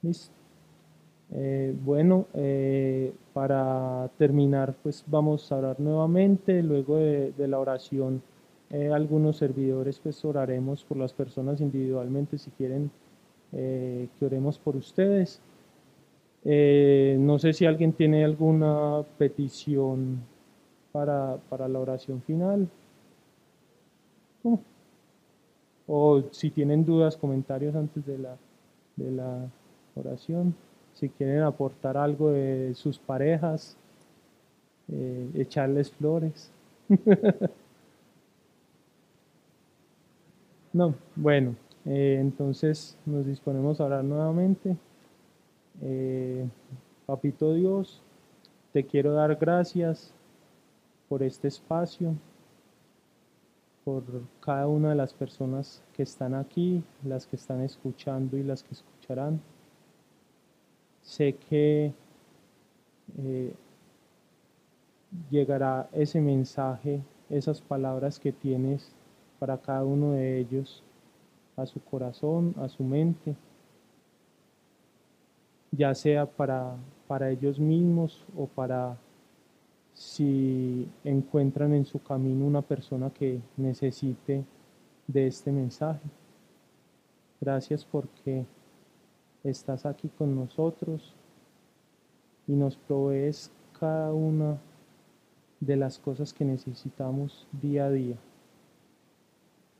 ¿Listo? 0.02 0.36
Eh, 1.32 1.74
bueno, 1.84 2.26
eh, 2.34 3.12
para 3.32 4.08
terminar, 4.18 4.74
pues 4.82 5.04
vamos 5.06 5.50
a 5.50 5.56
orar 5.56 5.80
nuevamente. 5.80 6.62
Luego 6.62 6.96
de, 6.96 7.32
la 7.48 7.58
oración, 7.58 8.22
eh, 8.70 8.90
algunos 8.92 9.36
servidores, 9.36 9.98
pues 9.98 10.24
oraremos 10.24 10.84
por 10.84 10.96
las 10.96 11.12
personas 11.12 11.60
individualmente 11.60 12.38
si 12.38 12.50
quieren 12.52 12.90
que 13.52 14.24
oremos 14.24 14.58
por 14.58 14.76
ustedes. 14.76 15.40
no 16.44 17.38
sé 17.38 17.52
si 17.52 17.66
alguien 17.66 17.92
tiene 17.92 18.24
alguna 18.24 19.02
petición 19.18 20.20
para, 20.92 21.36
para 21.48 21.68
la 21.68 21.80
oración 21.80 22.22
final. 22.22 22.68
O 25.86 26.22
si 26.30 26.50
tienen 26.50 26.84
dudas, 26.84 27.16
comentarios 27.16 27.74
antes 27.74 28.04
de 28.04 28.18
la, 28.18 28.36
de 28.96 29.10
la 29.12 29.48
oración 29.94 30.54
si 30.96 31.08
quieren 31.10 31.42
aportar 31.42 31.96
algo 31.96 32.30
de 32.30 32.74
sus 32.74 32.98
parejas, 32.98 33.76
eh, 34.90 35.28
echarles 35.34 35.90
flores. 35.90 36.50
no, 40.72 40.94
bueno, 41.14 41.54
eh, 41.86 42.18
entonces 42.20 42.98
nos 43.06 43.24
disponemos 43.26 43.80
a 43.80 43.84
orar 43.84 44.04
nuevamente. 44.04 44.76
Eh, 45.82 46.44
papito 47.06 47.54
Dios, 47.54 48.02
te 48.72 48.84
quiero 48.84 49.12
dar 49.12 49.36
gracias 49.36 50.12
por 51.08 51.22
este 51.22 51.46
espacio, 51.46 52.14
por 53.84 54.02
cada 54.40 54.66
una 54.66 54.90
de 54.90 54.96
las 54.96 55.14
personas 55.14 55.80
que 55.94 56.02
están 56.02 56.34
aquí, 56.34 56.82
las 57.04 57.24
que 57.24 57.36
están 57.36 57.60
escuchando 57.60 58.36
y 58.36 58.42
las 58.42 58.64
que 58.64 58.74
escucharán. 58.74 59.40
Sé 61.02 61.34
que 61.34 61.92
eh, 63.18 63.54
llegará 65.30 65.88
ese 65.92 66.20
mensaje, 66.20 67.00
esas 67.30 67.60
palabras 67.60 68.18
que 68.18 68.32
tienes 68.32 68.90
para 69.38 69.58
cada 69.58 69.84
uno 69.84 70.12
de 70.12 70.40
ellos 70.40 70.82
a 71.56 71.66
su 71.66 71.82
corazón, 71.82 72.54
a 72.58 72.68
su 72.68 72.84
mente, 72.84 73.34
ya 75.70 75.94
sea 75.94 76.26
para, 76.26 76.76
para 77.06 77.30
ellos 77.30 77.58
mismos 77.58 78.24
o 78.36 78.46
para 78.46 78.96
si 79.94 80.88
encuentran 81.04 81.72
en 81.72 81.86
su 81.86 82.02
camino 82.02 82.44
una 82.46 82.60
persona 82.60 83.10
que 83.10 83.40
necesite 83.56 84.44
de 85.06 85.26
este 85.26 85.50
mensaje. 85.50 86.06
Gracias 87.40 87.84
porque 87.84 88.44
estás 89.42 89.86
aquí 89.86 90.08
con 90.08 90.34
nosotros 90.34 91.14
y 92.46 92.52
nos 92.52 92.76
provees 92.76 93.50
cada 93.78 94.12
una 94.12 94.58
de 95.60 95.76
las 95.76 95.98
cosas 95.98 96.32
que 96.32 96.44
necesitamos 96.44 97.46
día 97.52 97.86
a 97.86 97.90
día. 97.90 98.16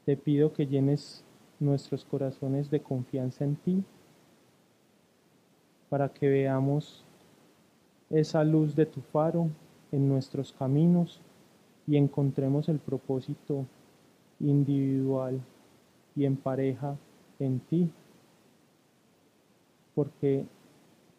Te 0.07 0.17
pido 0.17 0.53
que 0.53 0.67
llenes 0.67 1.25
nuestros 1.59 2.05
corazones 2.05 2.71
de 2.71 2.81
confianza 2.81 3.45
en 3.45 3.57
ti 3.57 3.85
para 5.89 6.09
que 6.09 6.29
veamos 6.29 7.05
esa 8.11 8.45
luz 8.45 8.75
de 8.75 8.87
tu 8.87 9.01
faro 9.01 9.49
en 9.93 10.09
nuestros 10.09 10.53
caminos 10.53 11.21
y 11.87 11.97
encontremos 11.97 12.69
el 12.69 12.79
propósito 12.79 13.65
individual 14.41 15.41
y 16.15 16.25
en 16.25 16.37
pareja 16.37 16.97
en 17.39 17.61
ti 17.61 17.91
porque 19.95 20.45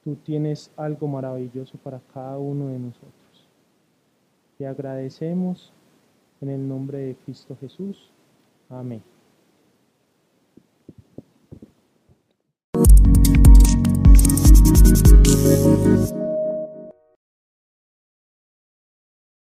tú 0.04 0.16
tienes 0.16 0.72
algo 0.78 1.08
maravilloso 1.08 1.78
para 1.80 2.00
cada 2.14 2.38
uno 2.38 2.68
de 2.68 2.80
nosotros. 2.80 3.48
Te 4.58 4.68
agradecemos 4.68 5.74
en 6.42 6.50
el 6.50 6.68
nombre 6.68 7.00
de 7.00 7.16
Cristo 7.16 7.58
Jesús. 7.60 8.12
Amén. 8.70 9.17